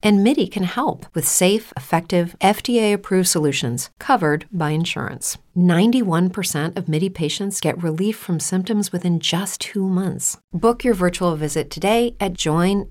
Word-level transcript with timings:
And 0.00 0.22
MIDI 0.22 0.46
can 0.46 0.62
help 0.62 1.06
with 1.12 1.26
safe, 1.26 1.72
effective, 1.76 2.36
FDA 2.40 2.92
approved 2.94 3.28
solutions 3.28 3.90
covered 3.98 4.46
by 4.52 4.70
insurance. 4.70 5.38
91% 5.56 6.76
of 6.76 6.88
MIDI 6.88 7.08
patients 7.08 7.60
get 7.60 7.82
relief 7.82 8.16
from 8.16 8.38
symptoms 8.38 8.92
within 8.92 9.18
just 9.18 9.60
two 9.60 9.88
months. 9.88 10.38
Book 10.52 10.84
your 10.84 10.94
virtual 10.94 11.34
visit 11.34 11.68
today 11.68 12.14
at 12.20 12.34
joinmidi.com. 12.34 12.88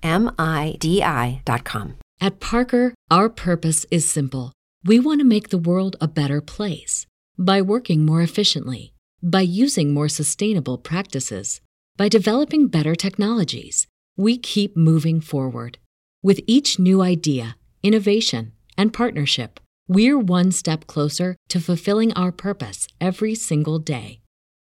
At 2.19 2.39
Parker, 2.39 2.93
our 3.09 3.29
purpose 3.29 3.85
is 3.89 4.09
simple. 4.09 4.51
We 4.83 4.99
want 4.99 5.21
to 5.21 5.25
make 5.25 5.49
the 5.49 5.57
world 5.57 5.95
a 6.01 6.07
better 6.07 6.41
place 6.41 7.05
by 7.37 7.61
working 7.61 8.05
more 8.05 8.21
efficiently, 8.21 8.93
by 9.23 9.41
using 9.41 9.93
more 9.93 10.09
sustainable 10.09 10.77
practices, 10.77 11.61
by 11.95 12.09
developing 12.09 12.67
better 12.67 12.95
technologies. 12.95 13.87
We 14.17 14.37
keep 14.37 14.75
moving 14.75 15.21
forward. 15.21 15.77
With 16.27 16.41
each 16.45 16.77
new 16.77 17.01
idea, 17.01 17.55
innovation, 17.81 18.51
and 18.77 18.91
partnership, 18.91 19.61
we're 19.87 20.19
one 20.19 20.51
step 20.51 20.85
closer 20.85 21.37
to 21.47 21.61
fulfilling 21.61 22.11
our 22.15 22.33
purpose 22.33 22.89
every 22.99 23.33
single 23.33 23.79
day. 23.79 24.19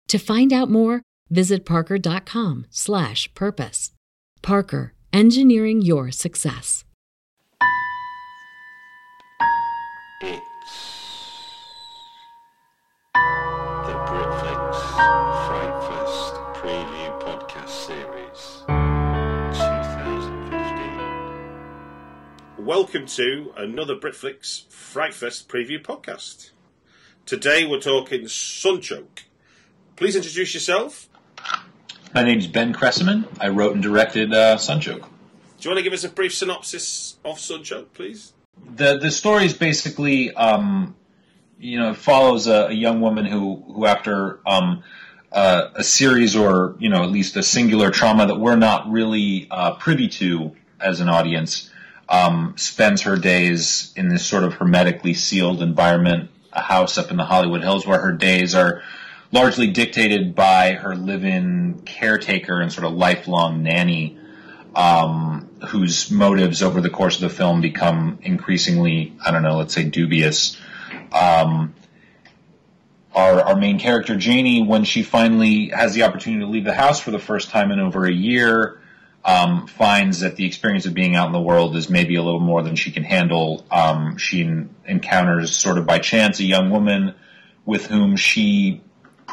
To 0.06 0.18
find 0.18 0.52
out 0.52 0.70
more, 0.70 1.02
visit 1.28 1.66
parker.com/purpose. 1.66 3.90
Parker, 4.42 4.95
engineering 5.12 5.82
your 5.82 6.12
success. 6.12 6.84
It's 10.23 10.76
the 13.88 13.95
Britflicks 14.07 14.82
Fest 15.88 16.35
Preview 16.54 16.99
Welcome 22.71 23.07
to 23.07 23.52
another 23.57 23.96
Britflicks 23.96 24.65
Frightfest 24.68 25.46
preview 25.49 25.82
podcast. 25.82 26.51
Today 27.26 27.66
we're 27.66 27.80
talking 27.80 28.29
Sun 28.29 28.80
Choke. 28.80 29.24
Please 29.96 30.15
introduce 30.15 30.54
yourself. 30.54 31.09
My 32.15 32.23
name 32.23 32.38
is 32.38 32.46
Ben 32.46 32.73
Cresciman. 32.73 33.26
I 33.41 33.48
wrote 33.48 33.74
and 33.74 33.82
directed 33.82 34.32
uh, 34.32 34.57
Sun 34.57 34.82
Choke. 34.82 35.02
Do 35.02 35.09
you 35.63 35.71
want 35.71 35.79
to 35.79 35.82
give 35.82 35.93
us 35.93 36.04
a 36.04 36.09
brief 36.09 36.32
synopsis 36.32 37.16
of 37.24 37.41
Sun 37.41 37.65
Choke, 37.65 37.93
please? 37.93 38.35
The 38.76 38.98
the 38.98 39.10
story 39.10 39.46
is 39.46 39.52
basically, 39.52 40.32
um, 40.32 40.95
you 41.59 41.76
know, 41.76 41.91
it 41.91 41.96
follows 41.96 42.46
a, 42.46 42.66
a 42.66 42.73
young 42.73 43.01
woman 43.01 43.26
who 43.26 43.65
who 43.66 43.87
after 43.87 44.38
um, 44.46 44.85
uh, 45.32 45.71
a 45.74 45.82
series 45.82 46.37
or 46.37 46.76
you 46.79 46.88
know 46.88 47.02
at 47.02 47.10
least 47.10 47.37
a 47.37 47.43
singular 47.43 47.91
trauma 47.91 48.29
that 48.29 48.38
we're 48.38 48.54
not 48.54 48.88
really 48.88 49.48
uh, 49.51 49.74
privy 49.74 50.07
to 50.07 50.52
as 50.79 51.01
an 51.01 51.09
audience, 51.09 51.70
um, 52.11 52.55
spends 52.57 53.03
her 53.03 53.16
days 53.16 53.93
in 53.97 54.09
this 54.09 54.27
sort 54.27 54.43
of 54.43 54.55
hermetically 54.55 55.15
sealed 55.15 55.63
environment, 55.63 56.29
a 56.53 56.61
house 56.61 56.99
up 56.99 57.11
in 57.13 57.16
the 57.16 57.25
Hollywood 57.25 57.63
Hills, 57.63 57.87
where 57.87 58.01
her 58.01 58.13
days 58.13 58.55
are 58.55 58.83
largely 59.30 59.69
dictated 59.69 60.35
by 60.35 60.73
her 60.73 60.97
live-in 60.97 61.83
caretaker 61.87 62.61
and 62.61 62.73
sort 62.73 62.85
of 62.85 62.95
lifelong 62.95 63.63
nanny, 63.63 64.19
um, 64.75 65.49
whose 65.69 66.11
motives 66.11 66.62
over 66.62 66.81
the 66.81 66.91
course 66.91 67.15
of 67.15 67.22
the 67.22 67.28
film 67.34 67.61
become 67.61 68.19
increasingly, 68.22 69.16
I 69.25 69.31
don't 69.31 69.43
know, 69.43 69.56
let's 69.56 69.72
say 69.72 69.84
dubious. 69.84 70.56
Um, 71.12 71.75
our, 73.15 73.41
our 73.41 73.56
main 73.56 73.78
character, 73.78 74.16
Janie, 74.16 74.65
when 74.65 74.83
she 74.83 75.05
finally 75.05 75.69
has 75.69 75.94
the 75.94 76.03
opportunity 76.03 76.44
to 76.44 76.50
leave 76.50 76.65
the 76.65 76.75
house 76.75 76.99
for 76.99 77.12
the 77.12 77.19
first 77.20 77.50
time 77.50 77.70
in 77.70 77.78
over 77.78 78.04
a 78.04 78.12
year, 78.12 78.79
um, 79.25 79.66
finds 79.66 80.20
that 80.20 80.36
the 80.36 80.47
experience 80.47 80.86
of 80.86 80.94
being 80.94 81.14
out 81.14 81.26
in 81.26 81.32
the 81.32 81.41
world 81.41 81.76
is 81.76 81.91
maybe 81.91 82.16
a 82.16 82.22
little 82.22 82.41
more 82.41 82.62
than 82.62 82.76
she 82.76 82.91
can 82.91 83.04
handle. 83.04 83.64
Um, 83.70 84.16
she 84.16 84.42
en- 84.42 84.75
encounters, 84.86 85.56
sort 85.56 85.78
of 85.78 85.86
by 85.86 85.98
chance, 85.98 86.41
a 86.41 86.44
young 86.44 86.70
woman 86.70 87.14
with 87.64 87.86
whom 87.86 88.16
she 88.16 88.82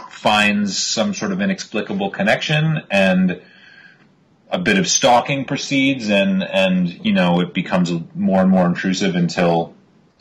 finds 0.10 0.78
some 0.78 1.14
sort 1.14 1.32
of 1.32 1.42
inexplicable 1.42 2.10
connection 2.10 2.84
and 2.92 3.42
a 4.50 4.60
bit 4.60 4.78
of 4.78 4.88
stalking 4.88 5.46
proceeds 5.46 6.10
and 6.10 6.42
and 6.42 7.06
you 7.06 7.12
know 7.12 7.42
it 7.42 7.54
becomes 7.54 7.92
more 8.16 8.42
and 8.42 8.50
more 8.50 8.66
intrusive 8.66 9.16
until 9.16 9.76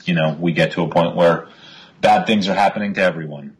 you 0.04 0.14
know 0.14 0.36
we 0.40 0.52
get 0.52 0.72
to 0.72 0.82
a 0.82 0.88
point 0.88 1.14
where 1.14 1.48
bad 2.00 2.26
things 2.26 2.48
are 2.48 2.54
happening 2.54 2.94
to 2.94 3.00
everyone 3.00 3.56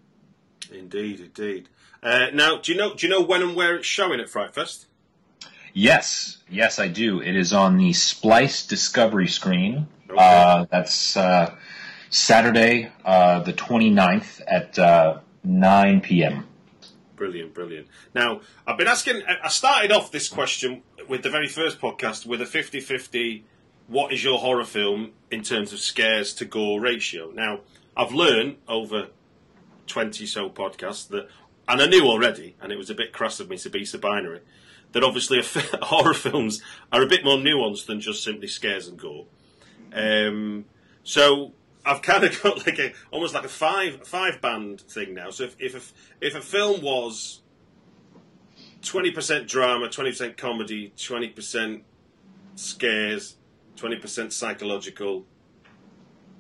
Indeed, 0.72 1.20
indeed. 1.20 1.68
Uh, 2.02 2.26
now, 2.32 2.58
do 2.58 2.72
you 2.72 2.78
know 2.78 2.94
do 2.94 3.06
you 3.06 3.12
know 3.12 3.22
when 3.22 3.42
and 3.42 3.56
where 3.56 3.76
it's 3.76 3.86
showing 3.86 4.20
at 4.20 4.28
Frightfest? 4.28 4.86
Yes 5.78 6.38
yes 6.48 6.78
i 6.78 6.88
do 6.88 7.20
it 7.20 7.36
is 7.36 7.52
on 7.52 7.76
the 7.76 7.92
splice 7.92 8.66
discovery 8.66 9.28
screen 9.28 9.86
Okay. 10.08 10.16
uh, 10.18 10.64
that's 10.70 11.16
uh, 11.18 11.54
saturday 12.08 12.90
uh, 13.04 13.40
the 13.40 13.52
29th 13.52 14.40
at 14.46 14.78
uh, 14.78 15.18
9 15.44 16.00
p.m 16.00 16.46
Brilliant, 17.16 17.54
brilliant. 17.54 17.86
Now, 18.14 18.42
I've 18.66 18.76
been 18.76 18.88
asking, 18.88 19.22
I 19.42 19.48
started 19.48 19.90
off 19.90 20.12
this 20.12 20.28
question 20.28 20.82
with 21.08 21.22
the 21.22 21.30
very 21.30 21.48
first 21.48 21.80
podcast 21.80 22.26
with 22.26 22.42
a 22.42 22.46
50 22.46 22.78
50 22.80 23.42
what 23.86 24.12
is 24.12 24.22
your 24.22 24.38
horror 24.38 24.66
film 24.66 25.12
in 25.30 25.42
terms 25.42 25.72
of 25.72 25.78
scares 25.78 26.34
to 26.34 26.44
gore 26.44 26.78
ratio. 26.78 27.30
Now, 27.30 27.60
I've 27.96 28.12
learned 28.12 28.56
over 28.68 29.08
20 29.86 30.26
so 30.26 30.50
podcasts 30.50 31.08
that, 31.08 31.28
and 31.66 31.80
I 31.80 31.86
knew 31.86 32.04
already, 32.04 32.54
and 32.60 32.70
it 32.70 32.76
was 32.76 32.90
a 32.90 32.94
bit 32.94 33.14
crass 33.14 33.40
of 33.40 33.48
me 33.48 33.56
to 33.58 33.70
be 33.70 33.86
so 33.86 33.98
binary, 33.98 34.40
that 34.92 35.04
obviously 35.04 35.42
horror 35.82 36.14
films 36.14 36.62
are 36.92 37.02
a 37.02 37.06
bit 37.06 37.24
more 37.24 37.36
nuanced 37.36 37.86
than 37.86 38.00
just 38.00 38.22
simply 38.22 38.48
scares 38.48 38.88
and 38.88 38.98
gore. 38.98 39.26
Um, 39.92 40.64
so 41.02 41.52
I've 41.84 42.02
kind 42.02 42.24
of 42.24 42.42
got 42.42 42.66
like 42.66 42.78
a 42.78 42.92
almost 43.10 43.34
like 43.34 43.44
a 43.44 43.48
five 43.48 44.06
five 44.06 44.40
band 44.40 44.80
thing 44.80 45.14
now. 45.14 45.30
So 45.30 45.44
if 45.44 45.56
if 45.60 45.74
a, 45.74 46.26
if 46.26 46.34
a 46.34 46.40
film 46.40 46.82
was 46.82 47.40
twenty 48.82 49.10
percent 49.10 49.48
drama, 49.48 49.88
twenty 49.88 50.10
percent 50.10 50.36
comedy, 50.36 50.92
twenty 50.96 51.28
percent 51.28 51.84
scares, 52.56 53.36
twenty 53.76 53.96
percent 53.96 54.32
psychological, 54.32 55.24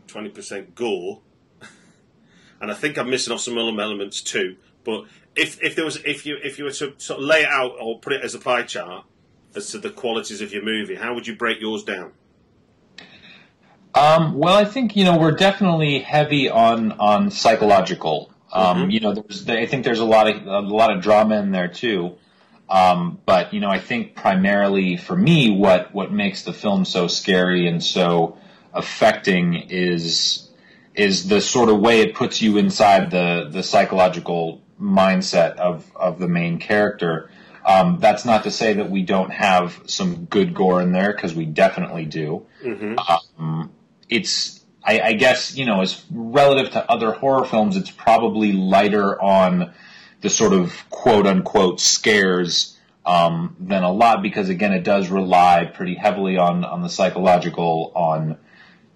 twenty 0.06 0.30
percent 0.30 0.74
gore, 0.74 1.20
and 2.60 2.70
I 2.70 2.74
think 2.74 2.98
I'm 2.98 3.08
missing 3.08 3.32
off 3.32 3.40
some 3.40 3.56
other 3.56 3.80
elements 3.80 4.20
too. 4.20 4.56
But 4.84 5.04
if 5.36 5.62
if 5.62 5.74
there 5.76 5.84
was 5.84 5.96
if 6.04 6.26
you 6.26 6.38
if 6.42 6.58
you 6.58 6.64
were 6.64 6.70
to 6.72 6.94
sort 6.98 7.20
of 7.20 7.24
lay 7.24 7.42
it 7.42 7.48
out 7.48 7.72
or 7.80 7.98
put 8.00 8.12
it 8.12 8.22
as 8.22 8.34
a 8.34 8.38
pie 8.38 8.62
chart 8.62 9.04
as 9.54 9.70
to 9.70 9.78
the 9.78 9.90
qualities 9.90 10.40
of 10.40 10.52
your 10.52 10.62
movie, 10.62 10.94
how 10.96 11.14
would 11.14 11.26
you 11.26 11.36
break 11.36 11.60
yours 11.60 11.84
down? 11.84 12.12
Um, 13.94 14.34
well, 14.34 14.54
I 14.54 14.64
think 14.64 14.96
you 14.96 15.04
know 15.04 15.18
we're 15.18 15.32
definitely 15.32 16.00
heavy 16.00 16.48
on 16.50 16.92
on 16.92 17.30
psychological. 17.30 18.30
Um, 18.52 18.88
Mhm. 18.88 18.92
You 18.92 19.00
know, 19.00 19.12
there's 19.14 19.48
I 19.48 19.66
think 19.66 19.84
there's 19.84 20.00
a 20.00 20.04
lot 20.04 20.28
of 20.28 20.46
a 20.46 20.60
lot 20.60 20.94
of 20.94 21.02
drama 21.02 21.38
in 21.40 21.50
there 21.52 21.68
too. 21.68 22.16
Um, 22.68 23.18
but 23.24 23.54
you 23.54 23.60
know, 23.60 23.70
I 23.70 23.78
think 23.78 24.14
primarily 24.14 24.96
for 24.96 25.16
me, 25.16 25.50
what 25.50 25.94
what 25.94 26.12
makes 26.12 26.42
the 26.42 26.52
film 26.52 26.84
so 26.84 27.06
scary 27.06 27.66
and 27.66 27.82
so 27.82 28.36
affecting 28.74 29.54
is 29.70 30.48
is 30.94 31.28
the 31.28 31.40
sort 31.40 31.68
of 31.68 31.78
way 31.80 32.00
it 32.00 32.14
puts 32.14 32.42
you 32.42 32.58
inside 32.58 33.10
the 33.10 33.48
the 33.50 33.62
psychological 33.62 34.60
mindset 34.80 35.56
of 35.56 35.90
of 35.96 36.18
the 36.18 36.28
main 36.28 36.58
character. 36.58 37.30
Um, 37.64 37.98
that's 37.98 38.24
not 38.24 38.44
to 38.44 38.50
say 38.50 38.74
that 38.74 38.90
we 38.90 39.02
don't 39.02 39.30
have 39.30 39.82
some 39.86 40.26
good 40.26 40.54
gore 40.54 40.80
in 40.80 40.92
there 40.92 41.12
because 41.12 41.34
we 41.34 41.46
definitely 41.46 42.04
do. 42.04 42.46
Um, 43.38 43.72
it's 44.08 44.64
I, 44.84 45.00
I 45.00 45.12
guess 45.14 45.56
you 45.56 45.64
know 45.64 45.80
as 45.80 46.04
relative 46.10 46.72
to 46.72 46.90
other 46.90 47.12
horror 47.12 47.44
films, 47.44 47.76
it's 47.76 47.90
probably 47.90 48.52
lighter 48.52 49.20
on 49.20 49.72
the 50.20 50.30
sort 50.30 50.52
of 50.52 50.88
quote 50.90 51.26
unquote 51.26 51.80
scares 51.80 52.78
um, 53.04 53.56
than 53.58 53.82
a 53.82 53.92
lot 53.92 54.22
because 54.22 54.48
again 54.48 54.72
it 54.72 54.82
does 54.82 55.08
rely 55.08 55.70
pretty 55.72 55.94
heavily 55.94 56.36
on 56.36 56.64
on 56.64 56.82
the 56.82 56.88
psychological 56.88 57.92
on 57.94 58.38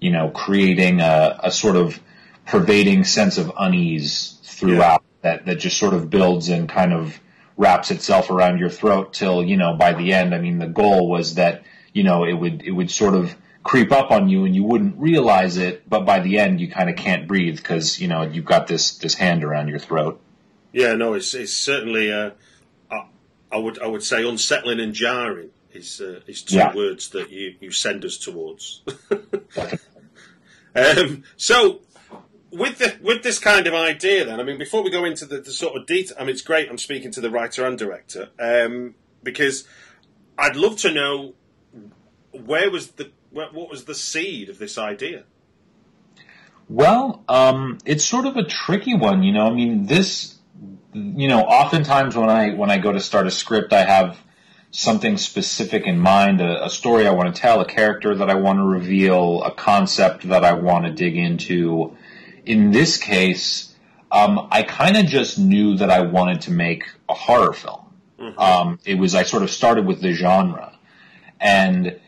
you 0.00 0.10
know 0.10 0.30
creating 0.30 1.00
a, 1.00 1.40
a 1.44 1.50
sort 1.50 1.76
of 1.76 2.00
pervading 2.46 3.04
sense 3.04 3.38
of 3.38 3.52
unease 3.58 4.38
throughout 4.42 5.02
that 5.22 5.46
that 5.46 5.56
just 5.58 5.78
sort 5.78 5.94
of 5.94 6.10
builds 6.10 6.48
and 6.48 6.68
kind 6.68 6.92
of 6.92 7.18
wraps 7.56 7.90
itself 7.90 8.30
around 8.30 8.58
your 8.58 8.70
throat 8.70 9.12
till 9.12 9.42
you 9.42 9.56
know 9.56 9.74
by 9.74 9.92
the 9.92 10.12
end. 10.12 10.34
I 10.34 10.38
mean 10.40 10.58
the 10.58 10.66
goal 10.66 11.08
was 11.08 11.34
that 11.34 11.62
you 11.92 12.02
know 12.02 12.24
it 12.24 12.32
would 12.34 12.62
it 12.62 12.70
would 12.72 12.90
sort 12.90 13.14
of 13.14 13.34
creep 13.62 13.92
up 13.92 14.10
on 14.10 14.28
you 14.30 14.44
and 14.46 14.54
you 14.54 14.64
wouldn't 14.64 14.96
realize 14.98 15.58
it, 15.58 15.88
but 15.88 16.06
by 16.06 16.20
the 16.20 16.38
end 16.38 16.60
you 16.60 16.70
kind 16.70 16.88
of 16.88 16.96
can't 16.96 17.28
breathe 17.28 17.56
because 17.56 18.00
you 18.00 18.08
know 18.08 18.22
you've 18.22 18.44
got 18.46 18.66
this 18.66 18.96
this 18.98 19.14
hand 19.14 19.44
around 19.44 19.68
your 19.68 19.78
throat. 19.78 20.20
Yeah, 20.72 20.94
no, 20.94 21.14
it's 21.14 21.34
it's 21.34 21.52
certainly 21.52 22.12
uh, 22.12 22.30
I, 22.90 23.06
I 23.52 23.56
would 23.58 23.78
I 23.82 23.86
would 23.86 24.02
say 24.02 24.26
unsettling 24.26 24.80
and 24.80 24.94
jarring. 24.94 25.50
Is 25.72 26.00
uh, 26.00 26.20
is 26.26 26.42
two 26.42 26.56
Yeah. 26.56 26.74
words 26.74 27.10
that 27.10 27.30
you, 27.30 27.54
you 27.60 27.70
send 27.70 28.04
us 28.04 28.16
towards. 28.18 28.82
um, 30.74 31.22
so 31.36 31.80
with 32.50 32.78
the 32.78 32.96
with 33.02 33.22
this 33.22 33.38
kind 33.38 33.66
of 33.66 33.74
idea, 33.74 34.24
then 34.24 34.40
I 34.40 34.42
mean, 34.42 34.58
before 34.58 34.82
we 34.82 34.90
go 34.90 35.04
into 35.04 35.24
the, 35.24 35.40
the 35.40 35.52
sort 35.52 35.76
of 35.76 35.86
detail, 35.86 36.16
I 36.18 36.22
mean, 36.22 36.30
it's 36.30 36.42
great. 36.42 36.68
I'm 36.68 36.78
speaking 36.78 37.10
to 37.12 37.20
the 37.20 37.30
writer 37.30 37.64
and 37.64 37.78
director 37.78 38.30
um, 38.38 38.94
because 39.22 39.66
I'd 40.38 40.56
love 40.56 40.76
to 40.78 40.92
know 40.92 41.34
where 42.32 42.70
was 42.70 42.92
the 42.92 43.10
what, 43.30 43.54
was 43.54 43.84
the 43.84 43.94
seed 43.94 44.48
of 44.48 44.58
this 44.58 44.78
idea. 44.78 45.24
Well, 46.68 47.24
um, 47.28 47.78
it's 47.84 48.04
sort 48.04 48.26
of 48.26 48.36
a 48.36 48.44
tricky 48.44 48.94
one, 48.94 49.22
you 49.22 49.32
know. 49.32 49.46
I 49.46 49.52
mean, 49.52 49.86
this, 49.86 50.36
you 50.92 51.28
know, 51.28 51.40
oftentimes 51.40 52.16
when 52.16 52.28
I 52.28 52.54
when 52.54 52.70
I 52.70 52.78
go 52.78 52.92
to 52.92 53.00
start 53.00 53.26
a 53.26 53.30
script, 53.30 53.72
I 53.72 53.84
have 53.84 54.18
something 54.72 55.18
specific 55.18 55.84
in 55.84 55.98
mind, 55.98 56.40
a, 56.40 56.66
a 56.66 56.70
story 56.70 57.06
I 57.06 57.10
want 57.10 57.34
to 57.34 57.40
tell, 57.40 57.60
a 57.60 57.64
character 57.64 58.14
that 58.14 58.30
I 58.30 58.34
want 58.34 58.58
to 58.58 58.64
reveal, 58.64 59.42
a 59.42 59.52
concept 59.52 60.28
that 60.28 60.44
I 60.44 60.52
want 60.52 60.86
to 60.86 60.92
dig 60.92 61.16
into. 61.16 61.96
In 62.46 62.70
this 62.70 62.96
case, 62.96 63.74
um, 64.10 64.48
I 64.50 64.62
kind 64.62 64.96
of 64.96 65.06
just 65.06 65.38
knew 65.38 65.76
that 65.76 65.90
I 65.90 66.00
wanted 66.02 66.42
to 66.42 66.50
make 66.50 66.84
a 67.08 67.14
horror 67.14 67.52
film. 67.52 67.80
Um, 68.38 68.78
it 68.84 68.96
was 68.96 69.14
I 69.14 69.22
sort 69.22 69.42
of 69.42 69.50
started 69.50 69.86
with 69.86 70.00
the 70.00 70.12
genre, 70.12 70.78
and 71.40 71.98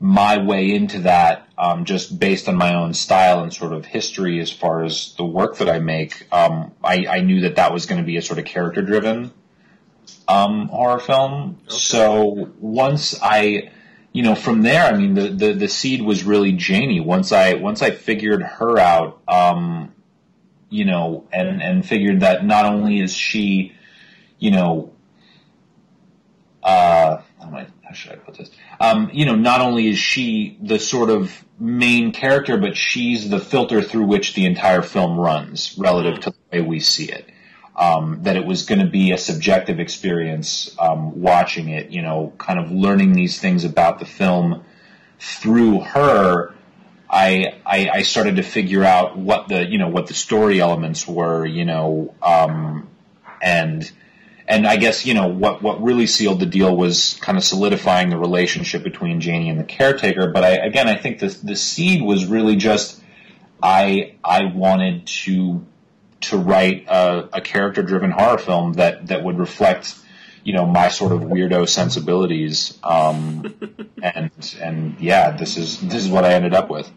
my 0.00 0.38
way 0.38 0.74
into 0.74 1.00
that, 1.00 1.48
um, 1.56 1.84
just 1.84 2.18
based 2.18 2.48
on 2.48 2.56
my 2.56 2.74
own 2.74 2.92
style 2.92 3.42
and 3.42 3.54
sort 3.54 3.72
of 3.72 3.84
history 3.86 4.40
as 4.40 4.50
far 4.50 4.84
as 4.84 5.14
the 5.16 5.24
work 5.24 5.56
that 5.58 5.68
I 5.68 5.78
make, 5.78 6.26
um, 6.32 6.72
I, 6.82 7.06
I 7.06 7.20
knew 7.20 7.42
that 7.42 7.56
that 7.56 7.72
was 7.72 7.86
going 7.86 8.00
to 8.00 8.06
be 8.06 8.16
a 8.16 8.22
sort 8.22 8.38
of 8.38 8.44
character 8.44 8.82
driven 8.82 9.32
um, 10.28 10.68
horror 10.68 10.98
film. 10.98 11.60
So 11.68 12.50
once 12.58 13.18
I, 13.22 13.70
you 14.14 14.22
know, 14.22 14.36
from 14.36 14.62
there, 14.62 14.84
I 14.84 14.96
mean, 14.96 15.14
the, 15.14 15.28
the, 15.28 15.52
the 15.52 15.68
seed 15.68 16.00
was 16.00 16.22
really 16.22 16.52
Janie. 16.52 17.00
Once 17.00 17.32
I 17.32 17.54
once 17.54 17.82
I 17.82 17.90
figured 17.90 18.42
her 18.42 18.78
out, 18.78 19.20
um, 19.26 19.92
you 20.70 20.84
know, 20.84 21.26
and 21.32 21.60
and 21.60 21.84
figured 21.84 22.20
that 22.20 22.46
not 22.46 22.64
only 22.64 23.00
is 23.00 23.12
she, 23.12 23.72
you 24.38 24.52
know, 24.52 24.92
uh, 26.62 27.22
how, 27.40 27.46
am 27.48 27.54
I, 27.56 27.66
how 27.82 27.92
should 27.92 28.12
I 28.12 28.16
put 28.16 28.36
this? 28.36 28.50
Um, 28.78 29.10
you 29.12 29.26
know, 29.26 29.34
not 29.34 29.60
only 29.60 29.88
is 29.88 29.98
she 29.98 30.58
the 30.62 30.78
sort 30.78 31.10
of 31.10 31.44
main 31.58 32.12
character, 32.12 32.56
but 32.56 32.76
she's 32.76 33.28
the 33.28 33.40
filter 33.40 33.82
through 33.82 34.04
which 34.04 34.34
the 34.34 34.46
entire 34.46 34.82
film 34.82 35.18
runs 35.18 35.76
relative 35.76 36.20
to 36.20 36.30
the 36.30 36.36
way 36.52 36.60
we 36.60 36.78
see 36.78 37.10
it. 37.10 37.28
Um, 37.76 38.20
that 38.22 38.36
it 38.36 38.44
was 38.44 38.66
going 38.66 38.78
to 38.78 38.86
be 38.86 39.10
a 39.10 39.18
subjective 39.18 39.80
experience 39.80 40.76
um, 40.78 41.20
watching 41.20 41.70
it, 41.70 41.90
you 41.90 42.02
know, 42.02 42.32
kind 42.38 42.60
of 42.60 42.70
learning 42.70 43.14
these 43.14 43.40
things 43.40 43.64
about 43.64 43.98
the 43.98 44.04
film 44.04 44.62
through 45.18 45.80
her. 45.80 46.54
I, 47.10 47.54
I 47.66 47.88
I 47.88 48.02
started 48.02 48.36
to 48.36 48.42
figure 48.42 48.84
out 48.84 49.18
what 49.18 49.48
the 49.48 49.66
you 49.66 49.78
know 49.78 49.88
what 49.88 50.06
the 50.06 50.14
story 50.14 50.60
elements 50.60 51.06
were, 51.06 51.44
you 51.44 51.64
know, 51.64 52.14
um, 52.22 52.88
and 53.42 53.90
and 54.46 54.66
I 54.66 54.76
guess 54.76 55.06
you 55.06 55.14
know 55.14 55.28
what 55.28 55.62
what 55.62 55.82
really 55.82 56.06
sealed 56.06 56.40
the 56.40 56.46
deal 56.46 56.76
was 56.76 57.18
kind 57.20 57.38
of 57.38 57.44
solidifying 57.44 58.10
the 58.10 58.18
relationship 58.18 58.82
between 58.82 59.20
Janie 59.20 59.48
and 59.48 59.58
the 59.58 59.64
caretaker. 59.64 60.28
But 60.28 60.44
I 60.44 60.50
again 60.56 60.88
I 60.88 60.96
think 60.96 61.18
the 61.18 61.28
the 61.42 61.56
seed 61.56 62.02
was 62.02 62.26
really 62.26 62.56
just 62.56 63.00
I 63.62 64.16
I 64.22 64.44
wanted 64.46 65.06
to 65.06 65.64
to 66.24 66.38
write 66.38 66.86
a, 66.88 67.28
a 67.32 67.40
character 67.40 67.82
driven 67.82 68.10
horror 68.10 68.38
film 68.38 68.74
that 68.74 69.06
that 69.08 69.22
would 69.22 69.38
reflect 69.38 69.96
you 70.44 70.52
know 70.52 70.66
my 70.66 70.88
sort 70.88 71.12
of 71.12 71.22
weirdo 71.22 71.68
sensibilities 71.68 72.78
um, 72.82 73.54
and 74.02 74.56
and 74.60 75.00
yeah 75.00 75.30
this 75.30 75.56
is 75.56 75.80
this 75.80 76.04
is 76.04 76.08
what 76.08 76.24
I 76.24 76.34
ended 76.34 76.54
up 76.54 76.68
with. 76.70 76.90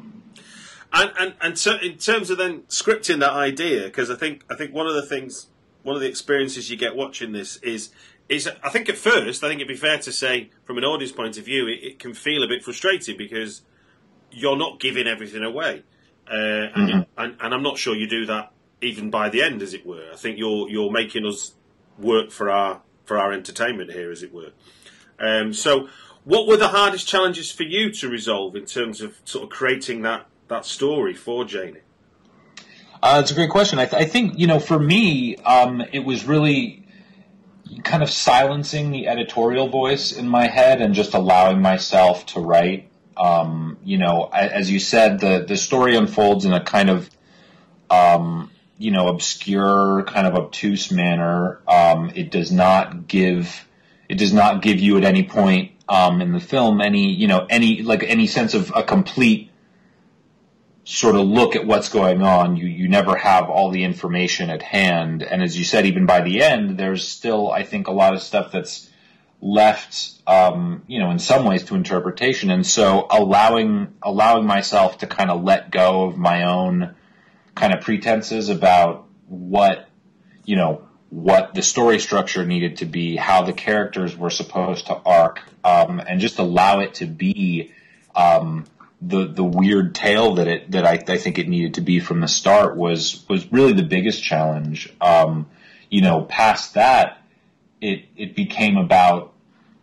And 0.93 1.11
and 1.19 1.33
and 1.41 1.59
so 1.59 1.75
in 1.81 1.97
terms 1.97 2.29
of 2.29 2.37
then 2.37 2.61
scripting 2.63 3.19
that 3.19 3.33
idea, 3.33 3.83
because 3.83 4.09
I 4.09 4.15
think 4.15 4.43
I 4.49 4.55
think 4.55 4.73
one 4.73 4.87
of 4.87 4.95
the 4.95 5.05
things, 5.05 5.47
one 5.83 5.95
of 5.95 6.01
the 6.01 6.07
experiences 6.07 6.69
you 6.69 6.77
get 6.77 6.95
watching 6.95 7.31
this 7.33 7.57
is 7.57 7.89
is 8.29 8.49
I 8.63 8.69
think 8.69 8.89
at 8.89 8.97
first 8.97 9.43
I 9.43 9.47
think 9.47 9.59
it'd 9.59 9.67
be 9.67 9.75
fair 9.75 9.97
to 9.99 10.11
say 10.11 10.49
from 10.63 10.77
an 10.77 10.83
audience 10.83 11.11
point 11.11 11.37
of 11.37 11.45
view 11.45 11.67
it, 11.67 11.83
it 11.83 11.99
can 11.99 12.13
feel 12.13 12.43
a 12.43 12.47
bit 12.47 12.63
frustrating 12.63 13.17
because 13.17 13.61
you're 14.31 14.57
not 14.57 14.79
giving 14.79 15.07
everything 15.07 15.43
away, 15.43 15.83
uh, 16.29 16.35
and, 16.75 17.05
and 17.17 17.35
and 17.39 17.53
I'm 17.53 17.63
not 17.63 17.77
sure 17.77 17.95
you 17.95 18.07
do 18.07 18.25
that 18.27 18.51
even 18.81 19.09
by 19.09 19.29
the 19.29 19.41
end, 19.41 19.61
as 19.61 19.73
it 19.73 19.85
were. 19.85 20.09
I 20.11 20.15
think 20.15 20.37
you're 20.37 20.69
you're 20.69 20.91
making 20.91 21.25
us 21.25 21.53
work 21.97 22.31
for 22.31 22.49
our 22.49 22.81
for 23.05 23.17
our 23.17 23.31
entertainment 23.31 23.91
here, 23.91 24.11
as 24.11 24.23
it 24.23 24.33
were. 24.33 24.51
Um, 25.19 25.53
so, 25.53 25.89
what 26.23 26.47
were 26.47 26.57
the 26.57 26.67
hardest 26.69 27.07
challenges 27.07 27.51
for 27.51 27.63
you 27.63 27.91
to 27.91 28.09
resolve 28.09 28.55
in 28.55 28.65
terms 28.65 29.01
of 29.01 29.17
sort 29.25 29.43
of 29.43 29.49
creating 29.49 30.01
that 30.03 30.27
that 30.47 30.65
story 30.65 31.13
for 31.13 31.45
Janie? 31.45 31.81
Uh, 33.01 33.19
it's 33.21 33.31
a 33.31 33.35
great 33.35 33.49
question. 33.49 33.79
I, 33.79 33.85
th- 33.85 34.01
I 34.01 34.05
think 34.05 34.37
you 34.37 34.47
know, 34.47 34.59
for 34.59 34.79
me, 34.79 35.35
um, 35.37 35.83
it 35.91 35.99
was 35.99 36.25
really 36.25 36.87
kind 37.83 38.01
of 38.01 38.09
silencing 38.09 38.91
the 38.91 39.07
editorial 39.07 39.67
voice 39.67 40.11
in 40.11 40.27
my 40.27 40.47
head 40.47 40.81
and 40.81 40.93
just 40.93 41.13
allowing 41.13 41.61
myself 41.61 42.25
to 42.27 42.39
write. 42.39 42.91
Um, 43.15 43.77
you 43.83 43.97
know, 43.97 44.29
as 44.31 44.69
you 44.69 44.79
said, 44.79 45.19
the 45.19 45.45
the 45.47 45.57
story 45.57 45.95
unfolds 45.95 46.45
in 46.45 46.53
a 46.53 46.63
kind 46.63 46.89
of 46.89 47.09
um, 47.89 48.51
you 48.77 48.91
know 48.91 49.07
obscure, 49.07 50.03
kind 50.03 50.27
of 50.27 50.35
obtuse 50.35 50.91
manner. 50.91 51.61
Um, 51.67 52.11
it 52.15 52.31
does 52.31 52.51
not 52.51 53.07
give 53.07 53.67
it 54.09 54.17
does 54.17 54.33
not 54.33 54.61
give 54.61 54.79
you 54.79 54.97
at 54.97 55.03
any 55.03 55.23
point 55.23 55.71
um, 55.89 56.21
in 56.21 56.31
the 56.31 56.39
film 56.39 56.81
any 56.81 57.11
you 57.13 57.27
know 57.27 57.45
any 57.49 57.81
like 57.81 58.03
any 58.03 58.27
sense 58.27 58.53
of 58.53 58.71
a 58.75 58.83
complete 58.83 59.51
sort 60.83 61.15
of 61.15 61.27
look 61.27 61.55
at 61.55 61.65
what's 61.65 61.89
going 61.89 62.21
on. 62.21 62.55
You 62.55 62.67
you 62.67 62.87
never 62.87 63.15
have 63.15 63.49
all 63.49 63.71
the 63.71 63.83
information 63.83 64.49
at 64.49 64.61
hand, 64.61 65.23
and 65.23 65.43
as 65.43 65.57
you 65.57 65.65
said, 65.65 65.85
even 65.85 66.05
by 66.05 66.21
the 66.21 66.41
end, 66.41 66.77
there's 66.77 67.07
still 67.07 67.51
I 67.51 67.63
think 67.63 67.87
a 67.87 67.91
lot 67.91 68.13
of 68.13 68.21
stuff 68.21 68.51
that's 68.51 68.89
left, 69.41 70.13
um, 70.25 70.83
you 70.87 70.99
know, 70.99 71.11
in 71.11 71.19
some 71.19 71.45
ways 71.45 71.63
to 71.65 71.75
interpretation. 71.75 72.49
And 72.49 72.65
so 72.65 73.07
allowing 73.09 73.93
allowing 74.01 74.45
myself 74.45 74.99
to 74.99 75.07
kind 75.07 75.29
of 75.29 75.43
let 75.43 75.71
go 75.71 76.05
of 76.05 76.17
my 76.17 76.43
own 76.43 76.95
kind 77.57 77.73
of 77.73 77.81
pretenses 77.81 78.49
about 78.49 79.07
what 79.27 79.89
you 80.45 80.55
know 80.55 80.87
what 81.09 81.53
the 81.53 81.61
story 81.61 81.99
structure 81.99 82.45
needed 82.45 82.77
to 82.77 82.85
be, 82.85 83.15
how 83.15 83.43
the 83.43 83.53
characters 83.53 84.15
were 84.15 84.29
supposed 84.29 84.87
to 84.87 84.93
arc, 84.93 85.41
um, 85.63 86.01
and 86.05 86.19
just 86.19 86.37
allow 86.37 86.79
it 86.79 86.95
to 86.95 87.05
be 87.05 87.71
um, 88.15 88.65
the 89.01 89.27
the 89.27 89.43
weird 89.43 89.95
tale 89.95 90.35
that 90.35 90.47
it 90.47 90.71
that 90.71 90.85
I, 90.85 91.03
I 91.13 91.17
think 91.17 91.39
it 91.39 91.47
needed 91.47 91.75
to 91.75 91.81
be 91.81 91.99
from 91.99 92.19
the 92.19 92.27
start 92.27 92.75
was 92.75 93.25
was 93.29 93.51
really 93.51 93.73
the 93.73 93.83
biggest 93.83 94.23
challenge. 94.23 94.93
Um, 94.99 95.49
you 95.89 96.01
know, 96.01 96.23
past 96.23 96.73
that, 96.73 97.21
it 97.81 98.05
it 98.15 98.35
became 98.35 98.77
about 98.77 99.33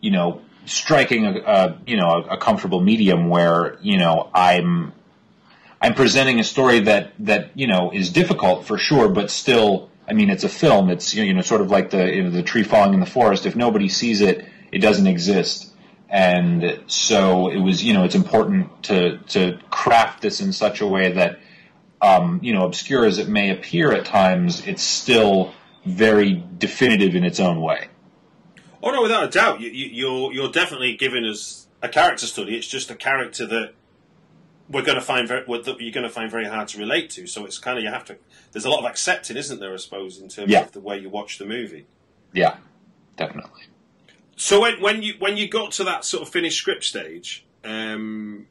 you 0.01 0.11
know 0.11 0.43
striking 0.67 1.27
a, 1.27 1.39
a 1.39 1.79
you 1.87 1.97
know 1.97 2.09
a, 2.09 2.35
a 2.35 2.37
comfortable 2.37 2.81
medium 2.81 3.29
where 3.29 3.79
you 3.81 3.99
know 3.99 4.31
I'm 4.35 4.93
I'm 5.85 5.93
presenting 5.93 6.41
a 6.41 6.45
story 6.45 6.81
that 6.81 7.13
that 7.19 7.51
you 7.55 7.67
know 7.67 7.91
is 7.93 8.09
difficult 8.09 8.65
for 8.65 8.79
sure, 8.79 9.11
but 9.11 9.31
still, 9.31 9.91
I 10.09 10.15
mean, 10.15 10.31
it's 10.31 10.43
a 10.43 10.49
film. 10.49 10.89
It's 10.89 11.13
you 11.13 11.35
know 11.35 11.43
sort 11.43 11.61
of 11.61 11.71
like 11.71 11.91
the 11.91 12.07
you 12.11 12.23
know, 12.23 12.31
the 12.31 12.43
tree 12.43 12.63
falling 12.63 12.95
in 12.95 13.01
the 13.01 13.07
forest. 13.07 13.45
If 13.45 13.55
nobody 13.55 13.91
sees 13.91 14.23
it, 14.23 14.47
it 14.73 14.79
doesn't 14.79 15.07
exist. 15.07 15.71
And 16.09 16.81
so 16.87 17.51
it 17.51 17.59
was, 17.59 17.85
you 17.85 17.93
know, 17.93 18.05
it's 18.05 18.15
important 18.15 18.85
to 18.85 19.19
to 19.35 19.59
craft 19.69 20.23
this 20.23 20.41
in 20.41 20.55
such 20.55 20.81
a 20.81 20.87
way 20.87 21.13
that, 21.13 21.39
um, 22.01 22.41
you 22.43 22.55
know, 22.55 22.65
obscure 22.65 23.05
as 23.05 23.19
it 23.19 23.29
may 23.29 23.51
appear 23.51 23.93
at 23.93 24.07
times, 24.07 24.67
it's 24.67 24.83
still 24.83 25.53
very 25.85 26.43
definitive 26.57 27.15
in 27.15 27.25
its 27.25 27.41
own 27.41 27.61
way. 27.61 27.89
Oh 28.83 28.91
no, 28.91 29.03
without 29.03 29.25
a 29.25 29.29
doubt, 29.29 29.61
you, 29.61 29.69
you, 29.69 29.89
you're 29.93 30.33
you're 30.33 30.51
definitely 30.51 30.97
giving 30.97 31.27
us 31.27 31.67
a 31.83 31.91
character 31.91 32.25
study. 32.25 32.57
It's 32.57 32.67
just 32.67 32.91
a 32.91 32.95
character 32.95 33.45
that 33.49 33.75
we're 34.69 34.83
going 34.83 34.97
to 34.99 35.05
find 35.05 35.29
very, 35.29 35.45
that 35.45 35.81
you're 35.81 35.93
going 35.93 36.05
to 36.07 36.11
find 36.11 36.31
very 36.31 36.47
hard 36.47 36.69
to 36.69 36.79
relate 36.79 37.11
to. 37.11 37.27
So 37.27 37.45
it's 37.45 37.59
kind 37.59 37.77
of 37.79 37.85
you 37.85 37.91
have 37.91 38.05
to. 38.07 38.17
There's 38.53 38.65
a 38.65 38.71
lot 38.71 38.81
of 38.81 38.87
accepting, 38.87 39.37
isn't 39.37 39.61
there? 39.61 39.73
I 39.73 39.77
suppose 39.77 40.19
in 40.19 40.29
terms 40.29 40.51
Yeah. 40.51 40.63
of 40.63 40.73
the 40.73 40.81
way 40.81 40.99
you 40.99 41.09
watch 41.11 41.39
the 41.39 41.45
movie. 41.47 41.87
Yeah, 42.33 42.57
definitely. 43.17 43.63
So 44.37 44.61
when, 44.61 44.81
when 44.81 45.03
you 45.03 45.15
when 45.19 45.37
you 45.37 45.49
got 45.49 45.73
to 45.73 45.85
that 45.85 46.05
sort 46.05 46.23
of 46.23 46.29
finished 46.29 46.59
script 46.59 46.85
stage, 46.85 47.45
um, 47.65 48.47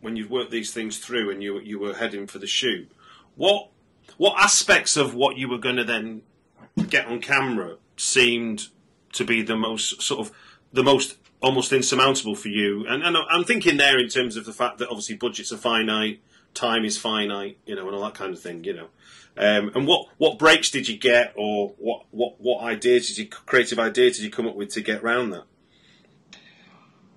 when 0.00 0.16
you've 0.16 0.30
worked 0.30 0.50
these 0.50 0.72
things 0.72 0.98
through 0.98 1.30
and 1.30 1.42
you 1.42 1.58
you 1.60 1.78
were 1.78 1.94
heading 1.94 2.26
for 2.26 2.38
the 2.38 2.46
shoot, 2.46 2.90
what 3.34 3.68
what 4.16 4.38
aspects 4.38 4.96
of 4.96 5.14
what 5.14 5.36
you 5.36 5.48
were 5.48 5.58
going 5.58 5.76
to 5.76 5.84
then 5.84 6.22
get 6.88 7.06
on 7.06 7.20
camera 7.20 7.76
seemed 7.96 8.68
to 9.12 9.24
be 9.24 9.42
the 9.42 9.56
most 9.56 10.00
sort 10.00 10.20
of 10.26 10.32
the 10.72 10.82
most 10.82 11.16
almost 11.46 11.72
insurmountable 11.72 12.34
for 12.34 12.48
you? 12.48 12.84
And, 12.86 13.02
and 13.02 13.16
I'm 13.16 13.44
thinking 13.44 13.76
there 13.76 13.98
in 13.98 14.08
terms 14.08 14.36
of 14.36 14.44
the 14.44 14.52
fact 14.52 14.78
that 14.78 14.88
obviously 14.88 15.16
budgets 15.16 15.52
are 15.52 15.56
finite, 15.56 16.20
time 16.54 16.84
is 16.84 16.98
finite, 16.98 17.58
you 17.66 17.74
know, 17.76 17.86
and 17.86 17.96
all 17.96 18.02
that 18.02 18.14
kind 18.14 18.34
of 18.34 18.40
thing, 18.40 18.64
you 18.64 18.74
know. 18.74 18.88
Um, 19.38 19.70
and 19.74 19.86
what, 19.86 20.08
what 20.16 20.38
breaks 20.38 20.70
did 20.70 20.88
you 20.88 20.96
get, 20.96 21.32
or 21.36 21.74
what, 21.78 22.06
what, 22.10 22.40
what 22.40 22.64
ideas 22.64 23.08
did 23.08 23.18
you 23.18 23.26
creative 23.28 23.78
ideas 23.78 24.16
did 24.16 24.24
you 24.24 24.30
come 24.30 24.46
up 24.46 24.56
with 24.56 24.70
to 24.70 24.80
get 24.80 25.02
around 25.02 25.30
that? 25.30 25.44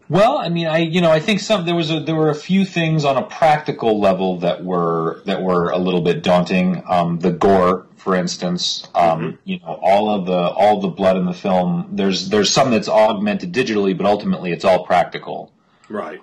Well, 0.10 0.40
I 0.40 0.50
mean, 0.50 0.66
I 0.68 0.80
you 0.80 1.02
know, 1.02 1.12
I 1.12 1.20
think 1.20 1.40
some 1.40 1.66
there 1.66 1.76
was 1.76 1.92
a 1.92 2.00
there 2.00 2.16
were 2.16 2.30
a 2.32 2.36
few 2.36 2.66
things 2.66 3.06
on 3.06 3.16
a 3.16 3.22
practical 3.22 4.00
level 4.00 4.40
that 4.40 4.64
were 4.64 5.22
that 5.26 5.44
were 5.44 5.70
a 5.70 5.78
little 5.78 6.02
bit 6.02 6.24
daunting. 6.24 6.82
Um, 6.88 7.20
the 7.20 7.32
gore, 7.32 7.86
for 7.96 8.16
instance, 8.16 8.88
um, 8.96 9.20
Mm-hmm. 9.20 9.36
you 9.44 9.60
know, 9.60 9.80
all 9.84 10.10
of 10.10 10.26
the 10.26 10.34
all 10.38 10.82
the 10.82 10.88
blood 10.88 11.16
in 11.16 11.26
the 11.26 11.34
film. 11.34 11.90
There's 11.92 12.30
there's 12.30 12.50
some 12.52 12.72
that's 12.72 12.90
augmented 12.90 13.54
digitally, 13.54 13.96
but 13.96 14.08
ultimately 14.08 14.52
it's 14.52 14.66
all 14.66 14.84
practical 14.84 15.52
Right. 15.90 16.20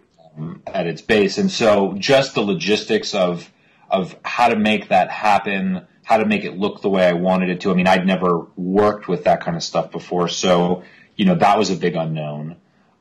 at 0.67 0.87
its 0.89 1.01
base. 1.03 1.39
And 1.39 1.51
so 1.51 1.95
just 1.97 2.35
the 2.35 2.43
logistics 2.43 3.15
of 3.15 3.53
of 3.89 4.17
how 4.25 4.49
to 4.49 4.57
make 4.57 4.89
that 4.89 5.11
happen, 5.13 5.87
how 6.03 6.17
to 6.17 6.25
make 6.27 6.43
it 6.45 6.59
look 6.59 6.83
the 6.83 6.91
way 6.91 7.07
I 7.07 7.13
wanted 7.13 7.51
it 7.51 7.61
to. 7.61 7.71
I 7.71 7.75
mean, 7.75 7.87
I'd 7.87 8.05
never 8.05 8.49
worked 8.57 9.07
with 9.07 9.23
that 9.25 9.43
kind 9.45 9.57
of 9.57 9.63
stuff 9.63 9.93
before, 9.93 10.27
so 10.29 10.83
you 11.15 11.25
know 11.25 11.37
that 11.37 11.57
was 11.57 11.71
a 11.71 11.77
big 11.77 11.95
unknown. 11.95 12.57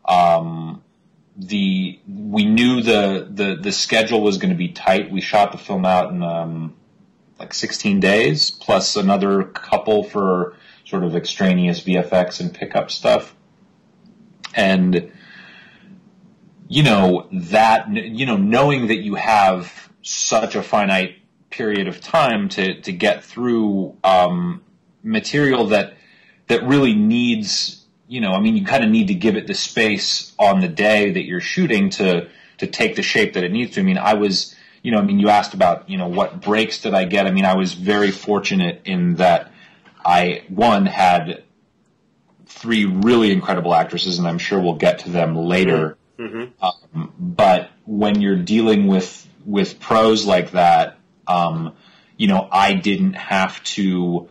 Um, 0.08 0.84
the 1.38 2.00
we 2.08 2.46
knew 2.46 2.82
the 2.82 3.28
the 3.30 3.56
the 3.56 3.72
schedule 3.72 4.22
was 4.22 4.38
going 4.38 4.52
to 4.52 4.58
be 4.58 4.70
tight. 4.70 5.12
We 5.12 5.22
shot 5.22 5.52
the 5.52 5.58
film 5.58 5.86
out 5.86 6.12
in 6.12 6.24
um, 6.24 6.76
like 7.40 7.54
16 7.54 8.00
days, 8.00 8.52
plus 8.52 8.96
another 8.96 9.44
couple 9.44 10.04
for 10.04 10.56
sort 10.86 11.04
of 11.04 11.16
extraneous 11.16 11.82
VFX 11.82 12.40
and 12.40 12.54
pickup 12.54 12.90
stuff, 12.90 13.36
and 14.54 15.12
you 16.68 16.84
know 16.84 17.28
that 17.32 17.94
you 17.94 18.26
know 18.26 18.38
knowing 18.38 18.88
that 18.88 18.98
you 18.98 19.16
have 19.16 19.90
such 20.02 20.56
a 20.56 20.64
finite 20.64 21.18
period 21.50 21.88
of 21.88 22.00
time 22.00 22.48
to 22.50 22.80
to 22.82 22.94
get 22.94 23.24
through 23.24 23.98
um, 24.04 24.64
material 25.04 25.68
that 25.68 25.96
that 26.48 26.64
really 26.64 26.94
needs 26.94 27.85
you 28.08 28.22
know 28.22 28.32
I 28.32 28.40
mean 28.40 28.56
you 28.58 28.66
kind 28.66 28.84
of 28.84 28.90
need 28.90 29.08
to 29.08 29.14
give 29.14 29.36
it 29.36 29.48
the 29.48 29.54
space 29.54 30.34
on 30.38 30.62
the 30.62 30.68
day 30.68 31.12
that 31.12 31.26
you're 31.26 31.42
shooting 31.42 31.90
to 31.92 32.30
to 32.60 32.68
take 32.68 32.96
the 32.96 33.04
shape 33.04 33.34
that 33.34 33.44
it 33.44 33.52
needs 33.52 33.76
to. 33.76 33.82
I 33.82 33.84
mean 33.84 33.98
I 33.98 34.14
was 34.14 34.56
you 34.82 34.92
know 34.92 35.00
I 35.00 35.02
mean 35.02 35.20
you 35.20 35.30
asked 35.30 35.54
about 35.54 35.90
you 35.90 35.98
know 35.98 36.08
what 36.08 36.42
breaks 36.42 36.82
did 36.82 36.94
I 36.94 37.06
get? 37.06 37.28
I 37.28 37.32
mean 37.32 37.46
I 37.46 37.56
was 37.56 37.74
very 37.74 38.12
fortunate 38.12 38.82
in 38.86 39.16
that 39.16 39.52
I 40.04 40.44
one 40.50 40.86
had 40.86 41.44
three 42.48 42.86
really 42.86 43.32
incredible 43.32 43.74
actresses 43.74 44.20
and 44.20 44.28
I'm 44.28 44.38
sure 44.38 44.60
we'll 44.60 44.76
get 44.76 45.00
to 45.00 45.10
them 45.10 45.36
later 45.36 45.98
um, 46.62 47.14
but 47.20 47.70
when 47.86 48.22
you're 48.22 48.38
dealing 48.38 48.88
with 48.88 49.28
with 49.46 49.80
pros 49.80 50.26
like 50.26 50.52
that, 50.52 50.98
um, 51.28 51.74
you 52.18 52.28
know, 52.28 52.48
I 52.52 52.74
didn't 52.74 53.14
have 53.14 53.64
to. 53.76 54.30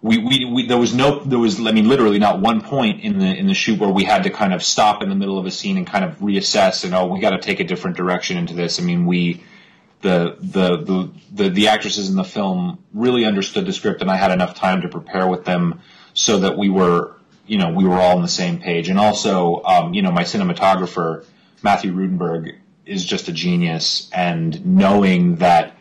We, 0.00 0.18
we, 0.18 0.44
we 0.44 0.66
there 0.66 0.78
was 0.78 0.94
no 0.94 1.24
there 1.24 1.40
was 1.40 1.58
I 1.58 1.72
mean 1.72 1.88
literally 1.88 2.20
not 2.20 2.40
one 2.40 2.60
point 2.60 3.02
in 3.02 3.18
the 3.18 3.26
in 3.26 3.48
the 3.48 3.54
shoot 3.54 3.80
where 3.80 3.90
we 3.90 4.04
had 4.04 4.22
to 4.24 4.30
kind 4.30 4.54
of 4.54 4.62
stop 4.62 5.02
in 5.02 5.08
the 5.08 5.16
middle 5.16 5.38
of 5.38 5.46
a 5.46 5.50
scene 5.50 5.76
and 5.76 5.86
kind 5.86 6.04
of 6.04 6.18
reassess 6.18 6.84
and 6.84 6.94
oh 6.94 7.06
we 7.06 7.18
got 7.18 7.30
to 7.30 7.38
take 7.38 7.58
a 7.58 7.64
different 7.64 7.96
direction 7.96 8.36
into 8.36 8.54
this. 8.54 8.78
I 8.78 8.84
mean 8.84 9.06
we 9.06 9.42
the, 10.00 10.36
the 10.38 10.76
the 10.76 11.10
the 11.32 11.50
the 11.50 11.68
actresses 11.68 12.08
in 12.08 12.16
the 12.16 12.24
film 12.24 12.84
really 12.94 13.24
understood 13.24 13.66
the 13.66 13.72
script 13.72 14.00
and 14.00 14.10
I 14.10 14.16
had 14.16 14.30
enough 14.30 14.54
time 14.54 14.82
to 14.82 14.88
prepare 14.88 15.26
with 15.26 15.44
them 15.44 15.80
so 16.14 16.38
that 16.38 16.56
we 16.56 16.70
were 16.70 17.16
you 17.46 17.58
know 17.58 17.70
we 17.70 17.84
were 17.84 17.98
all 17.98 18.16
on 18.16 18.22
the 18.22 18.28
same 18.28 18.60
page 18.60 18.88
and 18.88 18.98
also 19.00 19.62
um, 19.64 19.94
you 19.94 20.02
know 20.02 20.12
my 20.12 20.22
cinematographer 20.22 21.24
Matthew 21.62 21.92
Rudenberg 21.92 22.56
is 22.86 23.04
just 23.04 23.28
a 23.28 23.32
genius 23.32 24.08
and 24.12 24.64
knowing 24.64 25.36
that 25.36 25.74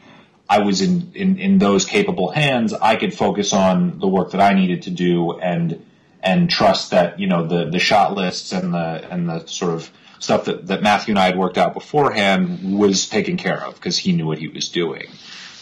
I 0.49 0.59
was 0.59 0.81
in, 0.81 1.11
in, 1.13 1.39
in 1.39 1.57
those 1.57 1.85
capable 1.85 2.31
hands, 2.31 2.73
I 2.73 2.95
could 2.95 3.13
focus 3.13 3.53
on 3.53 3.99
the 3.99 4.07
work 4.07 4.31
that 4.31 4.41
I 4.41 4.53
needed 4.53 4.83
to 4.83 4.91
do 4.91 5.33
and 5.33 5.83
and 6.23 6.49
trust 6.49 6.91
that 6.91 7.19
you 7.19 7.27
know 7.27 7.45
the 7.45 7.69
the 7.69 7.79
shot 7.79 8.15
lists 8.15 8.51
and 8.51 8.73
the 8.73 9.07
and 9.11 9.29
the 9.29 9.45
sort 9.45 9.73
of 9.73 9.91
stuff 10.19 10.45
that, 10.45 10.67
that 10.67 10.81
Matthew 10.81 11.11
and 11.11 11.19
I 11.19 11.25
had 11.25 11.37
worked 11.37 11.57
out 11.57 11.73
beforehand 11.73 12.77
was 12.77 13.07
taken 13.07 13.37
care 13.37 13.63
of 13.63 13.75
because 13.75 13.97
he 13.97 14.13
knew 14.13 14.25
what 14.25 14.39
he 14.39 14.47
was 14.47 14.69
doing. 14.69 15.07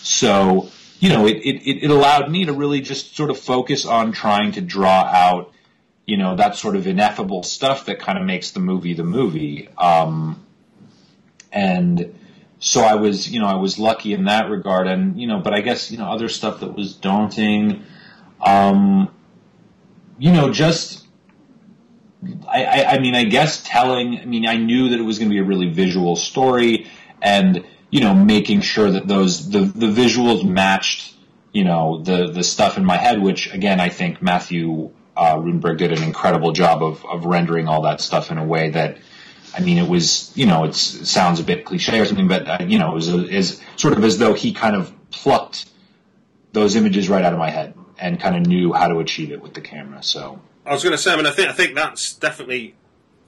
So 0.02 0.70
you 1.00 1.10
know 1.10 1.26
it, 1.26 1.38
it, 1.38 1.84
it 1.84 1.92
allowed 1.92 2.32
me 2.32 2.46
to 2.46 2.54
really 2.54 2.82
just 2.82 3.16
sort 3.16 3.30
of 3.30 3.40
focus 3.40 3.86
on 3.86 4.12
trying 4.12 4.54
to 4.54 4.62
draw 4.62 5.04
out 5.04 5.52
you 6.06 6.18
know 6.18 6.36
that 6.36 6.56
sort 6.56 6.76
of 6.76 6.88
ineffable 6.88 7.44
stuff 7.44 7.88
that 7.88 8.00
kind 8.00 8.18
of 8.18 8.26
makes 8.26 8.52
the 8.52 8.60
movie 8.60 8.94
the 8.94 9.04
movie. 9.04 9.68
Um, 9.78 10.46
and 11.52 12.14
so 12.60 12.82
I 12.82 12.96
was, 12.96 13.30
you 13.30 13.40
know, 13.40 13.48
I 13.48 13.56
was 13.56 13.78
lucky 13.78 14.14
in 14.14 14.26
that 14.26 14.50
regard, 14.50 14.88
and 14.88 15.20
you 15.20 15.28
know, 15.28 15.40
but 15.40 15.54
I 15.54 15.62
guess 15.62 15.92
you 15.92 15.98
know 15.98 16.12
other 16.12 16.30
stuff 16.30 16.62
that 16.62 16.76
was 16.76 16.94
daunting, 16.94 17.84
um, 18.42 19.14
you 20.18 20.32
know, 20.32 20.52
just 20.52 21.06
I, 22.48 22.64
I, 22.64 22.86
I 22.94 23.00
mean, 23.00 23.16
I 23.16 23.24
guess 23.24 23.62
telling. 23.64 24.20
I 24.20 24.26
mean, 24.26 24.48
I 24.48 24.58
knew 24.58 24.90
that 24.90 25.00
it 25.00 25.04
was 25.04 25.20
going 25.20 25.30
to 25.30 25.34
be 25.34 25.40
a 25.40 25.44
really 25.44 25.70
visual 25.70 26.16
story, 26.16 26.88
and 27.22 27.66
you 27.90 28.00
know, 28.00 28.14
making 28.14 28.62
sure 28.62 28.90
that 28.92 29.08
those 29.08 29.50
the 29.50 29.60
the 29.62 29.88
visuals 29.88 30.44
matched, 30.44 31.14
you 31.52 31.64
know, 31.64 32.02
the 32.02 32.32
the 32.32 32.44
stuff 32.44 32.78
in 32.78 32.86
my 32.86 32.98
head, 32.98 33.22
which 33.22 33.54
again, 33.54 33.80
I 33.80 33.90
think 33.90 34.22
Matthew 34.22 34.92
uh, 35.16 35.40
did 35.42 35.92
an 35.92 36.04
incredible 36.04 36.52
job 36.52 36.84
of 36.84 37.06
of 37.06 37.26
rendering 37.26 37.68
all 37.68 37.82
that 37.84 38.02
stuff 38.02 38.32
in 38.32 38.38
a 38.38 38.46
way 38.46 38.70
that 38.70 38.98
I 39.56 39.62
mean, 39.62 39.78
it 39.78 39.88
was, 39.88 40.36
you 40.36 40.46
know, 40.46 40.66
it's, 40.66 40.96
it 40.96 41.06
sounds 41.06 41.40
a 41.40 41.44
bit 41.44 41.66
cliche 41.66 42.00
or 42.00 42.06
something, 42.06 42.28
but, 42.28 42.48
uh, 42.48 42.66
you 42.66 42.78
know, 42.78 42.92
it 42.92 42.96
was 42.96 43.10
a, 43.10 43.28
is 43.28 43.62
sort 43.78 43.98
of 43.98 44.04
as 44.04 44.18
though 44.18 44.34
he 44.34 44.52
kind 44.52 44.76
of 44.76 44.94
plucked 45.12 45.66
those 46.52 46.76
images 46.76 47.08
right 47.08 47.24
out 47.24 47.34
of 47.34 47.40
my 47.40 47.50
head 47.50 47.74
and 47.98 48.20
kind 48.20 48.36
of 48.36 48.46
knew 48.46 48.74
how 48.74 48.88
to 48.90 49.00
achieve 49.00 49.32
it 49.32 49.42
with 49.42 49.54
the 49.54 49.62
camera. 49.62 50.04
So, 50.04 50.42
I 50.66 50.74
was 50.74 50.84
going 50.84 50.92
to 50.92 51.02
say, 51.02 51.14
I 51.14 51.16
mean, 51.16 51.26
I 51.26 51.32
think 51.32 51.50
I 51.50 51.54
think 51.54 51.76
that's 51.76 52.14
definitely 52.14 52.76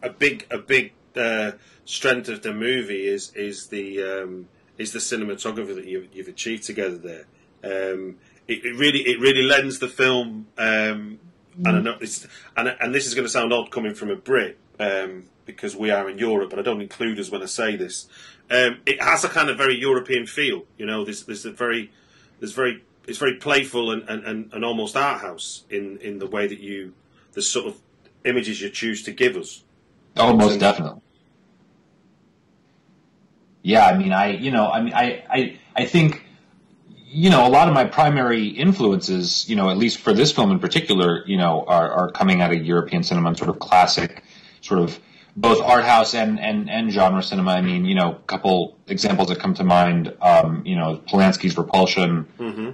a 0.01 0.09
big 0.09 0.45
a 0.51 0.57
big 0.57 0.93
uh, 1.15 1.51
strength 1.85 2.29
of 2.29 2.41
the 2.41 2.53
movie 2.53 3.07
is 3.07 3.31
is 3.35 3.67
the 3.67 4.01
um, 4.03 4.47
is 4.77 4.91
the 4.91 4.99
cinematography 4.99 5.75
that 5.75 5.85
you've, 5.85 6.13
you've 6.13 6.27
achieved 6.27 6.63
together 6.63 6.97
there. 6.97 7.25
Um, 7.63 8.17
it, 8.47 8.65
it 8.65 8.75
really 8.75 8.99
it 9.01 9.19
really 9.19 9.43
lends 9.43 9.79
the 9.79 9.87
film, 9.87 10.47
um, 10.57 11.19
and 11.63 11.67
I 11.67 11.79
know 11.79 11.97
it's, 12.01 12.27
and 12.55 12.75
and 12.79 12.93
this 12.93 13.07
is 13.07 13.13
going 13.13 13.25
to 13.25 13.31
sound 13.31 13.53
odd 13.53 13.71
coming 13.71 13.93
from 13.93 14.09
a 14.09 14.15
Brit. 14.15 14.57
Um, 14.79 15.25
because 15.47 15.75
we 15.75 15.89
are 15.89 16.07
in 16.09 16.19
Europe, 16.19 16.51
but 16.51 16.59
I 16.59 16.61
don't 16.61 16.81
include 16.81 17.19
us 17.19 17.31
when 17.31 17.41
I 17.41 17.45
say 17.45 17.75
this. 17.75 18.07
Um, 18.51 18.81
it 18.85 19.01
has 19.01 19.23
a 19.23 19.29
kind 19.29 19.49
of 19.49 19.57
very 19.57 19.75
European 19.79 20.27
feel, 20.27 20.65
you 20.77 20.85
know. 20.85 21.03
There's, 21.05 21.23
there's 21.23 21.45
a 21.45 21.51
very, 21.51 21.89
there's 22.39 22.51
very, 22.51 22.83
it's 23.07 23.17
very 23.17 23.35
playful 23.35 23.89
and, 23.91 24.03
and, 24.09 24.23
and, 24.25 24.53
and 24.53 24.65
almost 24.65 24.95
art 24.95 25.21
house 25.21 25.63
in, 25.69 25.97
in 25.99 26.19
the 26.19 26.27
way 26.27 26.47
that 26.47 26.59
you, 26.59 26.93
the 27.31 27.41
sort 27.41 27.65
of 27.65 27.77
images 28.25 28.61
you 28.61 28.69
choose 28.69 29.03
to 29.03 29.11
give 29.11 29.35
us. 29.37 29.63
Almost 30.17 30.55
So- 30.55 30.59
definitely. 30.59 31.01
Yeah, 33.63 33.85
I 33.85 33.97
mean, 33.97 34.13
I, 34.13 34.27
you 34.31 34.51
know, 34.51 34.69
I 34.69 34.81
mean, 34.81 34.93
I, 34.93 35.25
I, 35.29 35.59
I 35.75 35.85
think, 35.85 36.23
you 37.05 37.29
know, 37.29 37.45
a 37.45 37.49
lot 37.49 37.67
of 37.67 37.73
my 37.73 37.83
primary 37.83 38.47
influences, 38.47 39.49
you 39.49 39.57
know, 39.57 39.69
at 39.69 39.77
least 39.77 39.97
for 39.97 40.13
this 40.13 40.31
film 40.31 40.51
in 40.51 40.59
particular, 40.59 41.23
you 41.25 41.37
know, 41.37 41.65
are, 41.67 41.91
are 41.91 42.11
coming 42.11 42.41
out 42.41 42.53
of 42.53 42.65
European 42.65 43.03
cinema 43.03 43.29
and 43.29 43.37
sort 43.37 43.49
of 43.49 43.59
classic, 43.59 44.23
sort 44.67 44.81
of 44.81 44.99
both 45.35 45.61
art 45.61 45.83
house 45.83 46.13
and, 46.15 46.39
and, 46.39 46.69
and 46.69 46.91
genre 46.91 47.21
cinema. 47.21 47.51
I 47.51 47.61
mean, 47.61 47.85
you 47.85 47.95
know, 47.95 48.11
a 48.11 48.27
couple 48.27 48.75
examples 48.87 49.29
that 49.29 49.39
come 49.39 49.53
to 49.55 49.63
mind, 49.63 50.13
um, 50.21 50.63
you 50.65 50.75
know, 50.75 51.01
Polanski's 51.07 51.57
Repulsion 51.57 52.27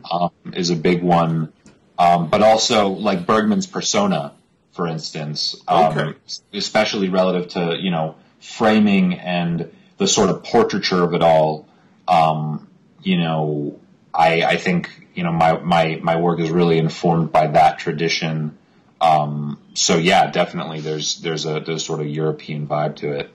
um, 0.09 0.31
is 0.53 0.69
a 0.69 0.75
big 0.75 1.03
one, 1.03 1.51
um, 1.99 2.29
but 2.29 2.41
also 2.41 2.87
like 2.89 3.25
Bergman's 3.25 3.67
Persona, 3.67 4.33
for 4.71 4.87
instance, 4.87 5.61
um, 5.67 5.97
Okay. 5.97 6.17
especially 6.53 7.09
relative 7.09 7.49
to, 7.49 7.77
you 7.79 7.91
know, 7.91 8.15
framing 8.39 9.13
and 9.15 9.69
the 9.97 10.07
sort 10.07 10.29
of 10.29 10.43
portraiture 10.43 11.03
of 11.03 11.13
it 11.13 11.21
all. 11.21 11.67
Um, 12.07 12.67
you 13.01 13.17
know, 13.17 13.79
I, 14.13 14.43
I 14.43 14.57
think, 14.57 14.89
you 15.15 15.23
know, 15.23 15.31
my, 15.33 15.57
my, 15.59 15.99
my 16.01 16.15
work 16.15 16.39
is 16.39 16.49
really 16.49 16.77
informed 16.77 17.31
by 17.33 17.47
that 17.47 17.77
tradition. 17.79 18.57
Um, 19.03 19.59
so 19.73 19.97
yeah, 19.97 20.31
definitely 20.31 20.79
there's, 20.79 21.19
there's 21.21 21.45
a, 21.45 21.59
there's 21.59 21.85
sort 21.85 21.99
of 21.99 22.07
European 22.07 22.67
vibe 22.67 22.95
to 22.97 23.11
it. 23.11 23.29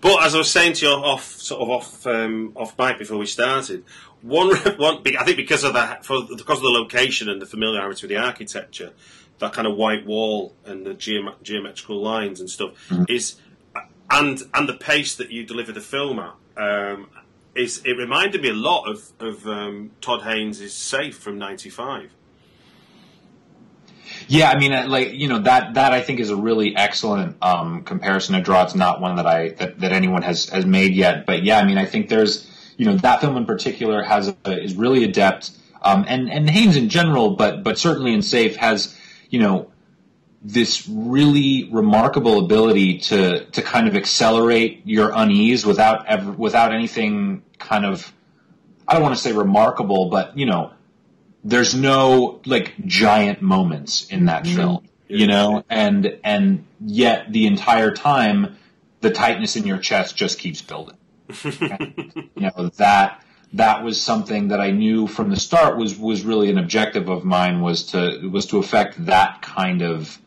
But 0.00 0.22
as 0.22 0.34
I 0.34 0.38
was 0.38 0.50
saying 0.50 0.74
to 0.74 0.86
you 0.86 0.92
off, 0.92 1.24
sort 1.24 1.62
of 1.62 1.70
off, 1.70 2.06
um, 2.06 2.52
off 2.54 2.78
mic 2.78 2.98
before 2.98 3.18
we 3.18 3.26
started, 3.26 3.84
one, 4.22 4.56
one, 4.78 5.02
I 5.18 5.24
think 5.24 5.36
because 5.36 5.64
of 5.64 5.74
that, 5.74 6.04
for, 6.04 6.22
because 6.22 6.58
of 6.58 6.62
the 6.62 6.70
location 6.70 7.28
and 7.28 7.40
the 7.40 7.46
familiarity 7.46 8.06
with 8.06 8.10
the 8.10 8.16
architecture, 8.22 8.92
that 9.38 9.52
kind 9.52 9.66
of 9.66 9.76
white 9.76 10.06
wall 10.06 10.54
and 10.64 10.86
the 10.86 10.94
geom- 10.94 11.34
geometrical 11.42 12.00
lines 12.00 12.40
and 12.40 12.48
stuff 12.48 12.70
is, 13.08 13.36
and 14.10 14.42
and 14.54 14.68
the 14.68 14.74
pace 14.74 15.14
that 15.16 15.30
you 15.30 15.44
deliver 15.44 15.72
the 15.72 15.80
film 15.80 16.18
at, 16.18 16.34
um, 16.56 17.08
is 17.54 17.82
it 17.84 17.96
reminded 17.98 18.42
me 18.42 18.48
a 18.48 18.54
lot 18.54 18.88
of 18.88 19.12
of 19.20 19.46
um, 19.46 19.90
Todd 20.00 20.22
Haynes' 20.22 20.72
Safe 20.72 21.16
from 21.16 21.38
'95. 21.38 22.12
Yeah, 24.28 24.50
I 24.50 24.58
mean, 24.58 24.72
uh, 24.72 24.86
like 24.88 25.12
you 25.12 25.28
know 25.28 25.38
that 25.40 25.74
that 25.74 25.92
I 25.92 26.00
think 26.00 26.20
is 26.20 26.30
a 26.30 26.36
really 26.36 26.76
excellent 26.76 27.36
um, 27.42 27.82
comparison 27.82 28.34
to 28.34 28.40
draw. 28.40 28.64
It's 28.64 28.74
not 28.74 29.00
one 29.00 29.16
that 29.16 29.26
I 29.26 29.50
that, 29.50 29.80
that 29.80 29.92
anyone 29.92 30.22
has 30.22 30.48
has 30.48 30.66
made 30.66 30.94
yet, 30.94 31.26
but 31.26 31.44
yeah, 31.44 31.58
I 31.58 31.64
mean, 31.64 31.78
I 31.78 31.86
think 31.86 32.08
there's 32.08 32.50
you 32.76 32.86
know 32.86 32.96
that 32.96 33.20
film 33.20 33.36
in 33.36 33.46
particular 33.46 34.02
has 34.02 34.34
a, 34.44 34.62
is 34.62 34.74
really 34.74 35.04
adept, 35.04 35.52
um, 35.82 36.04
and 36.08 36.30
and 36.30 36.48
Haynes 36.50 36.76
in 36.76 36.88
general, 36.88 37.36
but 37.36 37.62
but 37.62 37.78
certainly 37.78 38.12
in 38.12 38.22
Safe 38.22 38.56
has 38.56 38.96
you 39.30 39.38
know 39.38 39.70
this 40.42 40.88
really 40.88 41.68
remarkable 41.72 42.44
ability 42.44 42.98
to 42.98 43.44
to 43.46 43.62
kind 43.62 43.88
of 43.88 43.96
accelerate 43.96 44.82
your 44.84 45.12
unease 45.14 45.64
without 45.64 46.06
ever 46.06 46.32
without 46.32 46.72
anything 46.72 47.42
kind 47.58 47.84
of 47.84 48.12
I 48.88 48.94
don't 48.94 49.02
want 49.02 49.16
to 49.16 49.20
say 49.20 49.32
remarkable, 49.32 50.08
but 50.08 50.38
you 50.38 50.46
know, 50.46 50.72
there's 51.46 51.74
no 51.74 52.40
like 52.44 52.74
giant 52.84 53.40
moments 53.40 54.06
in 54.08 54.26
that 54.26 54.44
mm-hmm. 54.44 54.56
film, 54.56 54.88
you 55.06 55.26
know, 55.26 55.64
and 55.70 56.18
and 56.24 56.66
yet 56.80 57.32
the 57.32 57.46
entire 57.46 57.92
time 57.92 58.56
the 59.00 59.10
tightness 59.10 59.54
in 59.56 59.64
your 59.64 59.78
chest 59.78 60.16
just 60.16 60.38
keeps 60.38 60.60
building. 60.60 60.96
And, 61.44 62.12
you 62.34 62.42
know 62.42 62.70
that 62.76 63.22
that 63.52 63.84
was 63.84 64.00
something 64.00 64.48
that 64.48 64.60
I 64.60 64.70
knew 64.72 65.06
from 65.06 65.30
the 65.30 65.36
start 65.36 65.76
was 65.76 65.96
was 65.96 66.24
really 66.24 66.50
an 66.50 66.58
objective 66.58 67.08
of 67.08 67.24
mine 67.24 67.60
was 67.60 67.84
to 67.92 68.28
was 68.28 68.46
to 68.46 68.58
affect 68.58 69.06
that 69.06 69.40
kind 69.40 69.82
of 69.82 70.18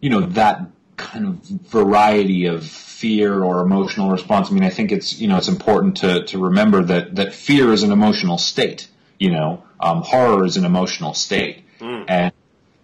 you 0.00 0.10
know 0.10 0.20
that 0.20 0.70
kind 0.96 1.26
of 1.26 1.34
variety 1.68 2.46
of 2.46 2.64
fear 2.64 3.42
or 3.42 3.60
emotional 3.60 4.10
response. 4.10 4.50
I 4.50 4.54
mean, 4.54 4.62
I 4.62 4.70
think 4.70 4.92
it's 4.92 5.18
you 5.18 5.26
know 5.26 5.36
it's 5.36 5.48
important 5.48 5.96
to 5.98 6.24
to 6.26 6.38
remember 6.38 6.82
that 6.84 7.16
that 7.16 7.34
fear 7.34 7.72
is 7.72 7.82
an 7.82 7.90
emotional 7.90 8.38
state. 8.38 8.88
You 9.18 9.30
know, 9.30 9.62
um, 9.80 10.02
horror 10.02 10.44
is 10.44 10.56
an 10.56 10.64
emotional 10.64 11.14
state, 11.14 11.64
and 12.08 12.32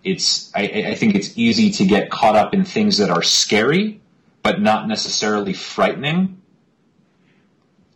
it's 0.04 0.54
I, 0.54 0.62
I 0.88 0.94
think 0.94 1.14
it's 1.14 1.36
easy 1.36 1.70
to 1.72 1.84
get 1.84 2.10
caught 2.10 2.36
up 2.36 2.54
in 2.54 2.64
things 2.64 2.98
that 2.98 3.10
are 3.10 3.22
scary, 3.22 4.00
but 4.42 4.60
not 4.60 4.88
necessarily 4.88 5.52
frightening. 5.52 6.40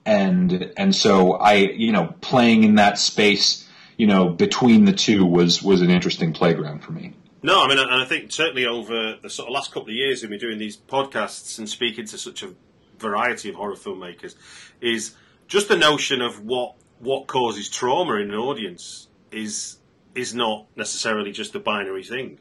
And 0.04 0.72
and 0.76 0.94
so 0.94 1.32
I 1.32 1.54
you 1.54 1.92
know 1.92 2.14
playing 2.20 2.64
in 2.64 2.76
that 2.76 2.98
space 2.98 3.68
you 3.96 4.06
know 4.06 4.28
between 4.28 4.84
the 4.84 4.92
two 4.92 5.26
was 5.26 5.62
was 5.62 5.80
an 5.80 5.90
interesting 5.90 6.32
playground 6.32 6.84
for 6.84 6.92
me. 6.92 7.14
No, 7.42 7.62
I 7.62 7.68
mean, 7.68 7.78
and 7.78 7.90
I 7.90 8.04
think 8.04 8.32
certainly 8.32 8.66
over 8.66 9.16
the 9.22 9.30
sort 9.30 9.48
of 9.48 9.54
last 9.54 9.72
couple 9.72 9.90
of 9.90 9.94
years, 9.94 10.22
we've 10.22 10.30
been 10.30 10.40
doing 10.40 10.58
these 10.58 10.76
podcasts 10.76 11.58
and 11.58 11.68
speaking 11.68 12.06
to 12.06 12.18
such 12.18 12.42
a 12.42 12.50
variety 12.98 13.50
of 13.50 13.54
horror 13.54 13.74
filmmakers, 13.74 14.34
is 14.80 15.14
just 15.46 15.68
the 15.68 15.76
notion 15.76 16.22
of 16.22 16.44
what 16.44 16.74
what 16.98 17.26
causes 17.26 17.68
trauma 17.68 18.14
in 18.16 18.30
an 18.30 18.36
audience 18.36 19.08
is 19.30 19.78
is 20.14 20.34
not 20.34 20.66
necessarily 20.76 21.30
just 21.30 21.54
a 21.54 21.60
binary 21.60 22.02
thing. 22.02 22.38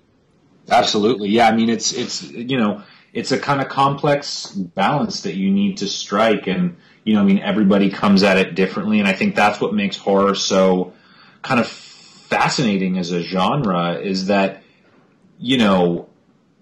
Absolutely, 0.70 1.30
yeah. 1.30 1.48
I 1.48 1.56
mean, 1.56 1.70
it's 1.70 1.94
it's 1.94 2.24
you 2.24 2.58
know 2.58 2.84
it's 3.14 3.32
a 3.32 3.40
kind 3.40 3.62
of 3.62 3.70
complex 3.70 4.48
balance 4.52 5.22
that 5.22 5.36
you 5.36 5.52
need 5.52 5.78
to 5.78 5.88
strike, 5.88 6.48
and 6.48 6.78
you 7.04 7.14
know, 7.14 7.22
I 7.22 7.24
mean, 7.24 7.40
everybody 7.40 7.90
comes 7.90 8.24
at 8.24 8.38
it 8.38 8.56
differently, 8.56 9.00
and 9.00 9.08
I 9.08 9.14
think 9.14 9.36
that's 9.36 9.62
what 9.62 9.74
makes 9.74 9.98
horror 9.98 10.36
so 10.36 10.94
kind 11.42 11.60
of 11.60 11.68
fascinating 11.68 12.98
as 12.98 13.12
a 13.12 13.22
genre 13.22 13.94
is 13.94 14.28
that 14.28 14.64
you 15.38 15.58
know 15.58 16.10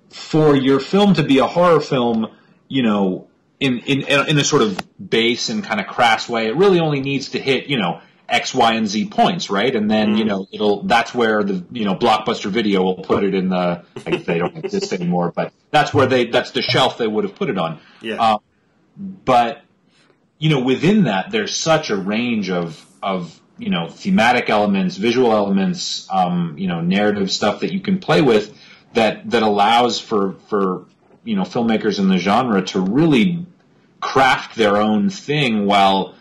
for 0.10 0.56
your 0.56 0.80
film 0.80 1.14
to 1.16 1.24
be 1.24 1.40
a 1.40 1.48
horror 1.48 1.80
film, 1.80 2.28
you 2.68 2.84
know, 2.84 3.28
in 3.64 3.80
in 3.80 4.02
in 4.28 4.38
a 4.38 4.44
sort 4.44 4.62
of 4.62 4.78
base 5.10 5.50
and 5.50 5.64
kind 5.64 5.80
of 5.80 5.88
crass 5.88 6.28
way, 6.28 6.48
it 6.48 6.56
really 6.56 6.80
only 6.80 7.00
needs 7.00 7.30
to 7.30 7.40
hit 7.40 7.68
you 7.68 7.78
know 7.78 8.02
X, 8.28 8.54
Y, 8.54 8.74
and 8.74 8.88
Z 8.88 9.08
points, 9.10 9.50
right? 9.50 9.74
And 9.74 9.90
then 9.90 10.18
you 10.18 10.26
know 10.26 10.48
it'll 10.52 10.84
that's 10.84 11.14
where 11.14 11.44
the 11.44 11.66
you 11.72 11.86
know 11.86 11.96
blockbuster 11.96 12.52
video 12.52 12.84
will 12.84 13.04
put 13.04 13.24
it 13.24 13.34
in 13.34 13.50
the 13.50 13.84
I 14.06 14.12
guess 14.12 14.26
they 14.26 14.38
don't 14.38 14.58
exist 14.58 14.92
anymore, 15.00 15.32
but 15.34 15.54
that's 15.72 15.94
where 15.94 16.08
they 16.08 16.26
that's 16.26 16.52
the 16.52 16.62
shelf 16.62 16.98
they 16.98 17.08
would 17.08 17.24
have 17.24 17.36
put 17.36 17.50
it 17.50 17.58
on. 17.58 17.80
Yeah. 18.02 18.16
Um, 18.16 18.40
but 18.98 19.62
you 20.40 20.50
know 20.50 20.60
within 20.60 21.06
that 21.06 21.32
there's 21.32 21.56
such 21.56 21.90
a 21.90 21.96
range 21.96 22.50
of 22.50 22.86
of 23.02 23.40
you 23.58 23.70
know 23.70 23.88
thematic 23.88 24.50
elements, 24.50 24.98
visual 24.98 25.32
elements, 25.32 26.08
um, 26.12 26.56
you 26.58 26.68
know 26.68 26.82
narrative 26.82 27.32
stuff 27.32 27.62
that 27.62 27.72
you 27.72 27.80
can 27.80 28.00
play 28.00 28.22
with 28.22 28.54
that 28.94 29.30
that 29.32 29.42
allows 29.42 30.00
for 30.00 30.34
for 30.50 30.86
you 31.24 31.38
know 31.38 31.44
filmmakers 31.44 32.00
in 32.00 32.10
the 32.10 32.18
genre 32.18 32.62
to 32.62 32.82
really 32.82 33.46
craft 34.04 34.56
their 34.56 34.78
own 34.78 35.10
thing 35.10 35.66
while 35.66 36.16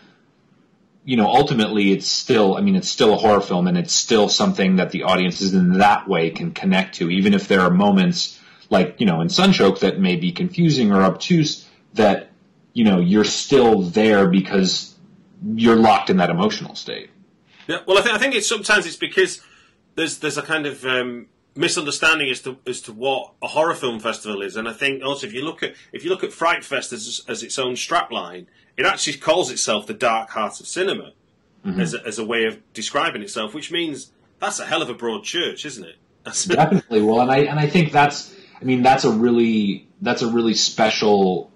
you 1.05 1.17
know 1.17 1.27
ultimately 1.27 1.91
it's 1.91 2.07
still 2.07 2.55
I 2.55 2.61
mean 2.61 2.75
it's 2.75 2.89
still 2.89 3.13
a 3.13 3.17
horror 3.17 3.41
film 3.41 3.67
and 3.67 3.77
it's 3.77 3.93
still 3.93 4.29
something 4.29 4.77
that 4.77 4.91
the 4.91 5.03
audiences 5.03 5.53
in 5.53 5.73
that 5.73 6.07
way 6.07 6.29
can 6.29 6.51
connect 6.51 6.95
to 6.95 7.11
even 7.11 7.33
if 7.33 7.47
there 7.47 7.61
are 7.61 7.69
moments 7.69 8.39
like 8.69 8.99
you 8.99 9.05
know 9.05 9.21
in 9.21 9.29
Sun 9.29 9.53
Choke 9.53 9.81
that 9.81 9.99
may 9.99 10.15
be 10.15 10.31
confusing 10.31 10.91
or 10.91 11.01
obtuse 11.01 11.67
that 11.93 12.29
you 12.71 12.85
know 12.85 12.99
you're 12.99 13.25
still 13.25 13.81
there 13.81 14.27
because 14.29 14.95
you're 15.55 15.75
locked 15.75 16.09
in 16.09 16.17
that 16.17 16.29
emotional 16.29 16.75
state. 16.75 17.09
Yeah, 17.67 17.79
well, 17.87 17.97
I 17.97 18.01
think 18.01 18.15
I 18.15 18.17
think 18.17 18.35
it's 18.35 18.47
sometimes 18.47 18.85
it's 18.85 18.95
because 18.95 19.41
there's 19.95 20.17
there's 20.19 20.37
a 20.37 20.41
kind 20.41 20.65
of 20.65 20.85
um, 20.85 21.27
misunderstanding 21.55 22.29
as 22.29 22.41
to 22.41 22.57
as 22.65 22.81
to 22.81 22.93
what 22.93 23.33
a 23.41 23.47
horror 23.47 23.75
film 23.75 23.99
festival 23.99 24.41
is, 24.41 24.55
and 24.55 24.67
I 24.67 24.73
think 24.73 25.03
also 25.03 25.27
if 25.27 25.33
you 25.33 25.43
look 25.43 25.63
at 25.63 25.75
if 25.91 26.03
you 26.03 26.09
look 26.09 26.23
at 26.23 26.31
Frightfest 26.31 26.93
as 26.93 27.21
as 27.27 27.43
its 27.43 27.59
own 27.59 27.73
strapline, 27.73 28.47
it 28.77 28.85
actually 28.85 29.17
calls 29.17 29.51
itself 29.51 29.87
the 29.87 29.93
Dark 29.93 30.31
Heart 30.31 30.59
of 30.59 30.67
Cinema 30.67 31.13
mm-hmm. 31.65 31.79
as 31.79 31.93
a, 31.93 32.05
as 32.05 32.19
a 32.19 32.25
way 32.25 32.45
of 32.45 32.59
describing 32.73 33.21
itself, 33.21 33.53
which 33.53 33.71
means 33.71 34.11
that's 34.39 34.59
a 34.59 34.65
hell 34.65 34.81
of 34.81 34.89
a 34.89 34.93
broad 34.93 35.23
church, 35.23 35.65
isn't 35.65 35.85
it? 35.85 35.95
Definitely. 36.47 37.01
Well, 37.01 37.21
and 37.21 37.31
I 37.31 37.39
and 37.39 37.59
I 37.59 37.67
think 37.67 37.91
that's 37.91 38.33
I 38.59 38.63
mean 38.63 38.81
that's 38.81 39.03
a 39.03 39.11
really 39.11 39.87
that's 40.01 40.21
a 40.21 40.27
really 40.27 40.53
special 40.53 41.51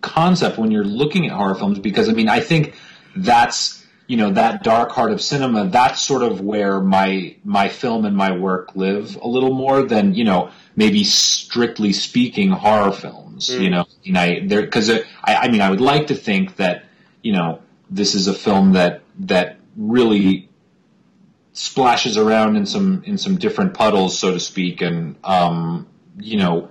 concept 0.00 0.58
when 0.58 0.70
you're 0.70 0.84
looking 0.84 1.26
at 1.26 1.32
horror 1.32 1.54
films 1.54 1.78
because 1.78 2.08
I 2.08 2.12
mean 2.12 2.28
I 2.28 2.40
think 2.40 2.74
that's 3.16 3.85
you 4.06 4.16
know 4.16 4.30
that 4.30 4.62
dark 4.62 4.90
heart 4.90 5.12
of 5.12 5.20
cinema 5.20 5.68
that's 5.68 6.00
sort 6.00 6.22
of 6.22 6.40
where 6.40 6.80
my 6.80 7.36
my 7.44 7.68
film 7.68 8.04
and 8.04 8.16
my 8.16 8.30
work 8.36 8.74
live 8.76 9.16
a 9.16 9.28
little 9.28 9.52
more 9.52 9.82
than 9.82 10.14
you 10.14 10.24
know 10.24 10.50
maybe 10.76 11.04
strictly 11.04 11.92
speaking 11.92 12.50
horror 12.50 12.92
films 12.92 13.50
you 13.50 13.70
know? 13.70 13.86
You 14.02 14.12
know 14.12 14.40
there 14.46 14.62
because 14.62 14.90
I, 14.90 15.02
I 15.24 15.48
mean 15.48 15.60
I 15.60 15.70
would 15.70 15.80
like 15.80 16.08
to 16.08 16.14
think 16.14 16.56
that 16.56 16.84
you 17.22 17.32
know 17.32 17.60
this 17.90 18.14
is 18.14 18.28
a 18.28 18.34
film 18.34 18.72
that 18.72 19.02
that 19.20 19.58
really 19.76 20.48
splashes 21.52 22.18
around 22.18 22.56
in 22.56 22.66
some 22.66 23.02
in 23.04 23.18
some 23.18 23.36
different 23.38 23.74
puddles, 23.74 24.18
so 24.18 24.32
to 24.32 24.40
speak, 24.40 24.82
and 24.82 25.16
um, 25.24 25.86
you 26.18 26.36
know, 26.36 26.68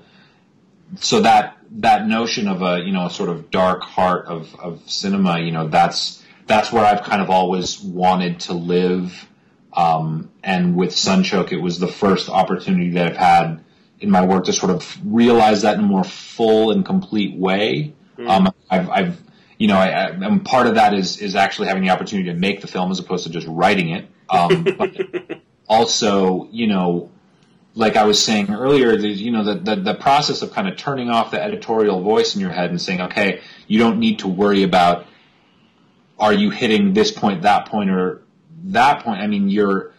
so 0.98 1.22
that 1.22 1.58
that 1.72 2.08
notion 2.08 2.48
of 2.48 2.62
a 2.62 2.80
you 2.80 2.92
know 2.92 3.08
a 3.08 3.10
sort 3.10 3.30
of 3.30 3.52
dark 3.52 3.84
heart 3.84 4.28
of 4.28 4.56
of 4.56 4.90
cinema, 4.90 5.40
you 5.40 5.52
know, 5.52 5.68
that's 5.68 6.24
that's 6.48 6.72
where 6.72 6.86
I've 6.86 7.04
kind 7.04 7.22
of 7.22 7.30
always 7.30 7.80
wanted 7.80 8.42
to 8.42 8.54
live. 8.54 9.28
Um, 9.74 10.32
and 10.44 10.76
with 10.76 10.96
Sun 10.96 11.24
Choke, 11.24 11.52
it 11.52 11.62
was 11.62 11.80
the 11.80 11.88
first 11.88 12.30
opportunity 12.30 12.92
that 12.92 13.08
I've 13.08 13.18
had 13.18 13.64
in 14.00 14.10
my 14.10 14.26
work 14.26 14.46
to 14.46 14.54
sort 14.54 14.72
of 14.72 14.98
realize 15.04 15.64
that 15.64 15.76
in 15.76 15.82
a 15.82 15.88
more 15.88 16.04
full 16.04 16.72
and 16.72 16.86
complete 16.86 17.38
way. 17.38 17.94
Um, 18.18 18.54
I've, 18.70 18.90
I've, 18.90 19.22
you 19.58 19.68
know, 19.68 19.78
I, 19.78 20.10
I, 20.10 20.38
part 20.40 20.68
of 20.68 20.76
that 20.76 20.94
is 20.94 21.22
is 21.22 21.36
actually 21.36 21.68
having 21.68 21.84
the 21.84 21.90
opportunity 21.90 22.30
to 22.30 22.36
make 22.36 22.62
the 22.62 22.68
film 22.68 22.92
as 22.92 23.00
opposed 23.00 23.26
to 23.26 23.30
just 23.30 23.48
writing 23.48 23.90
it. 23.90 24.08
Um, 24.30 24.64
but 24.78 24.92
also, 25.68 26.48
you 26.52 26.68
know, 26.68 27.12
like 27.74 27.98
I 27.98 28.06
was 28.06 28.24
saying 28.24 28.54
earlier, 28.54 28.96
the, 28.96 29.10
you 29.10 29.32
know, 29.32 29.44
the, 29.44 29.56
the 29.56 29.76
the 29.76 29.94
process 29.96 30.42
of 30.42 30.52
kind 30.52 30.68
of 30.68 30.78
turning 30.78 31.10
off 31.10 31.32
the 31.32 31.42
editorial 31.42 32.02
voice 32.02 32.36
in 32.36 32.42
your 32.42 32.52
head 32.52 32.70
and 32.70 32.82
saying, 32.82 33.02
okay, 33.02 33.42
you 33.68 33.80
don't 33.80 34.00
need 34.00 34.20
to 34.20 34.28
worry 34.28 34.64
about 34.64 35.08
are 36.20 36.34
you 36.34 36.50
hitting 36.50 36.94
this 36.94 37.12
point, 37.12 37.44
that 37.44 37.68
point, 37.68 37.90
or 37.90 38.22
that 38.66 39.04
point. 39.04 39.22
I 39.22 39.28
mean, 39.28 39.50
you're, 39.50 39.94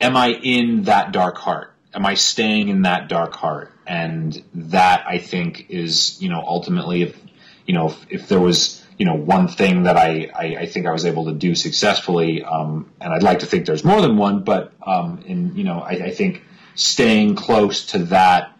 am 0.00 0.16
I 0.16 0.28
in 0.28 0.84
that 0.84 1.12
dark 1.12 1.36
heart? 1.38 1.72
Am 1.92 2.06
I 2.06 2.14
staying 2.14 2.68
in 2.68 2.82
that 2.82 3.08
dark 3.08 3.34
heart? 3.34 3.72
And 3.86 4.42
that 4.54 5.04
I 5.06 5.18
think 5.18 5.66
is, 5.68 6.20
you 6.22 6.28
know, 6.28 6.42
ultimately, 6.46 7.02
if 7.02 7.20
you 7.66 7.74
know, 7.74 7.86
if, 7.86 8.06
if 8.10 8.28
there 8.28 8.40
was, 8.40 8.84
you 8.98 9.06
know, 9.06 9.14
one 9.14 9.48
thing 9.48 9.84
that 9.84 9.96
I, 9.96 10.30
I, 10.34 10.56
I 10.62 10.66
think 10.66 10.86
I 10.86 10.92
was 10.92 11.04
able 11.04 11.26
to 11.26 11.32
do 11.32 11.54
successfully, 11.54 12.42
um, 12.42 12.90
and 13.00 13.12
I'd 13.12 13.22
like 13.22 13.40
to 13.40 13.46
think 13.46 13.66
there's 13.66 13.84
more 13.84 14.00
than 14.00 14.16
one, 14.16 14.42
but 14.42 14.72
um, 14.84 15.22
in, 15.26 15.56
you 15.56 15.64
know, 15.64 15.80
I, 15.80 15.90
I 15.90 16.10
think 16.10 16.42
staying 16.74 17.34
close 17.34 17.86
to 17.86 17.98
that 18.06 18.56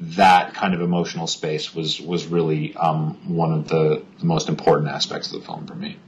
that 0.00 0.54
kind 0.54 0.74
of 0.74 0.80
emotional 0.80 1.26
space 1.26 1.74
was 1.74 2.00
was 2.00 2.26
really 2.26 2.74
um, 2.76 3.34
one 3.34 3.52
of 3.52 3.68
the, 3.68 4.02
the 4.20 4.24
most 4.24 4.48
important 4.48 4.88
aspects 4.88 5.32
of 5.32 5.40
the 5.40 5.46
film 5.46 5.66
for 5.66 5.74
me. 5.74 5.98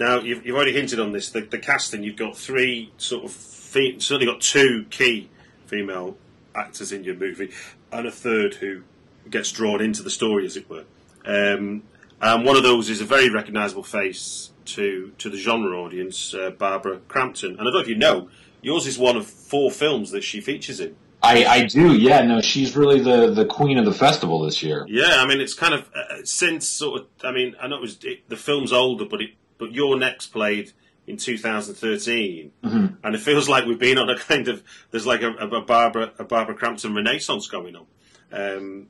Now 0.00 0.18
you've, 0.18 0.46
you've 0.46 0.56
already 0.56 0.72
hinted 0.72 0.98
on 0.98 1.12
this. 1.12 1.28
The, 1.28 1.42
the 1.42 1.58
casting. 1.58 2.02
You've 2.02 2.16
got 2.16 2.36
three 2.36 2.90
sort 2.96 3.26
of 3.26 3.32
fe- 3.32 3.98
certainly 3.98 4.24
got 4.24 4.40
two 4.40 4.86
key 4.88 5.28
female 5.66 6.16
actors 6.54 6.90
in 6.90 7.04
your 7.04 7.14
movie, 7.14 7.52
and 7.92 8.06
a 8.06 8.10
third 8.10 8.54
who 8.54 8.82
gets 9.28 9.52
drawn 9.52 9.82
into 9.82 10.02
the 10.02 10.10
story, 10.10 10.46
as 10.46 10.56
it 10.56 10.68
were. 10.70 10.84
Um, 11.26 11.82
and 12.20 12.44
one 12.46 12.56
of 12.56 12.62
those 12.62 12.88
is 12.88 13.02
a 13.02 13.04
very 13.04 13.28
recognisable 13.28 13.82
face 13.82 14.50
to 14.64 15.12
to 15.18 15.28
the 15.28 15.36
genre 15.36 15.78
audience, 15.78 16.32
uh, 16.32 16.50
Barbara 16.50 17.00
Crampton. 17.06 17.50
And 17.52 17.60
I 17.60 17.64
don't 17.64 17.74
know 17.74 17.80
if 17.80 17.88
you 17.88 17.96
know, 17.96 18.30
yours 18.62 18.86
is 18.86 18.98
one 18.98 19.16
of 19.16 19.26
four 19.26 19.70
films 19.70 20.12
that 20.12 20.24
she 20.24 20.40
features 20.40 20.80
in. 20.80 20.96
I, 21.22 21.44
I 21.44 21.64
do, 21.66 21.94
yeah. 21.94 22.22
No, 22.22 22.40
she's 22.40 22.74
really 22.74 23.00
the, 23.00 23.30
the 23.30 23.44
queen 23.44 23.76
of 23.76 23.84
the 23.84 23.92
festival 23.92 24.40
this 24.40 24.62
year. 24.62 24.86
Yeah, 24.88 25.16
I 25.18 25.26
mean 25.26 25.42
it's 25.42 25.52
kind 25.52 25.74
of 25.74 25.90
uh, 25.94 26.24
since 26.24 26.66
sort 26.66 27.02
of. 27.02 27.06
I 27.22 27.32
mean, 27.32 27.54
I 27.60 27.68
know 27.68 27.76
it 27.76 27.82
was 27.82 27.98
it, 28.02 28.26
the 28.30 28.38
film's 28.38 28.72
older, 28.72 29.04
but 29.04 29.20
it 29.20 29.30
but 29.60 29.70
You're 29.72 29.96
Next 29.98 30.28
played 30.28 30.72
in 31.06 31.16
2013, 31.16 32.52
Mm-hmm. 32.64 32.86
and 33.04 33.14
it 33.14 33.18
feels 33.20 33.48
like 33.48 33.64
we've 33.66 33.78
been 33.78 33.98
on 33.98 34.10
a 34.10 34.18
kind 34.18 34.48
of 34.48 34.62
there's 34.90 35.06
like 35.06 35.22
a, 35.22 35.30
a 35.32 35.60
Barbara 35.60 36.12
a 36.18 36.24
Barbara 36.24 36.54
Crampton 36.54 36.94
renaissance 36.94 37.46
going 37.46 37.76
on 37.76 37.86
um, 38.32 38.86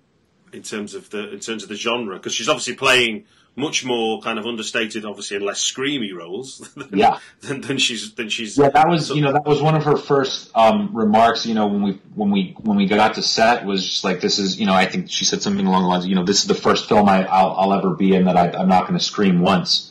in 0.52 0.62
terms 0.62 0.94
of 0.94 1.10
the 1.10 1.30
in 1.32 1.40
terms 1.40 1.62
of 1.62 1.68
the 1.68 1.74
genre 1.76 2.16
because 2.16 2.34
she's 2.34 2.48
obviously 2.48 2.74
playing 2.74 3.24
much 3.56 3.84
more 3.84 4.20
kind 4.22 4.38
of 4.38 4.46
understated, 4.46 5.04
obviously, 5.04 5.36
and 5.36 5.44
less 5.44 5.60
screamy 5.60 6.14
roles 6.16 6.58
than, 6.76 6.96
Yeah. 6.98 7.18
than, 7.40 7.60
than 7.62 7.78
she's 7.78 8.14
than 8.14 8.28
she's 8.28 8.56
Yeah, 8.56 8.68
that 8.70 8.88
was 8.88 9.10
you 9.10 9.22
know 9.22 9.32
that 9.32 9.44
was 9.46 9.60
one 9.62 9.74
of 9.74 9.84
her 9.84 9.96
first 9.96 10.50
um, 10.54 10.90
remarks. 10.94 11.46
You 11.46 11.54
know 11.54 11.66
when 11.66 11.82
we 11.82 11.92
when 12.14 12.30
we 12.30 12.54
when 12.60 12.76
we 12.76 12.86
got 12.86 13.14
to 13.14 13.22
set 13.22 13.64
was 13.64 13.84
just 13.84 14.04
like 14.04 14.20
this 14.20 14.38
is 14.38 14.58
you 14.60 14.66
know 14.66 14.74
I 14.74 14.86
think 14.86 15.10
she 15.10 15.24
said 15.24 15.42
something 15.42 15.66
along 15.66 15.82
the 15.82 15.88
lines 15.88 16.04
of, 16.04 16.10
you 16.10 16.16
know 16.16 16.24
this 16.24 16.40
is 16.42 16.46
the 16.46 16.54
first 16.54 16.88
film 16.88 17.08
I, 17.08 17.24
I'll, 17.26 17.52
I'll 17.58 17.72
ever 17.74 17.90
be 17.94 18.14
in 18.14 18.24
that 18.26 18.36
I, 18.36 18.50
I'm 18.50 18.68
not 18.68 18.86
going 18.86 18.98
to 18.98 19.04
scream 19.04 19.40
once. 19.40 19.89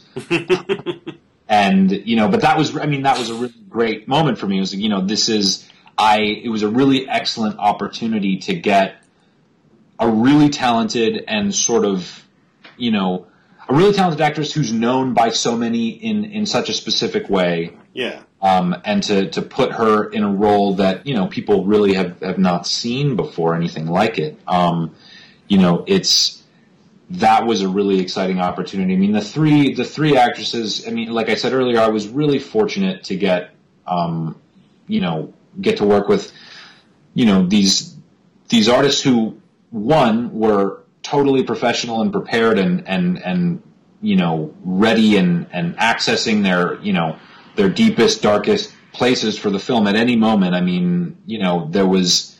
And 1.48 1.92
you 1.92 2.16
know, 2.16 2.28
but 2.28 2.42
that 2.42 2.58
was 2.58 2.76
I 2.76 2.86
mean 2.86 3.04
that 3.04 3.18
was 3.18 3.30
a 3.30 3.36
really 3.36 3.54
great 3.70 4.08
moment 4.08 4.38
for 4.38 4.48
me. 4.48 4.58
It 4.58 4.62
was 4.62 4.76
you 4.76 4.90
know 4.90 5.06
this 5.06 5.30
is 5.30 5.68
I 5.98 6.20
it 6.20 6.50
was 6.50 6.64
a 6.64 6.70
really 6.70 7.08
excellent 7.08 7.58
opportunity 7.60 8.38
to 8.40 8.54
get 8.54 9.04
a 10.00 10.10
really 10.10 10.50
talented 10.50 11.24
and 11.28 11.54
sort 11.54 11.86
of 11.86 12.26
you 12.78 12.92
know 12.92 13.28
a 13.68 13.74
really 13.74 13.94
talented 13.94 14.22
actress 14.22 14.54
who's 14.54 14.72
known 14.72 15.14
by 15.14 15.30
so 15.30 15.58
many 15.58 15.90
in 15.90 16.26
in 16.26 16.46
such 16.46 16.70
a 16.70 16.74
specific 16.74 17.30
way 17.30 17.74
yeah 17.94 18.24
um, 18.42 18.76
and 18.86 19.04
to, 19.04 19.30
to 19.32 19.42
put 19.42 19.74
her 19.74 20.10
in 20.10 20.24
a 20.24 20.32
role 20.32 20.76
that 20.76 21.06
you 21.06 21.14
know 21.14 21.28
people 21.28 21.66
really 21.66 21.94
have, 21.94 22.20
have 22.22 22.38
not 22.38 22.66
seen 22.66 23.16
before 23.16 23.56
anything 23.56 23.88
like 23.88 24.18
it. 24.18 24.40
Um, 24.48 24.96
you 25.48 25.58
know, 25.58 25.84
it's 25.88 26.39
that 27.12 27.46
was 27.46 27.62
a 27.64 27.68
really 27.68 28.00
exciting 28.00 28.40
opportunity. 28.40 28.94
I 28.94 28.98
mean, 28.98 29.12
the 29.12 29.22
three 29.22 29.74
the 29.74 29.86
three 29.86 30.16
actresses. 30.16 30.88
I 30.88 30.92
mean, 30.92 31.12
like 31.12 31.30
I 31.30 31.36
said 31.36 31.54
earlier, 31.54 31.80
I 31.80 31.88
was 31.88 32.08
really 32.08 32.40
fortunate 32.40 33.06
to 33.06 33.16
get 33.16 33.52
um, 33.88 34.40
you 34.88 35.02
know 35.02 35.34
get 35.60 35.78
to 35.78 35.86
work 35.86 36.08
with 36.08 36.32
you 37.14 37.26
know 37.26 37.46
these 37.46 37.96
these 38.50 38.70
artists 38.70 39.02
who 39.02 39.42
one 39.72 40.34
were 40.34 40.84
totally 41.04 41.44
professional 41.44 42.02
and 42.02 42.12
prepared 42.12 42.60
and 42.60 42.88
and 42.88 43.22
and 43.24 43.64
you 44.02 44.16
know 44.16 44.54
ready 44.64 45.18
and 45.18 45.48
and 45.52 45.76
accessing 45.78 46.44
their 46.44 46.80
you 46.82 46.94
know 46.94 47.18
their 47.56 47.70
deepest 47.70 48.22
darkest 48.22 48.74
places 48.94 49.38
for 49.38 49.50
the 49.50 49.60
film 49.60 49.88
at 49.88 49.96
any 49.96 50.16
moment 50.16 50.56
i 50.56 50.62
mean 50.62 51.16
you 51.26 51.40
know 51.40 51.68
there 51.70 51.86
was 51.86 52.36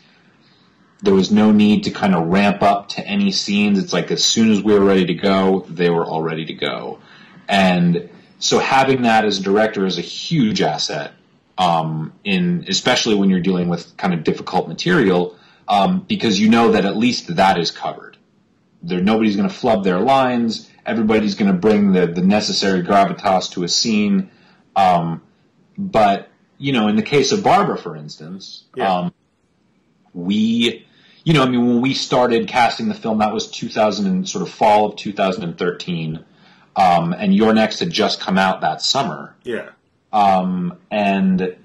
there 1.02 1.14
was 1.14 1.32
no 1.32 1.52
need 1.52 1.86
to 1.86 1.92
kind 1.92 2.14
of 2.14 2.28
ramp 2.28 2.62
up 2.62 2.90
to 2.90 3.06
any 3.08 3.32
scenes. 3.32 3.80
It's 3.80 3.94
like 3.94 4.12
as 4.12 4.24
soon 4.24 4.52
as 4.52 4.62
we 4.62 4.74
were 4.74 4.84
ready 4.86 5.06
to 5.06 5.14
go 5.14 5.66
they 5.70 5.90
were 5.90 6.06
all 6.06 6.22
ready 6.22 6.46
to 6.46 6.54
go. 6.54 7.00
And 7.48 8.10
so 8.40 8.60
having 8.60 9.04
that 9.04 9.26
as 9.26 9.40
a 9.40 9.44
director 9.44 9.86
is 9.86 9.98
a 9.98 10.02
huge 10.02 10.62
asset 10.62 11.14
um, 11.58 12.14
in 12.24 12.66
especially 12.68 13.16
when 13.16 13.30
you're 13.30 13.40
dealing 13.42 13.70
with 13.70 13.96
kind 13.98 14.14
of 14.14 14.24
difficult 14.24 14.68
material 14.68 15.36
um, 15.68 16.02
because 16.08 16.40
you 16.40 16.50
know 16.50 16.72
that 16.72 16.86
at 16.86 16.98
least 16.98 17.36
that 17.36 17.58
is 17.58 17.72
covered. 17.72 18.18
There 18.82 19.02
nobody's 19.02 19.36
going 19.36 19.48
to 19.50 19.54
flub 19.54 19.84
their 19.84 20.00
lines. 20.00 20.70
Everybody's 20.86 21.36
going 21.36 21.52
to 21.52 21.58
bring 21.58 21.92
the, 21.92 22.08
the 22.08 22.22
necessary 22.22 22.82
gravitas 22.82 23.52
to 23.52 23.64
a 23.64 23.68
scene. 23.68 24.32
Um, 24.76 25.22
but 25.78 26.30
you 26.58 26.74
know 26.74 26.88
in 26.88 26.96
the 26.98 27.02
case 27.04 27.32
of 27.32 27.42
barbara 27.44 27.78
for 27.78 27.96
instance 27.96 28.64
Yeah. 28.76 28.94
um, 28.94 29.14
we 30.14 30.86
you 31.24 31.34
know 31.34 31.44
i 31.44 31.50
mean 31.50 31.66
when 31.66 31.82
we 31.82 31.94
started 31.94 32.48
casting 32.48 32.88
the 32.88 32.94
film 32.94 33.20
that 33.20 33.34
was 33.34 33.50
2000 33.52 34.06
and 34.06 34.28
sort 34.28 34.42
of 34.42 34.50
fall 34.50 34.86
of 34.86 34.96
2013 34.96 36.26
um, 36.80 37.14
and 37.14 37.36
You're 37.36 37.54
Next 37.54 37.80
had 37.80 37.90
just 37.90 38.22
come 38.22 38.38
out 38.38 38.62
that 38.62 38.82
summer. 38.82 39.36
Yeah. 39.44 39.70
Um, 40.14 40.78
and 40.90 41.58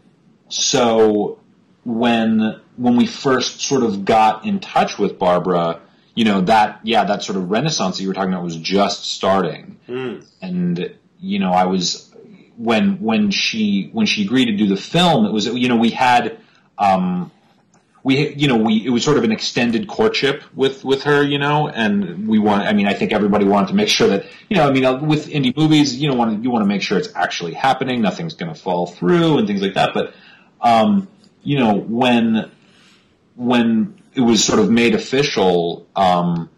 so 0.49 1.38
when 1.85 2.61
when 2.77 2.97
we 2.97 3.07
first 3.07 3.61
sort 3.61 3.85
of 3.85 4.05
got 4.05 4.45
in 4.45 4.59
touch 4.59 4.99
with 4.99 5.19
Barbara, 5.19 5.81
you 6.14 6.25
know 6.25 6.40
that 6.43 6.81
yeah 6.83 7.05
that 7.05 7.23
sort 7.23 7.37
of 7.37 7.51
renaissance 7.51 7.97
that 7.97 8.03
you 8.03 8.09
were 8.09 8.14
talking 8.14 8.33
about 8.33 8.45
was 8.45 8.57
just 8.57 9.05
starting, 9.05 9.79
and 10.43 10.97
you 11.21 11.38
know 11.38 11.53
I 11.53 11.67
was 11.67 12.12
when 12.57 13.01
when 13.01 13.31
she 13.31 13.90
when 13.93 14.07
she 14.07 14.25
agreed 14.25 14.47
to 14.47 14.57
do 14.57 14.67
the 14.67 14.77
film, 14.77 15.27
it 15.27 15.33
was 15.33 15.47
you 15.47 15.69
know 15.69 15.77
we 15.77 15.90
had. 15.90 16.38
Um, 16.77 17.31
we, 18.05 18.35
you 18.35 18.47
know, 18.47 18.57
we 18.57 18.85
it 18.85 18.90
was 18.90 19.03
sort 19.03 19.17
of 19.17 19.25
an 19.25 19.33
extended 19.33 19.88
courtship 19.88 20.45
with 20.55 20.85
with 20.85 21.03
her, 21.05 21.23
you 21.23 21.38
know, 21.38 21.69
and 21.69 22.29
we 22.29 22.38
want. 22.38 22.62
I 22.64 22.75
mean, 22.75 22.87
I 22.87 22.93
think 22.93 23.12
everybody 23.12 23.47
wanted 23.47 23.69
to 23.69 23.75
make 23.75 23.88
sure 23.88 24.07
that, 24.09 24.27
you 24.51 24.59
know, 24.59 24.69
I 24.69 24.73
mean, 24.73 24.85
uh, 24.85 25.03
with 25.03 25.29
indie 25.29 25.57
movies, 25.57 25.97
you 25.97 26.09
know, 26.09 26.14
want 26.14 26.45
you 26.45 26.51
want 26.51 26.62
to 26.62 26.69
make 26.69 26.83
sure 26.83 26.99
it's 26.99 27.09
actually 27.14 27.55
happening, 27.55 28.03
nothing's 28.03 28.35
going 28.35 28.53
to 28.55 28.61
fall 28.61 28.87
through, 28.87 29.38
and 29.38 29.47
things 29.47 29.62
like 29.62 29.75
that. 29.75 29.95
But, 29.95 30.14
um, 30.61 31.09
you 31.43 31.59
know, 31.59 31.77
when 31.77 32.51
when 33.37 33.99
it 34.12 34.21
was 34.21 34.45
sort 34.45 34.59
of 34.59 34.71
made 34.71 34.95
official, 34.95 35.87
um, 35.97 36.51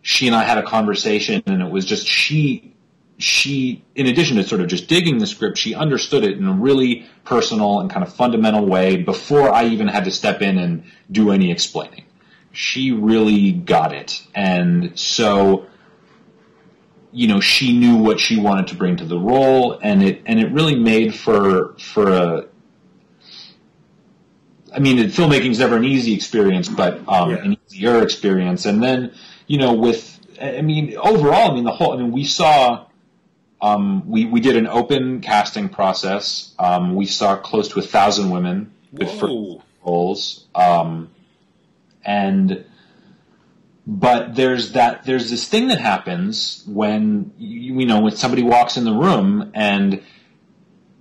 she 0.00 0.26
and 0.26 0.34
I 0.34 0.44
had 0.44 0.56
a 0.56 0.62
conversation, 0.62 1.42
and 1.44 1.60
it 1.60 1.70
was 1.70 1.84
just 1.84 2.06
she 2.06 2.73
she, 3.18 3.84
in 3.94 4.06
addition 4.06 4.36
to 4.36 4.44
sort 4.44 4.60
of 4.60 4.66
just 4.66 4.88
digging 4.88 5.18
the 5.18 5.26
script, 5.26 5.56
she 5.58 5.74
understood 5.74 6.24
it 6.24 6.36
in 6.36 6.46
a 6.46 6.52
really 6.52 7.06
personal 7.24 7.80
and 7.80 7.90
kind 7.90 8.04
of 8.04 8.12
fundamental 8.12 8.66
way 8.66 8.96
before 8.96 9.52
I 9.52 9.66
even 9.66 9.86
had 9.88 10.04
to 10.04 10.10
step 10.10 10.42
in 10.42 10.58
and 10.58 10.84
do 11.10 11.30
any 11.30 11.50
explaining. 11.50 12.04
She 12.52 12.90
really 12.92 13.52
got 13.52 13.92
it. 13.92 14.22
And 14.34 14.98
so, 14.98 15.66
you 17.12 17.28
know, 17.28 17.40
she 17.40 17.76
knew 17.76 17.96
what 17.96 18.18
she 18.18 18.40
wanted 18.40 18.68
to 18.68 18.74
bring 18.74 18.96
to 18.96 19.04
the 19.04 19.18
role 19.18 19.78
and 19.80 20.02
it, 20.02 20.22
and 20.26 20.40
it 20.40 20.50
really 20.52 20.76
made 20.76 21.14
for, 21.14 21.74
for 21.78 22.10
a, 22.10 22.46
I 24.74 24.80
mean, 24.80 24.98
filmmaking 24.98 25.50
is 25.50 25.60
never 25.60 25.76
an 25.76 25.84
easy 25.84 26.14
experience, 26.14 26.68
but 26.68 27.00
um, 27.08 27.30
Yeah. 27.30 27.36
an 27.36 27.56
easier 27.68 28.02
experience. 28.02 28.66
And 28.66 28.82
then, 28.82 29.12
you 29.46 29.58
know, 29.58 29.72
with, 29.72 30.18
I 30.42 30.62
mean, 30.62 30.96
overall, 30.96 31.52
I 31.52 31.54
mean, 31.54 31.62
the 31.62 31.70
whole, 31.70 31.92
I 31.92 31.96
mean, 31.96 32.10
we 32.10 32.24
saw, 32.24 32.86
um, 33.64 34.06
we, 34.06 34.26
we 34.26 34.40
did 34.40 34.56
an 34.56 34.66
open 34.66 35.22
casting 35.22 35.70
process. 35.70 36.54
Um, 36.58 36.94
we 36.94 37.06
saw 37.06 37.36
close 37.36 37.68
to 37.68 37.78
a 37.78 37.82
thousand 37.82 38.28
women 38.28 38.74
good 38.94 39.08
for 39.08 39.62
roles. 39.82 40.44
Um, 40.54 41.10
and, 42.04 42.66
but 43.86 44.34
there's 44.34 44.72
that, 44.72 45.06
there's 45.06 45.30
this 45.30 45.48
thing 45.48 45.68
that 45.68 45.80
happens 45.80 46.62
when, 46.66 47.32
you, 47.38 47.80
you 47.80 47.86
know, 47.86 48.02
when 48.02 48.14
somebody 48.14 48.42
walks 48.42 48.76
in 48.76 48.84
the 48.84 48.92
room 48.92 49.52
and, 49.54 50.02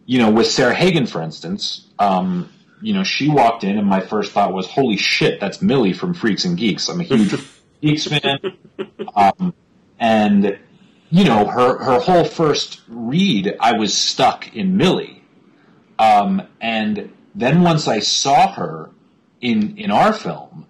you 0.06 0.20
know, 0.20 0.32
with 0.32 0.48
Sarah 0.48 0.74
Hagan, 0.74 1.06
for 1.06 1.22
instance, 1.22 1.86
um, 2.00 2.50
you 2.82 2.94
know, 2.94 3.04
she 3.04 3.28
walked 3.28 3.66
in 3.66 3.78
and 3.78 3.86
my 3.86 4.00
first 4.00 4.32
thought 4.32 4.54
was, 4.54 4.68
holy 4.68 4.96
shit, 4.96 5.42
that's 5.42 5.62
Millie 5.62 5.92
from 5.92 6.14
Freaks 6.14 6.46
and 6.46 6.58
Geeks. 6.58 6.88
I'm 6.88 7.02
a 7.02 7.04
huge 7.04 7.36
Geeks 7.82 8.08
fan. 8.08 8.40
Um, 9.18 9.54
and, 10.00 10.60
you 11.14 11.26
know, 11.26 11.46
her, 11.46 11.78
her 11.78 12.00
whole 12.00 12.24
first 12.24 12.82
read, 12.88 13.56
I 13.60 13.74
was 13.74 13.96
stuck 13.96 14.56
in 14.56 14.78
Millie. 14.78 15.24
Um, 16.00 16.42
and 16.60 17.14
then 17.36 17.62
once 17.62 17.88
I 17.88 18.00
saw 18.00 18.52
her 18.54 18.90
in, 19.40 19.78
in 19.78 19.92
our 19.92 20.12
film, 20.12 20.66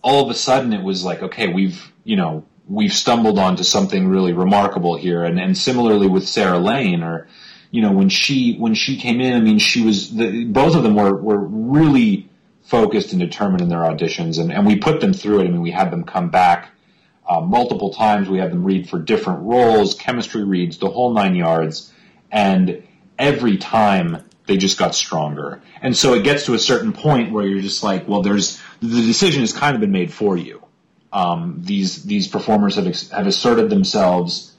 all 0.00 0.22
of 0.22 0.30
a 0.30 0.34
sudden 0.34 0.72
it 0.72 0.84
was 0.84 1.02
like, 1.02 1.24
okay, 1.24 1.48
we've, 1.48 1.92
you 2.04 2.14
know, 2.14 2.44
we've 2.68 2.92
stumbled 2.92 3.36
onto 3.36 3.64
something 3.64 4.06
really 4.06 4.32
remarkable 4.32 4.96
here. 4.96 5.24
And, 5.24 5.40
and 5.40 5.58
similarly 5.58 6.06
with 6.06 6.28
Sarah 6.28 6.60
Lane 6.60 7.02
or, 7.02 7.26
you 7.72 7.82
know, 7.82 7.90
when 7.90 8.10
she, 8.10 8.54
when 8.56 8.74
she 8.74 8.96
came 8.96 9.20
in, 9.20 9.32
I 9.32 9.40
mean, 9.40 9.58
she 9.58 9.82
was, 9.82 10.14
the, 10.14 10.44
both 10.44 10.76
of 10.76 10.84
them 10.84 10.94
were, 10.94 11.16
were 11.16 11.40
really 11.40 12.28
focused 12.62 13.10
and 13.10 13.20
determined 13.20 13.62
in 13.62 13.70
their 13.70 13.80
auditions 13.80 14.38
and, 14.38 14.52
and 14.52 14.68
we 14.68 14.76
put 14.76 15.00
them 15.00 15.12
through 15.12 15.40
it. 15.40 15.46
I 15.46 15.48
mean, 15.48 15.62
we 15.62 15.72
had 15.72 15.90
them 15.90 16.04
come 16.04 16.30
back, 16.30 16.70
uh, 17.26 17.40
multiple 17.40 17.92
times. 17.92 18.28
We 18.28 18.38
had 18.38 18.52
them 18.52 18.64
read 18.64 18.88
for 18.88 18.98
different 18.98 19.42
roles, 19.42 19.94
chemistry 19.94 20.44
reads, 20.44 20.78
the 20.78 20.90
whole 20.90 21.12
nine 21.12 21.34
yards. 21.34 21.92
And 22.30 22.86
every 23.18 23.56
time 23.56 24.24
they 24.46 24.56
just 24.56 24.78
got 24.78 24.94
stronger. 24.94 25.62
And 25.80 25.96
so 25.96 26.14
it 26.14 26.22
gets 26.22 26.46
to 26.46 26.54
a 26.54 26.58
certain 26.58 26.92
point 26.92 27.32
where 27.32 27.46
you're 27.46 27.60
just 27.62 27.82
like, 27.82 28.06
well, 28.06 28.22
there's, 28.22 28.60
the 28.80 29.06
decision 29.06 29.40
has 29.40 29.52
kind 29.52 29.74
of 29.74 29.80
been 29.80 29.92
made 29.92 30.12
for 30.12 30.36
you. 30.36 30.62
Um, 31.12 31.60
these, 31.62 32.02
these 32.02 32.28
performers 32.28 32.74
have, 32.74 32.86
ex- 32.86 33.10
have 33.10 33.26
asserted 33.26 33.70
themselves 33.70 34.52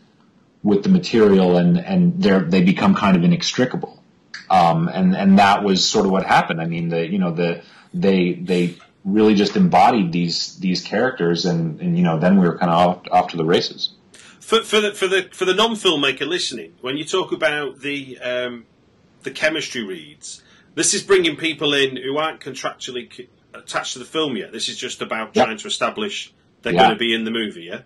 with 0.63 0.83
the 0.83 0.89
material 0.89 1.57
and, 1.57 1.77
and 1.77 2.21
they're, 2.21 2.39
they 2.39 2.63
become 2.63 2.95
kind 2.95 3.15
of 3.15 3.23
inextricable. 3.23 4.01
Um, 4.49 4.87
and, 4.87 5.15
and 5.15 5.37
that 5.39 5.63
was 5.63 5.87
sort 5.87 6.05
of 6.05 6.11
what 6.11 6.25
happened. 6.25 6.61
I 6.61 6.65
mean, 6.65 6.89
the, 6.89 7.05
you 7.07 7.19
know, 7.19 7.31
the, 7.31 7.61
they, 7.93 8.33
they 8.33 8.77
really 9.05 9.35
just 9.35 9.55
embodied 9.55 10.11
these, 10.11 10.57
these 10.57 10.81
characters 10.81 11.45
and, 11.45 11.79
and, 11.79 11.95
you 11.97 12.03
know, 12.03 12.19
then 12.19 12.37
we 12.39 12.45
were 12.47 12.57
kind 12.57 12.71
of 12.71 12.77
off, 12.77 13.03
off 13.11 13.27
to 13.29 13.37
the 13.37 13.45
races. 13.45 13.91
For, 14.39 14.61
for 14.63 14.79
the 14.81 14.93
for 14.93 15.07
the 15.07 15.27
for 15.31 15.45
the 15.45 15.55
non-filmmaker 15.55 16.27
listening, 16.27 16.73
when 16.81 16.97
you 16.97 17.03
talk 17.05 17.31
about 17.31 17.79
the 17.79 18.19
um, 18.19 18.65
the 19.23 19.31
chemistry 19.31 19.83
reads, 19.83 20.43
this 20.75 20.93
is 20.93 21.01
bringing 21.01 21.35
people 21.35 21.73
in 21.73 21.95
who 21.97 22.17
aren't 22.17 22.41
contractually 22.41 23.11
c- 23.11 23.27
attached 23.55 23.93
to 23.93 23.99
the 23.99 24.05
film 24.05 24.37
yet. 24.37 24.51
This 24.51 24.69
is 24.69 24.77
just 24.77 25.01
about 25.01 25.35
Yep. 25.35 25.45
trying 25.45 25.57
to 25.57 25.67
establish 25.67 26.31
they're 26.61 26.73
Yeah. 26.73 26.79
going 26.81 26.91
to 26.91 26.95
be 26.99 27.15
in 27.15 27.23
the 27.25 27.31
movie. 27.31 27.63
Yeah, 27.63 27.81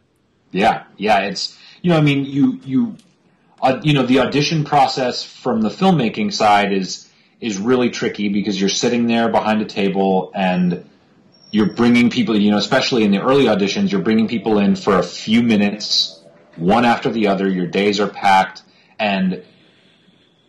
Yeah, 0.51 0.83
yeah, 0.97 1.19
it's 1.19 1.57
you 1.81 1.91
know, 1.91 1.97
I 1.97 2.01
mean, 2.01 2.25
you 2.25 2.59
you 2.65 2.97
uh, 3.61 3.79
you 3.81 3.93
know, 3.93 4.05
the 4.05 4.19
audition 4.19 4.65
process 4.65 5.23
from 5.23 5.61
the 5.61 5.69
filmmaking 5.69 6.33
side 6.33 6.73
is 6.73 7.07
is 7.39 7.57
really 7.57 7.89
tricky 7.89 8.27
because 8.27 8.59
you're 8.59 8.67
sitting 8.69 9.07
there 9.07 9.29
behind 9.29 9.61
a 9.61 9.65
table 9.65 10.33
and 10.35 10.83
you're 11.51 11.73
bringing 11.73 12.09
people, 12.09 12.37
you 12.37 12.51
know, 12.51 12.57
especially 12.57 13.03
in 13.03 13.11
the 13.11 13.21
early 13.21 13.45
auditions, 13.45 13.91
you're 13.91 14.01
bringing 14.01 14.27
people 14.27 14.59
in 14.59 14.75
for 14.75 14.97
a 14.97 15.03
few 15.03 15.41
minutes, 15.41 16.21
one 16.55 16.85
after 16.85 17.09
the 17.09 17.27
other. 17.27 17.47
Your 17.47 17.67
days 17.67 17.99
are 17.99 18.07
packed, 18.07 18.61
and 18.99 19.43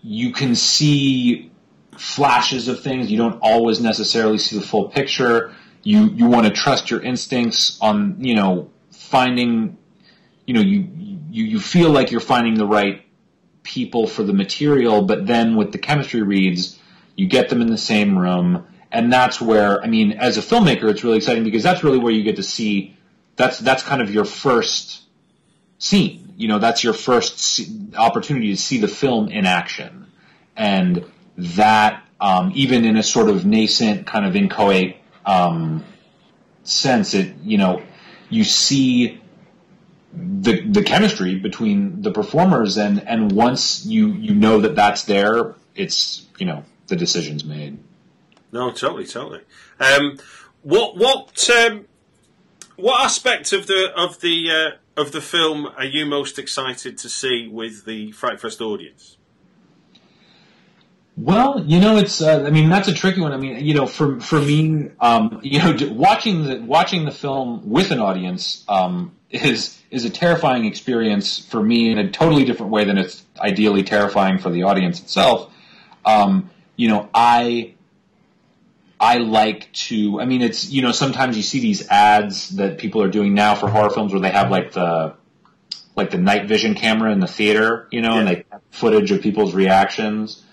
you 0.03 0.33
can 0.33 0.55
see 0.55 1.51
flashes 1.97 2.69
of 2.69 2.83
things. 2.83 3.11
You 3.11 3.19
don't 3.19 3.39
always 3.41 3.81
necessarily 3.81 4.39
see 4.39 4.59
the 4.59 4.67
full 4.67 4.89
picture. 4.89 5.55
You 5.83 6.05
you 6.11 6.27
want 6.27 6.47
to 6.47 6.53
trust 6.53 6.91
your 6.91 7.03
instincts 7.03 7.79
on 7.81 8.17
you 8.21 8.35
know 8.35 8.71
finding, 8.91 9.79
you 10.47 10.55
know 10.55 10.61
you 10.61 10.89
you 11.31 11.45
you 11.45 11.61
feel 11.61 11.91
like 11.91 12.11
you're 12.11 12.21
finding 12.21 12.55
the 12.55 12.67
right 12.67 13.03
people 13.63 14.07
for 14.07 14.23
the 14.23 14.33
material, 14.35 15.03
but 15.03 15.27
then 15.27 15.57
with 15.57 15.73
the 15.73 15.79
chemistry 15.79 16.23
reads, 16.23 16.79
you 17.17 17.27
get 17.27 17.49
them 17.49 17.61
in 17.61 17.69
the 17.69 17.79
same 17.79 18.19
room, 18.19 18.67
and 18.93 19.13
that's 19.13 19.41
where 19.41 19.83
I 19.83 19.87
mean, 19.87 20.13
as 20.13 20.37
a 20.37 20.41
filmmaker, 20.41 20.91
it's 20.91 21.05
really 21.05 21.19
exciting 21.19 21.45
because 21.45 21.63
that's 21.63 21.85
really 21.85 21.99
where 21.99 22.13
you 22.13 22.23
get 22.23 22.37
to 22.37 22.43
see. 22.43 22.97
That's 23.37 23.59
that's 23.59 23.83
kind 23.83 24.03
of 24.03 24.13
your 24.13 24.25
first 24.25 25.03
scene. 25.79 26.35
You 26.37 26.49
know, 26.49 26.59
that's 26.59 26.83
your 26.83 26.93
first 26.93 27.61
opportunity 27.97 28.51
to 28.51 28.57
see 28.57 28.79
the 28.79 28.89
film 28.89 29.29
in 29.29 29.47
action, 29.47 30.07
and 30.57 31.05
that 31.37 32.05
um, 32.21 32.53
even 32.55 32.85
in 32.85 32.97
a 32.97 33.03
sort 33.03 33.29
of 33.29 33.47
nascent 33.47 34.07
kind 34.07 34.27
of 34.27 34.37
inchoate 34.37 34.97
um, 35.25 35.85
sense, 36.65 37.15
it 37.15 37.37
you 37.43 37.59
know 37.59 37.83
you 38.29 38.45
see 38.45 39.21
the 40.13 40.67
the 40.67 40.83
chemistry 40.83 41.37
between 41.37 42.03
the 42.03 42.11
performers, 42.11 42.77
and 42.77 43.07
and 43.07 43.33
once 43.33 43.87
you 43.87 44.09
you 44.09 44.35
know 44.35 44.61
that 44.61 44.75
that's 44.75 45.05
there, 45.05 45.55
it's 45.75 46.27
you 46.39 46.47
know 46.47 46.65
the 46.89 46.97
decision's 46.97 47.45
made. 47.45 47.79
No, 48.53 48.71
totally, 48.71 49.07
totally. 49.07 49.43
Um, 49.79 50.19
what 50.63 50.97
what 50.97 51.49
um, 51.51 51.87
what 52.77 53.05
aspect 53.05 53.53
of 53.53 53.67
the 53.67 53.93
of 53.97 54.21
the 54.21 54.51
uh, 54.51 55.01
of 55.01 55.13
the 55.13 55.21
film 55.21 55.67
are 55.77 55.85
you 55.85 56.07
most 56.07 56.39
excited 56.39 56.99
to 56.99 57.09
see 57.09 57.49
with 57.49 57.85
the 57.85 58.13
Frightfest 58.13 58.61
audience? 58.61 59.17
Well, 61.17 61.63
you 61.67 61.81
know, 61.81 61.99
it's. 61.99 62.23
Uh, 62.23 62.45
I 62.47 62.51
mean, 62.51 62.71
that's 62.71 62.89
a 62.89 62.95
tricky 62.95 63.21
one. 63.21 63.33
I 63.33 63.37
mean, 63.37 63.65
you 63.65 63.75
know, 63.75 63.87
for 63.87 64.21
for 64.21 64.41
me, 64.41 64.91
um, 65.01 65.41
you 65.43 65.59
know, 65.59 65.77
watching 65.93 66.45
the 66.45 66.61
watching 66.61 67.05
the 67.05 67.11
film 67.11 67.69
with 67.69 67.91
an 67.91 68.01
audience 68.01 68.65
um, 68.69 69.13
is 69.31 69.79
is 69.91 70.05
a 70.05 70.11
terrifying 70.11 70.65
experience 70.65 71.39
for 71.39 71.63
me 71.63 71.91
in 71.91 71.99
a 71.99 72.11
totally 72.11 72.45
different 72.45 72.73
way 72.73 72.85
than 72.85 72.97
it's 72.97 73.25
ideally 73.39 73.83
terrifying 73.83 74.39
for 74.39 74.51
the 74.51 74.63
audience 74.63 75.01
itself. 75.01 75.53
Um, 76.05 76.51
you 76.77 76.89
know, 76.89 77.11
I 77.13 77.75
I 79.01 79.17
like 79.17 79.73
to. 79.89 80.21
I 80.21 80.27
mean, 80.27 80.43
it's 80.43 80.71
you 80.71 80.83
know, 80.83 80.93
sometimes 80.93 81.37
you 81.37 81.43
see 81.43 81.61
these 81.61 81.89
ads 81.89 82.51
that 82.51 82.79
people 82.79 83.03
are 83.03 83.09
doing 83.11 83.35
now 83.35 83.55
for 83.55 83.69
horror 83.69 83.91
films 83.91 84.13
where 84.13 84.21
they 84.21 84.31
have 84.31 84.51
like 84.51 84.73
the 84.73 85.15
like 85.97 86.11
the 86.11 86.19
night 86.19 86.47
vision 86.47 86.75
camera 86.75 87.11
in 87.11 87.19
the 87.19 87.27
theater, 87.27 87.89
you 87.91 88.03
know, 88.03 88.19
and 88.19 88.29
they 88.29 88.45
have 88.53 88.61
footage 88.71 89.11
of 89.11 89.23
people's 89.23 89.55
reactions 89.55 90.45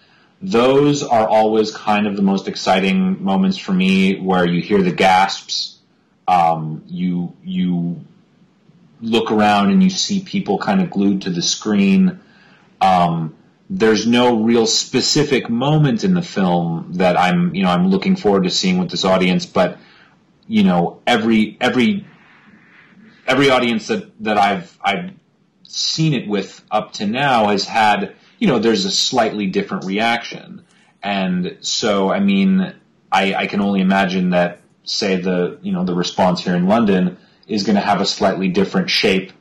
those 0.42 1.04
are 1.04 1.28
always 1.28 1.72
kind 1.72 2.06
of 2.06 2.16
the 2.16 2.22
most 2.22 2.48
exciting 2.48 3.24
moments 3.24 3.58
for 3.58 3.74
me 3.74 4.20
where 4.20 4.46
you 4.46 4.62
hear 4.62 4.82
the 4.82 4.92
gasps 4.92 5.80
um, 6.28 6.84
you 6.88 7.34
you 7.44 8.00
look 9.02 9.32
around 9.32 9.72
and 9.72 9.82
you 9.82 9.90
see 9.90 10.20
people 10.22 10.58
kind 10.58 10.82
of 10.82 10.90
glued 10.90 11.22
to 11.24 11.30
the 11.30 11.42
screen 11.42 12.20
um, 12.82 13.36
there's 13.69 14.08
no 14.08 14.41
real 14.41 14.65
specific 14.65 15.49
moment 15.49 16.03
in 16.03 16.13
the 16.13 16.21
film 16.21 16.93
that 16.93 17.19
I'm 17.19 17.53
you 17.53 17.63
know 17.63 17.69
I'm 17.69 17.88
looking 17.88 18.15
forward 18.15 18.43
to 18.43 18.49
seeing 18.49 18.77
with 18.77 18.89
this 18.89 19.03
audience 19.03 19.45
but 19.45 19.77
you 20.47 20.63
know 20.63 21.01
every 21.06 21.58
every 21.60 22.06
every 23.27 23.49
audience 23.49 23.88
that 23.88 24.12
that 24.23 24.38
I've 24.38 24.77
I've 24.82 25.12
seen 25.67 26.13
it 26.13 26.27
with 26.27 26.63
up 26.71 26.93
to 26.93 27.06
now 27.06 27.47
has 27.49 27.65
had, 27.65 28.15
you 28.39 28.47
know, 28.47 28.60
there's 28.60 28.86
a 28.86 28.91
slightly 28.91 29.47
different 29.47 29.86
reaction. 29.86 30.63
And 31.03 31.58
so, 31.62 32.12
I 32.12 32.19
mean, 32.19 32.73
I, 33.12 33.34
I 33.34 33.47
can 33.47 33.62
only 33.62 33.82
imagine 33.82 34.32
that, 34.32 34.62
say, 34.84 35.17
the, 35.17 35.60
you 35.62 35.71
know, 35.71 35.84
the 35.84 35.93
response 35.93 36.43
here 36.43 36.56
in 36.56 36.67
London 36.67 37.17
is 37.47 37.63
going 37.63 37.75
to 37.75 37.82
have 37.82 38.01
a 38.01 38.06
slightly 38.06 38.47
different 38.47 38.89
shape 38.89 39.32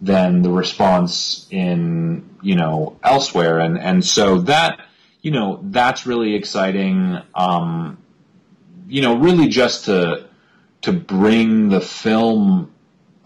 than 0.00 0.42
the 0.42 0.50
response 0.50 1.46
in, 1.50 2.28
you 2.42 2.54
know, 2.54 2.98
elsewhere. 3.02 3.58
And, 3.58 3.78
and 3.78 4.04
so 4.04 4.38
that, 4.42 4.80
you 5.22 5.30
know, 5.30 5.60
that's 5.62 6.06
really 6.06 6.34
exciting. 6.34 7.18
Um, 7.34 7.98
you 8.88 9.02
know, 9.02 9.16
really 9.16 9.48
just 9.48 9.86
to, 9.86 10.28
to 10.82 10.92
bring 10.92 11.68
the 11.68 11.80
film 11.80 12.72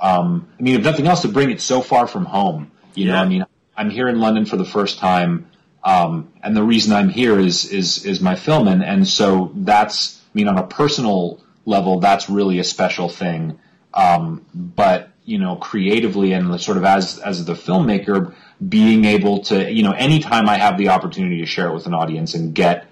um, 0.02 0.48
I 0.58 0.62
mean, 0.62 0.74
if 0.74 0.82
nothing 0.82 1.06
else, 1.06 1.22
to 1.22 1.28
bring 1.28 1.50
it 1.50 1.60
so 1.60 1.80
far 1.80 2.08
from 2.08 2.24
home. 2.24 2.72
You 2.94 3.06
know, 3.06 3.14
I 3.14 3.26
mean, 3.26 3.46
I'm 3.76 3.88
here 3.88 4.08
in 4.08 4.18
London 4.18 4.44
for 4.44 4.56
the 4.56 4.64
first 4.64 4.98
time, 4.98 5.46
um, 5.84 6.32
and 6.42 6.54
the 6.54 6.62
reason 6.62 6.92
I'm 6.92 7.08
here 7.08 7.38
is 7.38 7.64
is 7.64 8.04
is 8.04 8.20
my 8.20 8.34
film, 8.34 8.68
and 8.68 8.84
and 8.84 9.06
so 9.06 9.52
that's, 9.54 10.20
I 10.20 10.30
mean, 10.34 10.48
on 10.48 10.58
a 10.58 10.66
personal 10.66 11.40
level, 11.64 12.00
that's 12.00 12.28
really 12.28 12.58
a 12.58 12.64
special 12.64 13.08
thing. 13.08 13.58
Um, 13.94 14.44
but 14.52 15.10
you 15.24 15.38
know, 15.38 15.56
creatively 15.56 16.32
and 16.32 16.60
sort 16.60 16.76
of 16.76 16.84
as 16.84 17.18
as 17.18 17.44
the 17.44 17.54
filmmaker, 17.54 18.34
being 18.66 19.04
able 19.04 19.42
to, 19.44 19.70
you 19.70 19.82
know, 19.82 19.92
anytime 19.92 20.48
I 20.48 20.58
have 20.58 20.78
the 20.78 20.88
opportunity 20.88 21.40
to 21.40 21.46
share 21.46 21.68
it 21.68 21.74
with 21.74 21.86
an 21.86 21.94
audience 21.94 22.34
and 22.34 22.54
get 22.54 22.86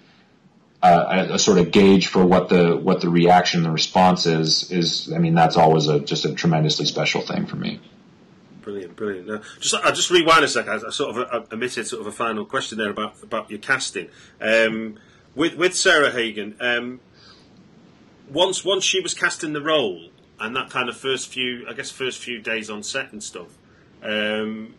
uh, 0.82 1.26
a, 1.30 1.34
a 1.34 1.38
sort 1.38 1.58
of 1.58 1.70
gauge 1.70 2.06
for 2.06 2.24
what 2.24 2.48
the 2.48 2.76
what 2.76 3.00
the 3.00 3.08
reaction, 3.08 3.62
the 3.62 3.70
response 3.70 4.26
is, 4.26 4.70
is 4.70 5.12
I 5.12 5.18
mean 5.18 5.34
that's 5.34 5.56
always 5.56 5.88
a 5.88 6.00
just 6.00 6.24
a 6.24 6.34
tremendously 6.34 6.86
special 6.86 7.20
thing 7.20 7.46
for 7.46 7.56
me. 7.56 7.80
Brilliant, 8.62 8.96
brilliant. 8.96 9.26
Now, 9.26 9.40
just 9.58 9.74
I 9.74 9.90
just 9.90 10.10
rewind 10.10 10.44
a 10.44 10.48
sec. 10.48 10.68
I, 10.68 10.76
I 10.76 10.90
sort 10.90 11.16
of 11.16 11.18
uh, 11.18 11.54
omitted 11.54 11.86
sort 11.86 12.00
of 12.00 12.06
a 12.06 12.12
final 12.12 12.44
question 12.44 12.78
there 12.78 12.90
about 12.90 13.22
about 13.22 13.50
your 13.50 13.58
casting 13.58 14.08
um, 14.40 14.98
with 15.34 15.54
with 15.54 15.74
Sarah 15.74 16.10
Hagan. 16.10 16.56
Um, 16.60 17.00
once 18.30 18.64
once 18.64 18.84
she 18.84 19.00
was 19.00 19.12
cast 19.12 19.42
in 19.42 19.52
the 19.52 19.60
role, 19.60 20.09
and 20.40 20.56
that 20.56 20.70
kind 20.70 20.88
of 20.88 20.96
first 20.96 21.28
few, 21.28 21.66
I 21.68 21.74
guess, 21.74 21.90
first 21.90 22.18
few 22.18 22.40
days 22.40 22.70
on 22.70 22.82
set 22.82 23.12
and 23.12 23.22
stuff. 23.22 23.48
Um, 24.02 24.74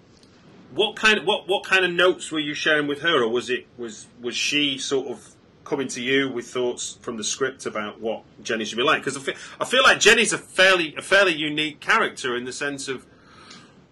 what 0.73 0.95
kind 0.95 1.19
of 1.19 1.25
what 1.25 1.47
what 1.47 1.63
kind 1.63 1.85
of 1.85 1.91
notes 1.91 2.31
were 2.31 2.39
you 2.39 2.53
sharing 2.53 2.87
with 2.87 3.01
her, 3.01 3.23
or 3.23 3.29
was 3.29 3.49
it 3.49 3.67
was 3.77 4.07
was 4.21 4.35
she 4.35 4.77
sort 4.77 5.07
of 5.07 5.35
coming 5.63 5.87
to 5.89 6.01
you 6.01 6.29
with 6.29 6.47
thoughts 6.47 6.97
from 7.01 7.17
the 7.17 7.23
script 7.23 7.65
about 7.65 8.01
what 8.01 8.23
Jenny 8.43 8.65
should 8.65 8.77
be 8.77 8.83
like? 8.83 9.03
Because 9.03 9.17
I 9.17 9.19
feel, 9.21 9.35
I 9.59 9.65
feel 9.65 9.83
like 9.83 9.99
Jenny's 9.99 10.33
a 10.33 10.37
fairly 10.37 10.95
a 10.95 11.01
fairly 11.01 11.33
unique 11.33 11.79
character 11.79 12.35
in 12.35 12.45
the 12.45 12.53
sense 12.53 12.87
of 12.87 13.05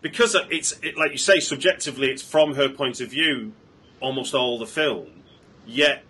because 0.02 0.36
it's 0.50 0.74
it, 0.82 0.98
like 0.98 1.12
you 1.12 1.18
say 1.18 1.40
subjectively 1.40 2.08
it's 2.08 2.24
from 2.24 2.56
her 2.56 2.70
point 2.70 3.02
of 3.02 3.10
view 3.10 3.54
almost 4.00 4.34
all 4.34 4.58
the 4.58 4.66
film 4.66 5.08
yet 5.68 6.04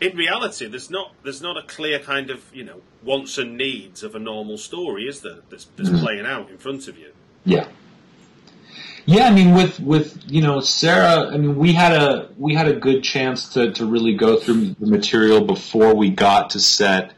in 0.00 0.16
reality 0.16 0.66
there's 0.66 0.90
not 0.90 1.12
there's 1.22 1.42
not 1.42 1.56
a 1.56 1.62
clear 1.62 1.98
kind 1.98 2.30
of 2.30 2.44
you 2.54 2.64
know 2.64 2.80
wants 3.02 3.38
and 3.38 3.56
needs 3.56 4.02
of 4.02 4.14
a 4.14 4.18
normal 4.18 4.58
story 4.58 5.04
is 5.04 5.20
there 5.22 5.38
that's, 5.50 5.66
that's 5.76 5.88
hmm. 5.88 5.98
playing 5.98 6.26
out 6.26 6.50
in 6.50 6.58
front 6.58 6.88
of 6.88 6.98
you 6.98 7.12
Yeah. 7.44 7.68
Yeah, 9.06 9.24
I 9.24 9.30
mean, 9.30 9.54
with 9.54 9.80
with 9.80 10.22
you 10.26 10.42
know 10.42 10.60
Sarah, 10.60 11.30
I 11.32 11.38
mean, 11.38 11.56
we 11.56 11.72
had 11.72 11.92
a 11.92 12.28
we 12.36 12.52
had 12.52 12.68
a 12.68 12.74
good 12.74 13.02
chance 13.02 13.54
to 13.54 13.72
to 13.72 13.86
really 13.86 14.12
go 14.12 14.36
through 14.36 14.74
the 14.74 14.86
material 14.86 15.40
before 15.40 15.94
we 15.94 16.10
got 16.10 16.50
to 16.50 16.60
set. 16.60 17.14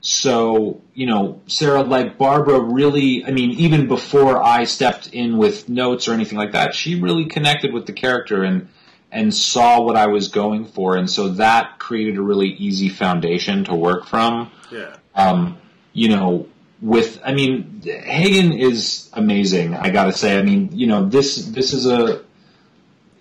So 0.00 0.82
you 0.94 1.06
know, 1.06 1.40
Sarah, 1.46 1.82
like 1.82 2.18
Barbara, 2.18 2.58
really, 2.58 3.24
I 3.24 3.30
mean, 3.30 3.52
even 3.52 3.86
before 3.86 4.42
I 4.42 4.64
stepped 4.64 5.10
in 5.12 5.38
with 5.38 5.68
notes 5.68 6.08
or 6.08 6.12
anything 6.12 6.38
like 6.38 6.50
that, 6.52 6.74
she 6.74 7.00
really 7.00 7.26
connected 7.26 7.72
with 7.72 7.86
the 7.86 7.92
character 7.92 8.42
and 8.42 8.68
and 9.10 9.34
saw 9.34 9.80
what 9.80 9.96
I 9.96 10.06
was 10.06 10.28
going 10.28 10.64
for, 10.66 10.96
and 10.96 11.08
so 11.08 11.28
that 11.30 11.78
created 11.78 12.16
a 12.16 12.22
really 12.22 12.48
easy 12.48 12.88
foundation 12.88 13.64
to 13.64 13.74
work 13.74 14.06
from 14.06 14.50
yeah 14.70 14.96
um, 15.18 15.58
you 15.92 16.08
know, 16.08 16.46
with 16.80 17.20
I 17.24 17.34
mean, 17.34 17.82
Hagan 17.84 18.52
is 18.52 19.10
amazing. 19.12 19.74
I 19.74 19.90
got 19.90 20.04
to 20.04 20.12
say, 20.12 20.38
I 20.38 20.42
mean, 20.42 20.70
you 20.72 20.86
know, 20.86 21.06
this 21.06 21.44
this 21.46 21.72
is 21.72 21.86
a 21.86 22.22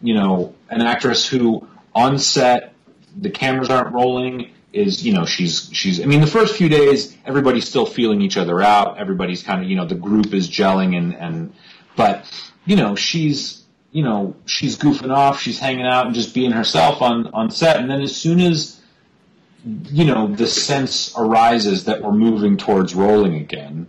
you 0.01 0.13
know 0.13 0.53
an 0.69 0.81
actress 0.81 1.27
who 1.27 1.67
on 1.95 2.19
set 2.19 2.73
the 3.19 3.31
cameras 3.31 3.69
aren't 3.69 3.93
rolling 3.93 4.51
is 4.71 5.03
you 5.03 5.11
know 5.11 5.25
she's 5.25 5.71
she's 5.73 5.99
I 5.99 6.05
mean 6.05 6.21
the 6.21 6.27
first 6.27 6.55
few 6.55 6.69
days 6.69 7.17
everybody's 7.25 7.67
still 7.67 7.87
feeling 7.87 8.21
each 8.21 8.37
other 8.37 8.61
out 8.61 8.99
everybody's 8.99 9.41
kind 9.41 9.63
of 9.63 9.67
you 9.67 9.75
know 9.75 9.87
the 9.87 9.95
group 9.95 10.35
is 10.35 10.47
gelling 10.47 10.95
and 10.95 11.15
and 11.15 11.53
but 11.95 12.31
you 12.65 12.75
know 12.75 12.93
she's 12.93 13.63
you 13.91 14.03
know 14.03 14.35
she's 14.45 14.77
goofing 14.77 15.15
off 15.15 15.39
she's 15.41 15.59
hanging 15.59 15.85
out 15.85 16.05
and 16.05 16.15
just 16.15 16.33
being 16.33 16.51
herself 16.51 17.01
on 17.01 17.27
on 17.27 17.49
set 17.49 17.77
and 17.77 17.89
then 17.89 18.01
as 18.01 18.15
soon 18.15 18.39
as 18.39 18.77
you 19.91 20.05
know, 20.05 20.27
the 20.27 20.47
sense 20.47 21.13
arises 21.17 21.85
that 21.85 22.01
we're 22.01 22.11
moving 22.13 22.57
towards 22.57 22.95
rolling 22.95 23.35
again, 23.35 23.87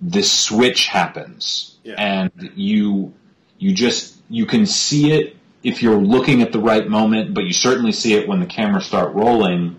this 0.00 0.30
switch 0.30 0.86
happens, 0.86 1.76
Yeah. 1.84 1.94
and 1.98 2.50
you 2.54 3.14
you 3.58 3.72
just 3.72 4.16
you 4.28 4.46
can 4.46 4.66
see 4.66 5.12
it 5.12 5.36
if 5.62 5.82
you're 5.82 6.00
looking 6.00 6.42
at 6.42 6.52
the 6.52 6.58
right 6.58 6.88
moment, 6.88 7.34
but 7.34 7.44
you 7.44 7.52
certainly 7.52 7.92
see 7.92 8.14
it 8.14 8.28
when 8.28 8.40
the 8.40 8.46
cameras 8.46 8.86
start 8.86 9.14
rolling. 9.14 9.76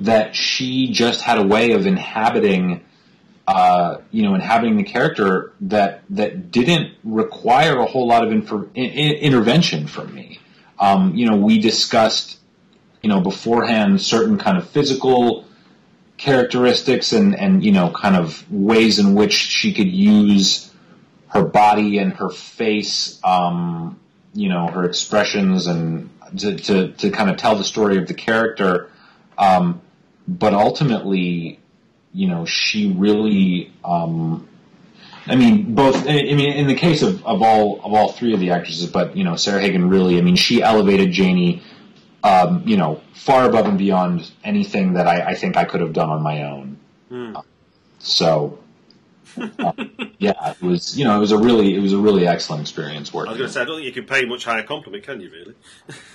That 0.00 0.34
she 0.34 0.90
just 0.90 1.20
had 1.20 1.38
a 1.38 1.46
way 1.46 1.70
of 1.72 1.86
inhabiting, 1.86 2.80
uh, 3.46 3.98
you 4.10 4.22
know, 4.22 4.34
inhabiting 4.34 4.76
the 4.76 4.84
character 4.84 5.52
that 5.60 6.02
that 6.10 6.50
didn't 6.50 6.94
require 7.04 7.78
a 7.78 7.86
whole 7.86 8.06
lot 8.06 8.24
of 8.26 8.32
infor- 8.32 8.70
in, 8.74 8.84
in, 8.84 9.12
intervention 9.16 9.86
from 9.86 10.14
me. 10.14 10.38
Um, 10.78 11.14
you 11.14 11.26
know, 11.28 11.36
we 11.36 11.58
discussed, 11.58 12.38
you 13.02 13.08
know, 13.08 13.20
beforehand 13.20 14.00
certain 14.00 14.38
kind 14.38 14.56
of 14.56 14.68
physical 14.68 15.44
characteristics 16.16 17.12
and 17.12 17.38
and 17.38 17.64
you 17.64 17.72
know, 17.72 17.90
kind 17.90 18.16
of 18.16 18.50
ways 18.50 18.98
in 18.98 19.14
which 19.14 19.34
she 19.34 19.74
could 19.74 19.90
use 19.90 20.72
her 21.28 21.44
body 21.44 21.98
and 21.98 22.14
her 22.14 22.30
face, 22.30 23.20
um, 23.24 23.98
you 24.34 24.48
know, 24.48 24.68
her 24.68 24.84
expressions 24.84 25.66
and 25.66 26.08
to, 26.38 26.56
to, 26.56 26.92
to 26.92 27.10
kind 27.10 27.28
of 27.28 27.36
tell 27.36 27.56
the 27.56 27.64
story 27.64 27.98
of 27.98 28.06
the 28.06 28.14
character. 28.14 28.90
Um, 29.36 29.80
but 30.26 30.54
ultimately, 30.54 31.58
you 32.14 32.28
know, 32.28 32.46
she 32.46 32.92
really, 32.92 33.72
um, 33.84 34.48
I 35.26 35.34
mean, 35.34 35.74
both. 35.74 36.06
I 36.08 36.22
mean, 36.22 36.40
in 36.40 36.68
the 36.68 36.74
case 36.74 37.02
of, 37.02 37.26
of 37.26 37.42
all 37.42 37.80
of 37.82 37.92
all 37.92 38.12
three 38.12 38.32
of 38.32 38.40
the 38.40 38.50
actresses, 38.50 38.86
but 38.86 39.16
you 39.16 39.24
know, 39.24 39.36
Sarah 39.36 39.60
Hagan 39.60 39.88
really. 39.88 40.16
I 40.18 40.20
mean, 40.20 40.36
she 40.36 40.62
elevated 40.62 41.10
Janie, 41.10 41.62
um, 42.22 42.62
you 42.66 42.76
know, 42.76 43.00
far 43.14 43.44
above 43.44 43.66
and 43.66 43.76
beyond 43.76 44.30
anything 44.44 44.94
that 44.94 45.08
I, 45.08 45.30
I 45.30 45.34
think 45.34 45.56
I 45.56 45.64
could 45.64 45.80
have 45.80 45.92
done 45.92 46.08
on 46.08 46.22
my 46.22 46.42
own. 46.44 46.78
Hmm. 47.08 47.36
So, 47.98 48.58
uh, 49.36 49.72
yeah, 50.18 50.50
it 50.50 50.62
was. 50.62 50.96
You 50.96 51.04
know, 51.04 51.16
it 51.16 51.20
was 51.20 51.32
a 51.32 51.38
really 51.38 51.74
it 51.74 51.80
was 51.80 51.92
a 51.92 51.98
really 51.98 52.28
excellent 52.28 52.60
experience 52.60 53.12
working. 53.12 53.28
I 53.28 53.32
was 53.32 53.38
going 53.38 53.48
to 53.48 53.54
say, 53.54 53.62
I 53.62 53.64
don't 53.64 53.76
think 53.76 53.86
you 53.86 53.92
can 53.92 54.06
pay 54.06 54.24
much 54.24 54.44
higher 54.44 54.62
compliment, 54.62 55.02
can 55.02 55.20
you? 55.20 55.30
Really? 55.30 55.54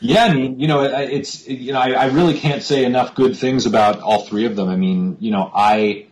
Yeah, 0.00 0.24
I 0.24 0.34
mean, 0.34 0.60
you 0.60 0.68
know, 0.68 0.82
it's 0.82 1.48
you 1.48 1.72
know, 1.72 1.80
I, 1.80 1.92
I 1.92 2.06
really 2.06 2.38
can't 2.38 2.62
say 2.62 2.84
enough 2.84 3.14
good 3.14 3.36
things 3.36 3.66
about 3.66 4.00
all 4.00 4.24
three 4.24 4.44
of 4.44 4.54
them. 4.56 4.68
I 4.68 4.76
mean, 4.76 5.16
you 5.20 5.30
know, 5.30 5.50
I, 5.54 6.06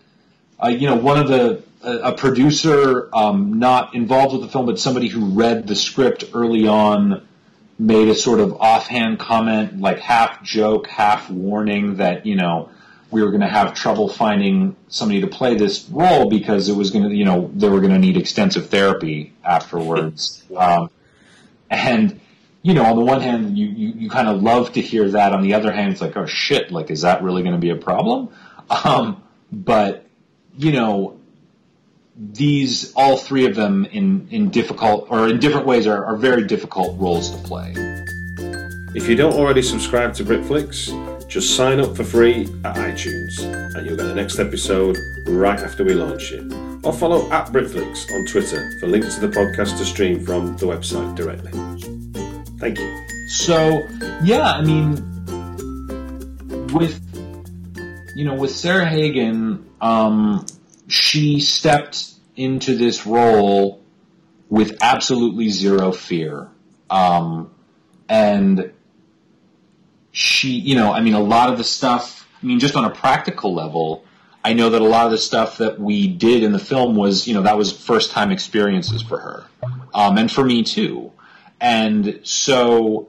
uh, 0.62 0.68
you 0.68 0.88
know, 0.88 0.96
one 0.96 1.18
of 1.18 1.28
the 1.28 1.62
a, 1.82 2.10
a 2.10 2.12
producer 2.12 3.10
um, 3.14 3.58
not 3.58 3.94
involved 3.94 4.32
with 4.32 4.42
the 4.42 4.48
film, 4.48 4.66
but 4.66 4.78
somebody 4.78 5.08
who 5.08 5.26
read 5.26 5.66
the 5.66 5.76
script 5.76 6.24
early 6.32 6.66
on 6.66 7.26
made 7.78 8.08
a 8.08 8.14
sort 8.14 8.40
of 8.40 8.54
offhand 8.60 9.18
comment, 9.18 9.80
like 9.80 9.98
half 9.98 10.42
joke, 10.42 10.86
half 10.86 11.30
warning 11.30 11.96
that 11.96 12.24
you 12.24 12.36
know 12.36 12.70
we 13.10 13.22
were 13.22 13.30
going 13.30 13.42
to 13.42 13.46
have 13.46 13.74
trouble 13.74 14.08
finding 14.08 14.74
somebody 14.88 15.20
to 15.20 15.28
play 15.28 15.54
this 15.54 15.88
role 15.88 16.28
because 16.28 16.68
it 16.68 16.74
was 16.74 16.90
going 16.90 17.08
to, 17.08 17.14
you 17.14 17.24
know, 17.24 17.48
they 17.54 17.68
were 17.68 17.80
going 17.80 17.92
to 17.92 17.98
need 17.98 18.16
extensive 18.16 18.70
therapy 18.70 19.32
afterwards. 19.44 20.42
um, 20.56 20.90
and 21.70 22.20
you 22.64 22.72
know, 22.72 22.82
on 22.82 22.96
the 22.96 23.04
one 23.04 23.20
hand, 23.20 23.58
you, 23.58 23.66
you, 23.66 23.88
you 23.94 24.08
kind 24.08 24.26
of 24.26 24.42
love 24.42 24.72
to 24.72 24.80
hear 24.80 25.10
that. 25.10 25.34
On 25.34 25.42
the 25.42 25.52
other 25.52 25.70
hand, 25.70 25.92
it's 25.92 26.00
like, 26.00 26.16
oh 26.16 26.24
shit, 26.24 26.72
like, 26.72 26.90
is 26.90 27.02
that 27.02 27.22
really 27.22 27.42
going 27.42 27.54
to 27.54 27.60
be 27.60 27.68
a 27.68 27.76
problem? 27.76 28.30
Um, 28.70 29.22
but, 29.52 30.06
you 30.56 30.72
know, 30.72 31.20
these, 32.16 32.94
all 32.94 33.18
three 33.18 33.44
of 33.44 33.54
them 33.54 33.84
in, 33.84 34.28
in 34.30 34.48
difficult, 34.48 35.08
or 35.10 35.28
in 35.28 35.40
different 35.40 35.66
ways 35.66 35.86
are, 35.86 36.06
are 36.06 36.16
very 36.16 36.46
difficult 36.46 36.98
roles 36.98 37.30
to 37.32 37.36
play. 37.46 37.74
If 38.96 39.08
you 39.10 39.14
don't 39.14 39.34
already 39.34 39.60
subscribe 39.60 40.14
to 40.14 40.24
Britflicks, 40.24 41.28
just 41.28 41.56
sign 41.56 41.80
up 41.80 41.94
for 41.94 42.04
free 42.04 42.44
at 42.64 42.76
iTunes 42.76 43.40
and 43.74 43.86
you'll 43.86 43.96
get 43.96 44.04
the 44.04 44.14
next 44.14 44.38
episode 44.38 44.96
right 45.26 45.60
after 45.60 45.84
we 45.84 45.92
launch 45.92 46.32
it. 46.32 46.50
Or 46.82 46.94
follow 46.94 47.30
at 47.30 47.48
Britflicks 47.48 48.10
on 48.10 48.24
Twitter 48.24 48.78
for 48.80 48.86
links 48.86 49.16
to 49.16 49.26
the 49.26 49.28
podcast 49.28 49.76
to 49.76 49.84
stream 49.84 50.24
from 50.24 50.56
the 50.56 50.64
website 50.64 51.14
directly. 51.14 52.03
Thank 52.64 52.78
you. 52.78 53.28
So, 53.28 53.86
yeah, 54.22 54.50
I 54.50 54.62
mean, 54.62 54.94
with, 56.72 56.98
you 58.16 58.24
know, 58.24 58.32
with 58.36 58.52
Sarah 58.52 58.86
Hagan, 58.86 59.68
um, 59.82 60.46
she 60.88 61.40
stepped 61.40 62.12
into 62.36 62.74
this 62.74 63.04
role 63.04 63.82
with 64.48 64.78
absolutely 64.80 65.50
zero 65.50 65.92
fear. 65.92 66.48
Um, 66.88 67.50
and 68.08 68.72
she, 70.12 70.52
you 70.52 70.74
know, 70.74 70.90
I 70.90 71.02
mean, 71.02 71.12
a 71.12 71.20
lot 71.20 71.52
of 71.52 71.58
the 71.58 71.64
stuff, 71.64 72.26
I 72.42 72.46
mean, 72.46 72.60
just 72.60 72.76
on 72.76 72.86
a 72.86 72.90
practical 72.90 73.52
level, 73.52 74.06
I 74.42 74.54
know 74.54 74.70
that 74.70 74.80
a 74.80 74.86
lot 74.86 75.04
of 75.04 75.12
the 75.12 75.18
stuff 75.18 75.58
that 75.58 75.78
we 75.78 76.08
did 76.08 76.42
in 76.42 76.52
the 76.52 76.58
film 76.58 76.96
was, 76.96 77.28
you 77.28 77.34
know, 77.34 77.42
that 77.42 77.58
was 77.58 77.72
first 77.72 78.12
time 78.12 78.30
experiences 78.30 79.02
for 79.02 79.18
her. 79.18 79.44
Um, 79.92 80.16
and 80.16 80.32
for 80.32 80.42
me 80.42 80.62
too. 80.62 81.12
And 81.60 82.20
so 82.22 83.08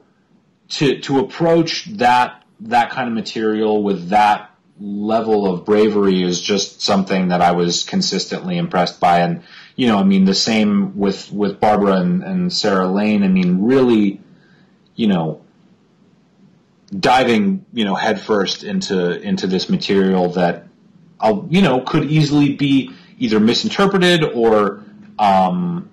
to, 0.68 1.00
to 1.00 1.18
approach 1.18 1.84
that, 1.96 2.44
that 2.60 2.90
kind 2.90 3.08
of 3.08 3.14
material 3.14 3.82
with 3.82 4.08
that 4.08 4.50
level 4.80 5.50
of 5.50 5.64
bravery 5.64 6.22
is 6.22 6.40
just 6.40 6.82
something 6.82 7.28
that 7.28 7.40
I 7.40 7.52
was 7.52 7.82
consistently 7.82 8.58
impressed 8.58 9.00
by. 9.00 9.20
And, 9.20 9.42
you 9.74 9.86
know, 9.86 9.98
I 9.98 10.04
mean, 10.04 10.24
the 10.24 10.34
same 10.34 10.98
with, 10.98 11.32
with 11.32 11.60
Barbara 11.60 11.94
and, 12.00 12.22
and 12.22 12.52
Sarah 12.52 12.88
Lane. 12.88 13.22
I 13.22 13.28
mean, 13.28 13.62
really, 13.62 14.20
you 14.94 15.06
know, 15.06 15.42
diving, 16.98 17.66
you 17.72 17.84
know, 17.84 17.94
headfirst 17.94 18.62
into 18.62 19.20
into 19.20 19.46
this 19.46 19.68
material 19.68 20.30
that, 20.30 20.68
uh, 21.20 21.40
you 21.48 21.60
know, 21.60 21.80
could 21.80 22.04
easily 22.04 22.54
be 22.54 22.92
either 23.18 23.40
misinterpreted 23.40 24.22
or, 24.22 24.84
um, 25.18 25.90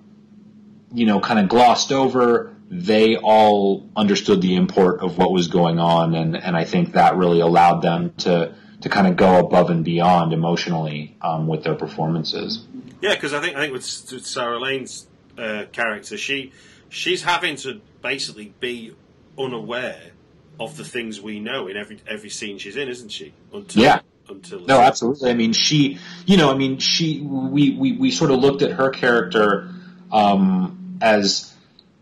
you 0.94 1.06
know, 1.06 1.20
kind 1.20 1.40
of 1.40 1.48
glossed 1.48 1.92
over. 1.92 2.54
They 2.70 3.16
all 3.16 3.88
understood 3.94 4.40
the 4.40 4.56
import 4.56 5.00
of 5.00 5.18
what 5.18 5.32
was 5.32 5.48
going 5.48 5.78
on, 5.78 6.14
and 6.14 6.36
and 6.36 6.56
I 6.56 6.64
think 6.64 6.92
that 6.92 7.16
really 7.16 7.40
allowed 7.40 7.82
them 7.82 8.14
to 8.18 8.54
to 8.80 8.88
kind 8.88 9.06
of 9.06 9.16
go 9.16 9.38
above 9.38 9.70
and 9.70 9.84
beyond 9.84 10.32
emotionally 10.32 11.16
um, 11.22 11.46
with 11.46 11.64
their 11.64 11.74
performances. 11.74 12.64
Yeah, 13.00 13.14
because 13.14 13.34
I 13.34 13.40
think 13.40 13.56
I 13.56 13.60
think 13.60 13.72
with, 13.72 14.12
with 14.12 14.26
Sarah 14.26 14.58
Lane's 14.58 15.06
uh, 15.36 15.64
character, 15.72 16.16
she 16.16 16.52
she's 16.88 17.22
having 17.22 17.56
to 17.56 17.80
basically 18.02 18.54
be 18.60 18.94
unaware 19.38 20.12
of 20.60 20.76
the 20.76 20.84
things 20.84 21.20
we 21.20 21.40
know 21.40 21.66
in 21.66 21.76
every 21.76 21.98
every 22.08 22.30
scene 22.30 22.58
she's 22.58 22.76
in, 22.76 22.88
isn't 22.88 23.10
she? 23.10 23.32
Until 23.52 23.82
Yeah. 23.82 24.00
until 24.28 24.60
No, 24.60 24.80
absolutely. 24.80 25.30
I 25.30 25.34
mean, 25.34 25.52
she, 25.52 25.98
you 26.26 26.36
know, 26.36 26.50
I 26.50 26.54
mean, 26.56 26.78
she, 26.78 27.20
we, 27.20 27.70
we, 27.76 27.92
we 27.92 28.10
sort 28.10 28.30
of 28.30 28.38
looked 28.40 28.62
at 28.62 28.72
her 28.72 28.90
character 28.90 29.68
um, 30.12 30.83
as, 31.00 31.52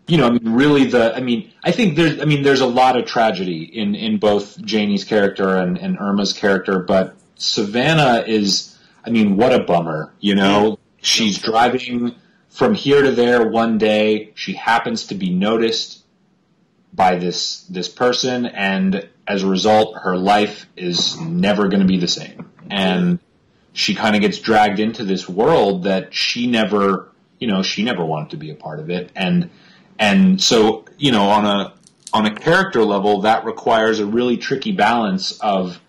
you 0.07 0.17
know, 0.17 0.27
I 0.27 0.31
mean, 0.31 0.53
really 0.53 0.85
the, 0.85 1.15
I 1.15 1.21
mean, 1.21 1.51
I 1.63 1.71
think 1.71 1.95
there's, 1.95 2.19
I 2.19 2.25
mean, 2.25 2.43
there's 2.43 2.61
a 2.61 2.67
lot 2.67 2.97
of 2.97 3.05
tragedy 3.05 3.63
in, 3.63 3.95
in 3.95 4.17
both 4.17 4.61
Janie's 4.61 5.03
character 5.03 5.55
and, 5.57 5.77
and 5.77 5.97
Irma's 5.99 6.33
character, 6.33 6.79
but 6.79 7.15
Savannah 7.35 8.23
is, 8.27 8.77
I 9.05 9.09
mean, 9.09 9.37
what 9.37 9.53
a 9.53 9.63
bummer, 9.63 10.13
you 10.19 10.35
know? 10.35 10.79
She's 11.01 11.37
driving 11.37 12.15
from 12.49 12.73
here 12.73 13.01
to 13.01 13.11
there 13.11 13.47
one 13.47 13.77
day. 13.77 14.31
She 14.35 14.53
happens 14.53 15.07
to 15.07 15.15
be 15.15 15.29
noticed 15.29 16.03
by 16.93 17.15
this 17.15 17.63
this 17.63 17.89
person 17.89 18.45
and 18.45 19.09
as 19.27 19.43
a 19.43 19.47
result 19.47 19.97
her 19.97 20.15
life 20.15 20.67
is 20.77 21.19
never 21.19 21.67
going 21.67 21.79
to 21.79 21.87
be 21.87 21.97
the 21.97 22.07
same 22.07 22.49
and 22.69 23.19
she 23.73 23.95
kind 23.95 24.15
of 24.15 24.21
gets 24.21 24.37
dragged 24.37 24.79
into 24.79 25.03
this 25.03 25.27
world 25.27 25.83
that 25.83 26.13
she 26.13 26.45
never 26.45 27.09
you 27.43 27.47
know 27.47 27.61
she 27.61 27.83
never 27.83 28.05
wanted 28.05 28.29
to 28.29 28.37
be 28.37 28.51
a 28.51 28.55
part 28.55 28.79
of 28.79 28.89
it. 28.89 29.11
And 29.17 29.49
and 29.99 30.41
so 30.41 30.85
you 30.97 31.11
know 31.11 31.23
on 31.23 31.43
a 31.43 31.73
on 32.13 32.25
a 32.25 32.33
character 32.33 32.85
level 32.85 33.21
that 33.21 33.43
requires 33.43 33.99
a 33.99 34.05
really 34.05 34.37
tricky 34.37 34.71
balance 34.71 35.37
of 35.41 35.81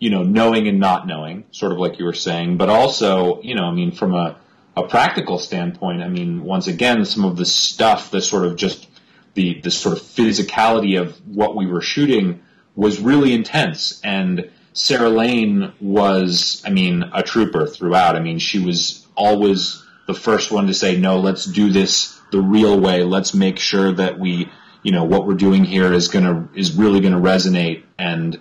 you 0.00 0.10
know 0.10 0.24
knowing 0.24 0.66
and 0.66 0.80
not 0.80 1.06
knowing 1.06 1.44
sort 1.52 1.70
of 1.70 1.78
like 1.78 2.00
you 2.00 2.04
were 2.04 2.12
saying. 2.12 2.56
But 2.56 2.70
also 2.70 3.40
you 3.42 3.54
know 3.54 3.66
i 3.66 3.70
mean 3.70 3.92
from 3.92 4.14
a 4.14 4.36
a 4.76 4.82
practical 4.82 5.38
standpoint 5.38 6.02
i 6.02 6.08
mean 6.08 6.42
once 6.42 6.66
again 6.66 7.04
some 7.04 7.24
of 7.24 7.36
the 7.36 7.46
stuff 7.46 8.10
the 8.10 8.20
sort 8.20 8.44
of 8.44 8.56
just 8.56 8.88
the 9.34 9.60
the 9.60 9.70
sort 9.70 9.96
of 9.96 10.02
physicality 10.02 11.00
of 11.00 11.16
what 11.24 11.54
we 11.54 11.66
were 11.66 11.80
shooting 11.80 12.42
was 12.74 13.00
really 13.00 13.32
intense. 13.32 14.00
And 14.02 14.50
Sarah 14.72 15.08
Lane 15.08 15.72
was 15.80 16.62
I 16.66 16.70
mean 16.70 17.04
a 17.14 17.22
trooper 17.22 17.68
throughout. 17.68 18.16
I 18.16 18.20
mean 18.20 18.40
she 18.40 18.58
was 18.58 19.06
always 19.14 19.85
the 20.06 20.14
first 20.14 20.50
one 20.50 20.66
to 20.66 20.74
say 20.74 20.96
no 20.96 21.20
let's 21.20 21.44
do 21.44 21.70
this 21.70 22.20
the 22.32 22.40
real 22.40 22.78
way 22.78 23.04
let's 23.04 23.34
make 23.34 23.58
sure 23.58 23.92
that 23.92 24.18
we 24.18 24.50
you 24.82 24.92
know 24.92 25.04
what 25.04 25.26
we're 25.26 25.34
doing 25.34 25.64
here 25.64 25.92
is 25.92 26.08
going 26.08 26.24
to 26.24 26.58
is 26.58 26.74
really 26.74 27.00
going 27.00 27.12
to 27.12 27.20
resonate 27.20 27.84
and 27.98 28.40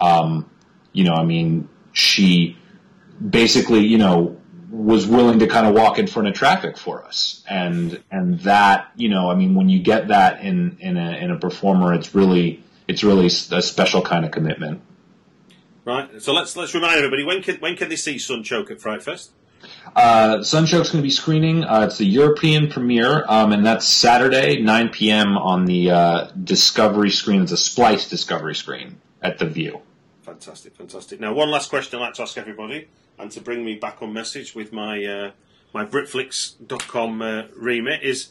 um 0.00 0.48
you 0.92 1.04
know 1.04 1.14
I 1.14 1.24
mean 1.24 1.68
she 1.92 2.56
basically 3.26 3.86
you 3.86 3.98
know 3.98 4.38
was 4.70 5.06
willing 5.06 5.38
to 5.38 5.46
kind 5.46 5.66
of 5.66 5.74
walk 5.74 5.98
in 5.98 6.06
front 6.06 6.28
of 6.28 6.34
traffic 6.34 6.76
for 6.76 7.04
us 7.04 7.42
and 7.48 8.02
and 8.10 8.40
that 8.40 8.90
you 8.96 9.08
know 9.08 9.30
i 9.30 9.34
mean 9.34 9.54
when 9.54 9.68
you 9.68 9.80
get 9.80 10.08
that 10.08 10.42
in 10.42 10.76
in 10.80 10.96
a 10.96 11.16
in 11.16 11.30
a 11.30 11.38
performer 11.38 11.94
it's 11.94 12.14
really 12.14 12.62
it's 12.86 13.02
really 13.02 13.26
a 13.26 13.62
special 13.62 14.02
kind 14.02 14.24
of 14.24 14.30
commitment 14.30 14.82
right. 15.84 16.22
So 16.22 16.34
let's 16.34 16.54
let's 16.56 16.74
remind 16.74 16.96
everybody 16.96 17.24
when 17.24 17.42
can 17.42 17.56
when 17.56 17.76
can 17.76 17.88
they 17.88 17.96
see 17.96 18.18
Sun 18.18 18.44
Choke 18.44 18.70
at 18.70 18.78
Frightfest? 18.78 19.30
Uh, 19.96 20.42
Sun 20.42 20.66
Choke's 20.66 20.90
going 20.90 21.02
to 21.02 21.06
be 21.06 21.10
screening. 21.10 21.64
Uh, 21.64 21.86
it's 21.86 21.98
the 21.98 22.06
European 22.06 22.68
premiere, 22.70 23.24
um, 23.28 23.52
and 23.52 23.64
that's 23.64 23.86
Saturday, 23.86 24.60
9 24.62 24.88
p.m. 24.90 25.36
on 25.36 25.64
the 25.64 25.90
uh, 25.90 26.30
Discovery 26.44 27.10
screen. 27.10 27.42
It's 27.42 27.52
a 27.52 27.56
Splice 27.56 28.08
Discovery 28.08 28.54
screen 28.54 29.00
at 29.22 29.38
the 29.38 29.46
Vue. 29.46 29.80
Fantastic, 30.22 30.76
fantastic. 30.76 31.20
Now, 31.20 31.32
one 31.32 31.50
last 31.50 31.70
question 31.70 31.98
I'd 31.98 32.02
like 32.02 32.14
to 32.14 32.22
ask 32.22 32.36
everybody, 32.38 32.88
and 33.18 33.30
to 33.32 33.40
bring 33.40 33.64
me 33.64 33.74
back 33.76 34.02
on 34.02 34.12
message 34.12 34.54
with 34.54 34.72
my 34.72 35.04
uh, 35.04 35.30
my 35.72 35.84
Britflicks.com 35.84 37.22
uh, 37.22 37.42
remit 37.56 38.02
is: 38.02 38.28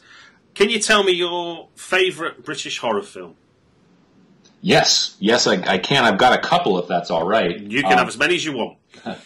Can 0.54 0.70
you 0.70 0.78
tell 0.78 1.02
me 1.04 1.12
your 1.12 1.68
favourite 1.74 2.44
British 2.44 2.78
horror 2.78 3.02
film? 3.02 3.34
Yes, 4.60 5.16
yes, 5.20 5.46
I, 5.46 5.54
I 5.74 5.78
can. 5.78 6.04
I've 6.04 6.18
got 6.18 6.36
a 6.36 6.42
couple, 6.42 6.78
if 6.80 6.88
that's 6.88 7.10
all 7.10 7.26
right. 7.26 7.58
You 7.58 7.82
can 7.82 7.92
Um, 7.92 7.98
have 7.98 8.08
as 8.08 8.18
many 8.18 8.34
as 8.34 8.44
you 8.44 8.52
want. 8.52 8.78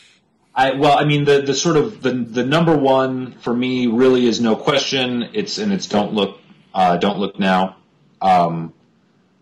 I 0.54 0.74
well, 0.74 0.98
I 0.98 1.04
mean 1.04 1.24
the 1.24 1.42
the 1.42 1.54
sort 1.54 1.76
of 1.76 2.02
the 2.02 2.12
the 2.12 2.44
number 2.44 2.76
one 2.76 3.32
for 3.32 3.54
me 3.54 3.86
really 3.86 4.26
is 4.26 4.40
no 4.40 4.54
question. 4.54 5.30
It's 5.32 5.58
and 5.58 5.72
it's 5.72 5.86
don't 5.86 6.12
look 6.12 6.38
uh, 6.74 6.98
don't 6.98 7.18
look 7.18 7.38
now. 7.38 7.76
Um, 8.20 8.74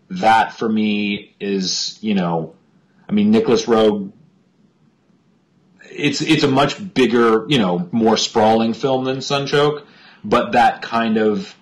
that 0.09 0.53
for 0.53 0.69
me 0.69 1.35
is 1.39 1.97
you 2.01 2.13
know, 2.13 2.55
I 3.09 3.11
mean 3.11 3.31
Nicolas 3.31 3.65
Roeg. 3.65 4.11
It's 5.89 6.21
it's 6.21 6.43
a 6.43 6.47
much 6.47 6.93
bigger 6.93 7.45
you 7.49 7.57
know 7.57 7.89
more 7.91 8.15
sprawling 8.15 8.73
film 8.73 9.03
than 9.03 9.21
Sun 9.21 9.47
Choke, 9.47 9.85
but 10.23 10.53
that 10.53 10.81
kind 10.81 11.17
of 11.17 11.53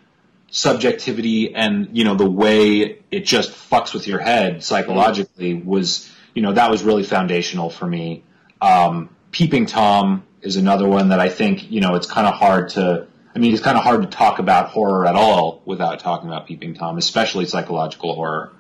subjectivity 0.52 1.56
and 1.56 1.90
you 1.98 2.04
know 2.04 2.16
the 2.16 2.30
way 2.30 3.00
it 3.12 3.26
just 3.26 3.52
fucks 3.52 3.94
with 3.94 4.08
your 4.08 4.20
head 4.20 4.64
psychologically 4.64 5.54
was 5.54 6.12
you 6.36 6.44
know 6.44 6.54
that 6.54 6.70
was 6.70 6.84
really 6.84 7.04
foundational 7.04 7.72
for 7.72 7.88
me. 7.88 8.24
Um, 8.62 9.10
Peeping 9.32 9.66
Tom 9.66 10.24
is 10.42 10.56
another 10.56 10.88
one 10.88 11.10
that 11.10 11.20
I 11.20 11.30
think 11.30 11.70
you 11.72 11.82
know 11.82 11.96
it's 11.96 12.08
kind 12.08 12.28
of 12.28 12.36
hard 12.36 12.70
to. 12.70 13.08
I 13.36 13.40
mean, 13.40 13.54
it's 13.54 13.62
kind 13.62 13.78
of 13.78 13.84
hard 13.84 14.02
to 14.02 14.08
talk 14.08 14.40
about 14.40 14.70
horror 14.70 15.06
at 15.08 15.16
all 15.16 15.62
without 15.66 16.00
talking 16.00 16.30
about 16.30 16.48
Peeping 16.48 16.74
Tom, 16.74 16.98
especially 16.98 17.46
psychological 17.46 18.16
horror. 18.16 18.52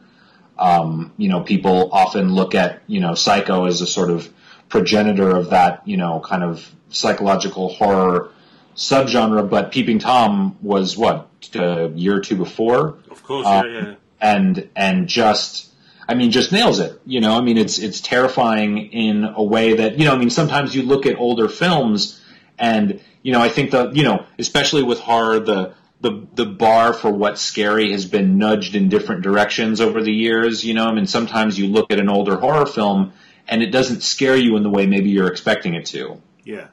Um, 0.57 1.13
you 1.17 1.27
know, 1.29 1.41
people 1.41 1.89
often 1.91 2.33
look 2.33 2.53
at 2.55 2.81
you 2.87 2.99
know 2.99 3.15
Psycho 3.15 3.65
as 3.65 3.81
a 3.81 3.87
sort 3.87 4.09
of 4.09 4.31
progenitor 4.69 5.35
of 5.35 5.49
that 5.49 5.87
you 5.87 5.97
know 5.97 6.19
kind 6.19 6.43
of 6.43 6.69
psychological 6.89 7.69
horror 7.69 8.31
subgenre, 8.75 9.49
but 9.49 9.71
Peeping 9.71 9.99
Tom 9.99 10.57
was 10.61 10.97
what 10.97 11.27
a 11.55 11.89
year 11.95 12.17
or 12.17 12.19
two 12.19 12.35
before 12.35 12.99
Of 13.09 13.23
course, 13.23 13.45
Uh, 13.47 13.63
yeah, 13.65 13.81
yeah. 13.81 13.95
and 14.21 14.69
and 14.75 15.07
just 15.07 15.68
I 16.09 16.15
mean 16.15 16.31
just 16.31 16.51
nails 16.51 16.79
it. 16.79 16.99
You 17.05 17.21
know, 17.21 17.37
I 17.37 17.41
mean 17.41 17.57
it's 17.57 17.77
it's 17.77 18.01
terrifying 18.01 18.91
in 18.91 19.23
a 19.23 19.43
way 19.43 19.75
that 19.75 19.99
you 19.99 20.05
know. 20.05 20.13
I 20.13 20.17
mean 20.17 20.31
sometimes 20.31 20.75
you 20.75 20.81
look 20.81 21.05
at 21.05 21.17
older 21.17 21.47
films 21.47 22.19
and 22.57 22.99
you 23.21 23.31
know 23.31 23.39
I 23.39 23.49
think 23.49 23.69
the 23.69 23.91
you 23.91 24.03
know 24.03 24.25
especially 24.39 24.81
with 24.81 24.99
horror 24.99 25.39
the 25.39 25.75
the 26.01 26.27
the 26.33 26.47
bar 26.47 26.93
for 26.93 27.11
what's 27.11 27.41
scary 27.41 27.91
has 27.91 28.05
been 28.05 28.39
nudged 28.39 28.73
in 28.73 28.89
different 28.89 29.21
directions 29.21 29.79
over 29.79 30.01
the 30.01 30.11
years. 30.11 30.63
You 30.63 30.73
know, 30.73 30.87
I 30.87 30.93
mean 30.93 31.05
sometimes 31.05 31.59
you 31.59 31.67
look 31.67 31.93
at 31.93 31.99
an 31.99 32.09
older 32.09 32.37
horror 32.37 32.65
film 32.65 33.13
and 33.47 33.61
it 33.61 33.69
doesn't 33.71 34.01
scare 34.01 34.35
you 34.35 34.57
in 34.57 34.63
the 34.63 34.69
way 34.71 34.87
maybe 34.87 35.11
you're 35.11 35.27
expecting 35.27 35.75
it 35.75 35.85
to. 35.87 36.19
Yeah. 36.43 36.69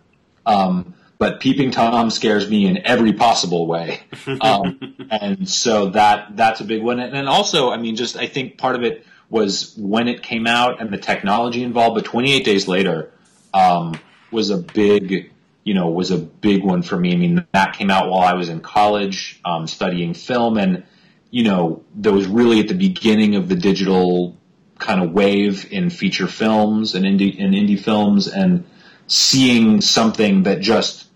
Um, 0.47 0.95
but 1.19 1.41
Peeping 1.41 1.73
Tom 1.73 2.11
scares 2.11 2.49
me 2.49 2.67
in 2.67 2.87
every 2.87 3.13
possible 3.13 3.67
way, 3.67 4.01
um, 4.41 4.97
and 5.11 5.49
so 5.49 5.91
that 5.91 6.37
that's 6.37 6.61
a 6.61 6.65
big 6.65 6.83
one. 6.83 7.01
And 7.01 7.13
then 7.13 7.27
also, 7.27 7.71
I 7.71 7.77
mean, 7.77 7.97
just 7.97 8.17
I 8.17 8.27
think 8.27 8.57
part 8.57 8.77
of 8.77 8.83
it 8.83 9.05
was 9.29 9.75
when 9.77 10.09
it 10.09 10.23
came 10.23 10.47
out 10.47 10.81
and 10.81 10.93
the 10.93 10.99
technology 10.99 11.63
involved. 11.63 11.97
But 11.97 12.05
28 12.05 12.45
Days 12.45 12.69
Later 12.69 13.13
um, 13.53 13.99
was 14.31 14.51
a 14.51 14.59
big, 14.59 15.33
you 15.65 15.75
know, 15.75 15.89
was 15.89 16.11
a 16.11 16.19
big 16.19 16.63
one 16.65 16.83
for 16.83 16.97
me. 16.97 17.13
I 17.13 17.17
mean, 17.17 17.47
that 17.53 17.77
came 17.77 17.91
out 17.91 18.09
while 18.09 18.23
I 18.23 18.35
was 18.35 18.49
in 18.49 18.61
college 18.61 19.41
um, 19.45 19.67
studying 19.67 20.15
film, 20.15 20.59
and 20.59 20.85
you 21.31 21.45
know, 21.45 21.83
that 21.97 22.13
was 22.13 22.27
really 22.27 22.61
at 22.61 22.69
the 22.69 22.75
beginning 22.75 23.35
of 23.35 23.49
the 23.49 23.57
digital 23.57 24.37
kind 24.79 25.03
of 25.03 25.13
wave 25.13 25.73
in 25.73 25.91
feature 25.91 26.27
films 26.27 26.95
and 26.95 27.05
indie 27.05 27.37
in 27.37 27.53
indie 27.53 27.81
films, 27.81 28.29
and 28.29 28.65
seeing 29.07 29.81
something 29.81 30.45
that 30.45 30.61
just 30.61 31.07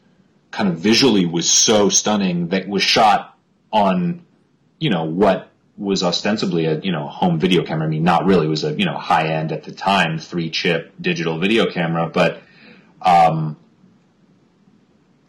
kind 0.51 0.69
of 0.69 0.79
visually 0.79 1.27
was 1.27 1.49
so 1.49 1.89
stunning 1.89 2.49
that 2.49 2.69
was 2.69 2.83
shot 2.83 3.39
on, 3.73 4.25
you 4.81 4.91
know, 4.91 5.05
what 5.05 5.50
was 5.81 6.03
ostensibly 6.03 6.67
a 6.67 6.79
you 6.81 6.93
know 6.93 7.09
home 7.09 7.41
video 7.41 7.65
camera. 7.65 7.87
I 7.87 7.91
mean, 7.91 8.05
not 8.05 8.27
really. 8.27 8.47
It 8.47 8.51
was 8.51 8.65
a 8.65 8.73
you 8.75 8.85
know 8.85 8.99
high 8.99 9.29
end 9.29 9.51
at 9.51 9.65
the 9.65 9.73
time 9.73 10.19
three 10.19 10.51
chip 10.51 10.93
digital 11.01 11.39
video 11.39 11.71
camera, 11.71 12.09
but 12.09 12.43
um, 13.01 13.57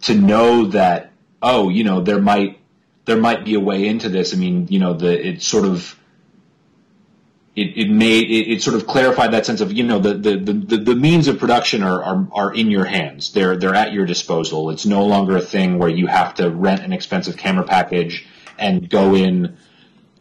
to 0.01 0.13
know 0.13 0.65
that 0.65 1.11
oh 1.41 1.69
you 1.69 1.83
know 1.83 2.01
there 2.01 2.21
might 2.21 2.59
there 3.05 3.17
might 3.17 3.45
be 3.45 3.55
a 3.55 3.59
way 3.59 3.87
into 3.87 4.09
this. 4.09 4.33
I 4.33 4.37
mean, 4.37 4.67
you 4.69 4.79
know, 4.79 4.93
the 4.93 5.27
it 5.27 5.41
sort 5.41 5.65
of 5.65 5.97
it, 7.55 7.77
it 7.77 7.89
made 7.89 8.29
it, 8.29 8.51
it 8.51 8.61
sort 8.61 8.75
of 8.75 8.87
clarified 8.87 9.31
that 9.31 9.45
sense 9.45 9.61
of 9.61 9.71
you 9.71 9.83
know 9.83 9.99
the 9.99 10.13
the, 10.13 10.37
the, 10.37 10.77
the 10.77 10.95
means 10.95 11.27
of 11.27 11.39
production 11.39 11.83
are, 11.83 12.03
are 12.03 12.27
are 12.31 12.53
in 12.53 12.69
your 12.69 12.85
hands. 12.85 13.33
They're 13.33 13.57
they're 13.57 13.75
at 13.75 13.93
your 13.93 14.05
disposal. 14.05 14.69
It's 14.69 14.85
no 14.85 15.05
longer 15.05 15.37
a 15.37 15.41
thing 15.41 15.79
where 15.79 15.89
you 15.89 16.07
have 16.07 16.35
to 16.35 16.49
rent 16.49 16.81
an 16.81 16.93
expensive 16.93 17.37
camera 17.37 17.63
package 17.63 18.27
and 18.57 18.89
go 18.89 19.15
in, 19.15 19.57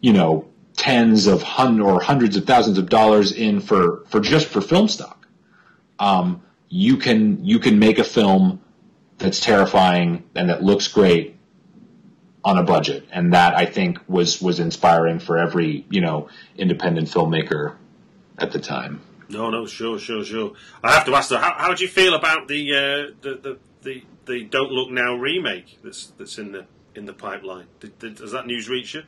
you 0.01 0.13
know, 0.13 0.47
tens 0.75 1.27
of 1.27 1.41
hun 1.41 1.79
or 1.79 2.01
hundreds 2.01 2.35
of 2.35 2.45
thousands 2.45 2.77
of 2.77 2.89
dollars 2.89 3.31
in 3.31 3.59
for 3.59 4.03
for 4.07 4.19
just 4.19 4.47
for 4.47 4.61
film 4.61 4.87
stock. 4.87 5.27
Um, 5.99 6.41
you 6.69 6.97
can 6.97 7.45
you 7.45 7.59
can 7.59 7.79
make 7.79 7.99
a 7.99 8.03
film 8.03 8.61
that's 9.17 9.39
terrifying 9.39 10.23
and 10.35 10.49
that 10.49 10.63
looks 10.63 10.87
great 10.87 11.37
on 12.43 12.57
a 12.57 12.63
budget, 12.63 13.07
and 13.11 13.33
that 13.33 13.55
I 13.55 13.65
think 13.65 13.99
was 14.07 14.41
was 14.41 14.59
inspiring 14.59 15.19
for 15.19 15.37
every 15.37 15.85
you 15.89 16.01
know 16.01 16.29
independent 16.57 17.07
filmmaker 17.07 17.75
at 18.37 18.51
the 18.51 18.59
time. 18.59 19.01
No, 19.29 19.49
no, 19.49 19.65
sure, 19.65 19.97
sure, 19.97 20.25
sure. 20.25 20.53
I 20.83 20.91
have 20.91 21.05
to 21.05 21.15
ask 21.15 21.29
though, 21.29 21.37
how, 21.37 21.53
how 21.55 21.73
do 21.73 21.81
you 21.83 21.89
feel 21.89 22.15
about 22.15 22.47
the, 22.47 22.71
uh, 22.73 23.13
the 23.21 23.35
the 23.35 23.57
the 23.83 24.03
the 24.25 24.43
Don't 24.43 24.71
Look 24.71 24.89
Now 24.89 25.15
remake 25.15 25.79
that's 25.83 26.07
that's 26.17 26.37
in 26.37 26.51
the 26.51 26.65
in 26.95 27.05
the 27.05 27.13
pipeline? 27.13 27.67
Did, 27.79 27.99
did, 27.99 28.15
does 28.15 28.31
that 28.31 28.47
news 28.47 28.67
reach 28.67 28.93
you? 28.95 29.03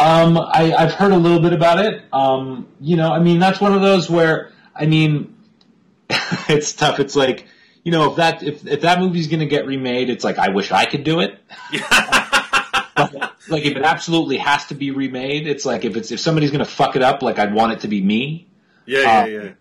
Um, 0.00 0.38
I, 0.38 0.74
I've 0.76 0.92
heard 0.92 1.12
a 1.12 1.16
little 1.16 1.40
bit 1.40 1.52
about 1.52 1.78
it. 1.84 2.04
Um, 2.12 2.68
you 2.80 2.96
know, 2.96 3.12
I 3.12 3.18
mean, 3.18 3.38
that's 3.38 3.60
one 3.60 3.74
of 3.74 3.82
those 3.82 4.08
where 4.08 4.50
I 4.74 4.86
mean, 4.86 5.36
it's 6.48 6.72
tough. 6.72 7.00
It's 7.00 7.14
like 7.14 7.46
you 7.84 7.92
know, 7.92 8.10
if 8.10 8.16
that 8.16 8.42
if 8.42 8.66
if 8.66 8.80
that 8.82 8.98
movie's 8.98 9.28
going 9.28 9.40
to 9.40 9.46
get 9.46 9.66
remade, 9.66 10.10
it's 10.10 10.24
like 10.24 10.38
I 10.38 10.50
wish 10.50 10.70
I 10.70 10.84
could 10.84 11.04
do 11.04 11.20
it. 11.20 11.38
like 13.48 13.64
if 13.64 13.76
it 13.76 13.82
absolutely 13.82 14.36
has 14.38 14.66
to 14.66 14.74
be 14.74 14.90
remade, 14.90 15.46
it's 15.46 15.64
like 15.64 15.84
if 15.84 15.96
it's 15.96 16.10
if 16.10 16.20
somebody's 16.20 16.50
going 16.50 16.64
to 16.64 16.70
fuck 16.70 16.96
it 16.96 17.02
up, 17.02 17.22
like 17.22 17.38
I'd 17.38 17.54
want 17.54 17.72
it 17.72 17.80
to 17.80 17.88
be 17.88 18.02
me. 18.02 18.48
Yeah, 18.86 19.00
yeah, 19.00 19.20
Uh, 19.20 19.26
yeah. 19.26 19.52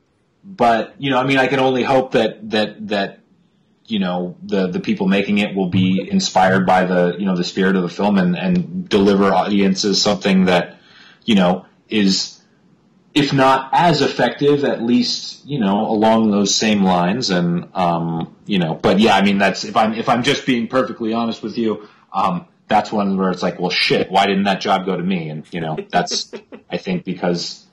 But 0.43 0.95
you 0.99 1.11
know, 1.11 1.19
I 1.19 1.25
mean, 1.25 1.37
I 1.37 1.47
can 1.47 1.59
only 1.59 1.83
hope 1.83 2.13
that 2.13 2.49
that 2.49 2.87
that 2.87 3.18
you 3.89 3.99
know 3.99 4.35
the 4.43 4.67
the 4.67 4.79
people 4.79 5.07
making 5.07 5.39
it 5.39 5.55
will 5.55 5.69
be 5.69 6.07
inspired 6.09 6.65
by 6.65 6.85
the 6.85 7.15
you 7.17 7.25
know 7.25 7.35
the 7.35 7.43
spirit 7.43 7.75
of 7.75 7.81
the 7.81 7.89
film 7.89 8.17
and 8.17 8.37
and 8.37 8.87
deliver 8.87 9.33
audiences 9.33 10.01
something 10.01 10.45
that 10.45 10.77
you 11.25 11.35
know 11.35 11.65
is 11.89 12.39
if 13.15 13.33
not 13.33 13.69
as 13.73 14.01
effective 14.01 14.63
at 14.63 14.83
least 14.83 15.45
you 15.45 15.59
know 15.59 15.89
along 15.89 16.29
those 16.31 16.53
same 16.53 16.83
lines. 16.83 17.31
And 17.31 17.69
um 17.73 18.35
you 18.45 18.59
know 18.59 18.75
but 18.75 18.99
yeah 18.99 19.15
i 19.15 19.23
mean 19.23 19.39
that's 19.39 19.63
if 19.63 19.75
i'm 19.75 19.93
if 19.93 20.07
i'm 20.07 20.23
just 20.23 20.45
being 20.45 20.67
perfectly 20.67 21.13
honest 21.13 21.41
with 21.41 21.57
you 21.57 21.87
um 22.13 22.45
that's 22.67 22.91
one 22.91 23.17
where 23.17 23.31
it's 23.31 23.41
like 23.41 23.59
well 23.59 23.71
shit 23.71 24.11
why 24.11 24.27
didn't 24.27 24.43
that 24.43 24.61
job 24.61 24.85
go 24.85 24.95
to 24.95 25.03
me? 25.03 25.29
And 25.29 25.51
you 25.51 25.61
know 25.61 25.77
that's 25.89 26.31
i 26.69 26.77
think 26.77 27.03
because 27.03 27.65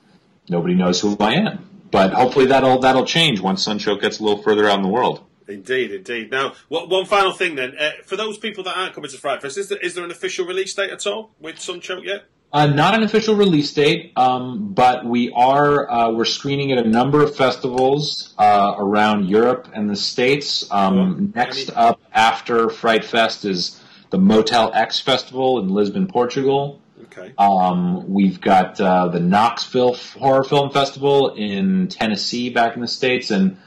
nobody 0.49 0.73
knows 0.73 0.99
who 0.99 1.15
i 1.19 1.33
am. 1.33 1.69
But 1.89 2.11
hopefully 2.11 2.47
that'll 2.47 2.79
that'll 2.79 3.05
change 3.05 3.39
once 3.39 3.63
Sun 3.63 3.79
Choke 3.79 4.01
gets 4.01 4.19
a 4.19 4.23
little 4.23 4.41
further 4.41 4.67
out 4.67 4.77
in 4.77 4.81
the 4.81 4.89
world 4.89 5.26
Indeed, 5.47 5.91
indeed. 5.91 6.31
Now, 6.31 6.53
what, 6.67 6.89
one 6.89 7.05
final 7.05 7.31
thing 7.31 7.55
then. 7.55 7.73
Uh, 7.79 7.91
for 8.05 8.15
those 8.17 8.37
people 8.37 8.63
that 8.65 8.77
aren't 8.77 8.93
coming 8.93 9.09
to 9.09 9.17
Frightfest, 9.17 9.57
is 9.57 9.69
there, 9.69 9.77
is 9.79 9.95
there 9.95 10.03
an 10.03 10.11
official 10.11 10.45
release 10.45 10.73
date 10.73 10.91
at 10.91 11.07
all 11.07 11.31
with 11.39 11.59
Sun 11.59 11.81
Choke 11.81 12.03
yet? 12.03 12.25
Uh, 12.51 12.65
not 12.65 12.95
an 12.95 13.03
official 13.03 13.35
release 13.35 13.73
date, 13.73 14.13
um, 14.15 14.73
but 14.73 15.05
we 15.05 15.29
are 15.31 15.89
uh, 15.91 16.11
we're 16.11 16.23
screening 16.23 16.71
at 16.71 16.77
a 16.77 16.87
number 16.87 17.21
of 17.21 17.35
festivals 17.35 18.33
uh, 18.37 18.73
around 18.77 19.27
Europe 19.27 19.67
and 19.73 19.89
the 19.89 19.97
states. 19.97 20.65
Um, 20.71 21.33
next 21.35 21.69
up 21.75 21.99
after 22.13 22.67
Frightfest 22.67 23.43
is 23.43 23.81
the 24.11 24.17
Motel 24.17 24.71
X 24.73 24.99
Festival 25.01 25.59
in 25.59 25.67
Lisbon, 25.67 26.07
Portugal. 26.07 26.81
Okay. 27.03 27.33
Um, 27.37 28.09
we've 28.13 28.39
got 28.39 28.79
uh, 28.79 29.09
the 29.09 29.19
Knoxville 29.19 29.95
Horror 29.95 30.45
Film 30.45 30.71
Festival 30.71 31.35
in 31.35 31.89
Tennessee, 31.89 32.49
back 32.49 32.75
in 32.75 32.81
the 32.81 32.87
states, 32.87 33.29
and 33.29 33.57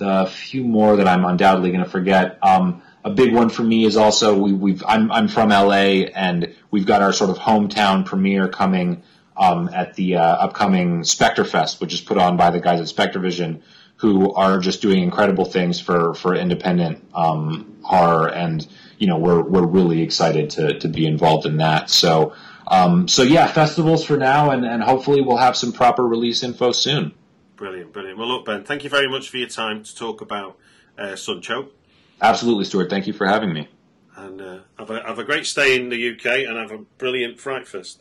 the 0.00 0.26
few 0.26 0.64
more 0.64 0.96
that 0.96 1.06
I'm 1.06 1.24
undoubtedly 1.24 1.70
going 1.70 1.84
to 1.84 1.90
forget. 1.90 2.38
Um, 2.42 2.82
a 3.04 3.10
big 3.10 3.32
one 3.32 3.48
for 3.48 3.62
me 3.62 3.84
is 3.84 3.96
also 3.96 4.36
we, 4.36 4.52
we've 4.52 4.82
I'm, 4.86 5.12
I'm 5.12 5.28
from 5.28 5.50
LA, 5.50 6.08
and 6.14 6.54
we've 6.70 6.86
got 6.86 7.02
our 7.02 7.12
sort 7.12 7.30
of 7.30 7.38
hometown 7.38 8.04
premiere 8.04 8.48
coming 8.48 9.02
um, 9.36 9.70
at 9.72 9.94
the 9.94 10.16
uh, 10.16 10.22
upcoming 10.22 11.02
SpectreFest, 11.02 11.80
which 11.80 11.94
is 11.94 12.00
put 12.00 12.18
on 12.18 12.36
by 12.36 12.50
the 12.50 12.60
guys 12.60 12.80
at 12.80 12.94
SpectreVision, 12.94 13.62
who 13.96 14.32
are 14.34 14.58
just 14.58 14.82
doing 14.82 15.02
incredible 15.02 15.44
things 15.44 15.80
for 15.80 16.14
for 16.14 16.34
independent 16.34 17.04
um, 17.14 17.78
horror, 17.82 18.28
and 18.28 18.66
you 18.98 19.06
know 19.06 19.18
we're 19.18 19.42
we're 19.42 19.66
really 19.66 20.02
excited 20.02 20.50
to 20.50 20.78
to 20.80 20.88
be 20.88 21.06
involved 21.06 21.46
in 21.46 21.58
that. 21.58 21.90
So 21.90 22.34
um, 22.66 23.08
so 23.08 23.22
yeah, 23.22 23.46
festivals 23.46 24.04
for 24.04 24.16
now, 24.16 24.50
and 24.50 24.64
and 24.64 24.82
hopefully 24.82 25.20
we'll 25.20 25.36
have 25.36 25.56
some 25.56 25.72
proper 25.72 26.06
release 26.06 26.42
info 26.42 26.72
soon. 26.72 27.12
Brilliant, 27.60 27.92
brilliant. 27.92 28.16
Well, 28.18 28.26
look, 28.26 28.46
Ben, 28.46 28.64
thank 28.64 28.84
you 28.84 28.90
very 28.90 29.06
much 29.06 29.28
for 29.28 29.36
your 29.36 29.46
time 29.46 29.84
to 29.84 29.94
talk 29.94 30.22
about 30.22 30.56
uh, 30.96 31.14
Sun 31.14 31.42
Choke. 31.42 31.74
Absolutely, 32.22 32.64
Stuart. 32.64 32.88
Thank 32.88 33.06
you 33.06 33.12
for 33.12 33.26
having 33.26 33.52
me. 33.52 33.68
And 34.16 34.40
uh, 34.40 34.58
have, 34.78 34.88
a, 34.88 35.02
have 35.02 35.18
a 35.18 35.24
great 35.24 35.44
stay 35.44 35.76
in 35.76 35.90
the 35.90 36.14
UK 36.14 36.48
and 36.48 36.56
have 36.56 36.70
a 36.72 36.78
brilliant 36.78 37.36
Frightfest. 37.36 37.98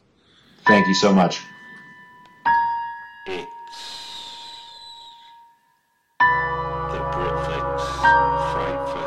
Thank 0.66 0.88
you 0.88 0.94
so 0.94 1.12
much. 1.12 1.42
It's 3.28 3.46
the 6.20 7.04
Britflicks 7.12 7.84
Fright 8.54 8.99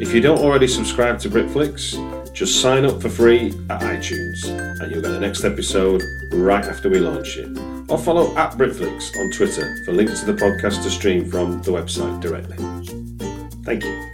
If 0.00 0.12
you 0.12 0.20
don't 0.20 0.40
already 0.40 0.66
subscribe 0.66 1.20
to 1.20 1.30
Britflicks, 1.30 2.32
just 2.34 2.60
sign 2.60 2.84
up 2.84 3.00
for 3.00 3.08
free 3.08 3.48
at 3.70 3.80
iTunes 3.80 4.44
and 4.80 4.90
you'll 4.90 5.00
get 5.00 5.10
the 5.10 5.20
next 5.20 5.44
episode 5.44 6.02
right 6.32 6.64
after 6.64 6.90
we 6.90 6.98
launch 6.98 7.36
it. 7.36 7.56
Or 7.88 7.96
follow 7.96 8.36
at 8.36 8.52
Britflicks 8.54 9.16
on 9.16 9.30
Twitter 9.30 9.76
for 9.84 9.92
links 9.92 10.20
to 10.20 10.26
the 10.26 10.32
podcast 10.32 10.82
to 10.82 10.90
stream 10.90 11.30
from 11.30 11.62
the 11.62 11.70
website 11.70 12.20
directly. 12.20 12.56
Thank 13.64 13.84
you. 13.84 14.13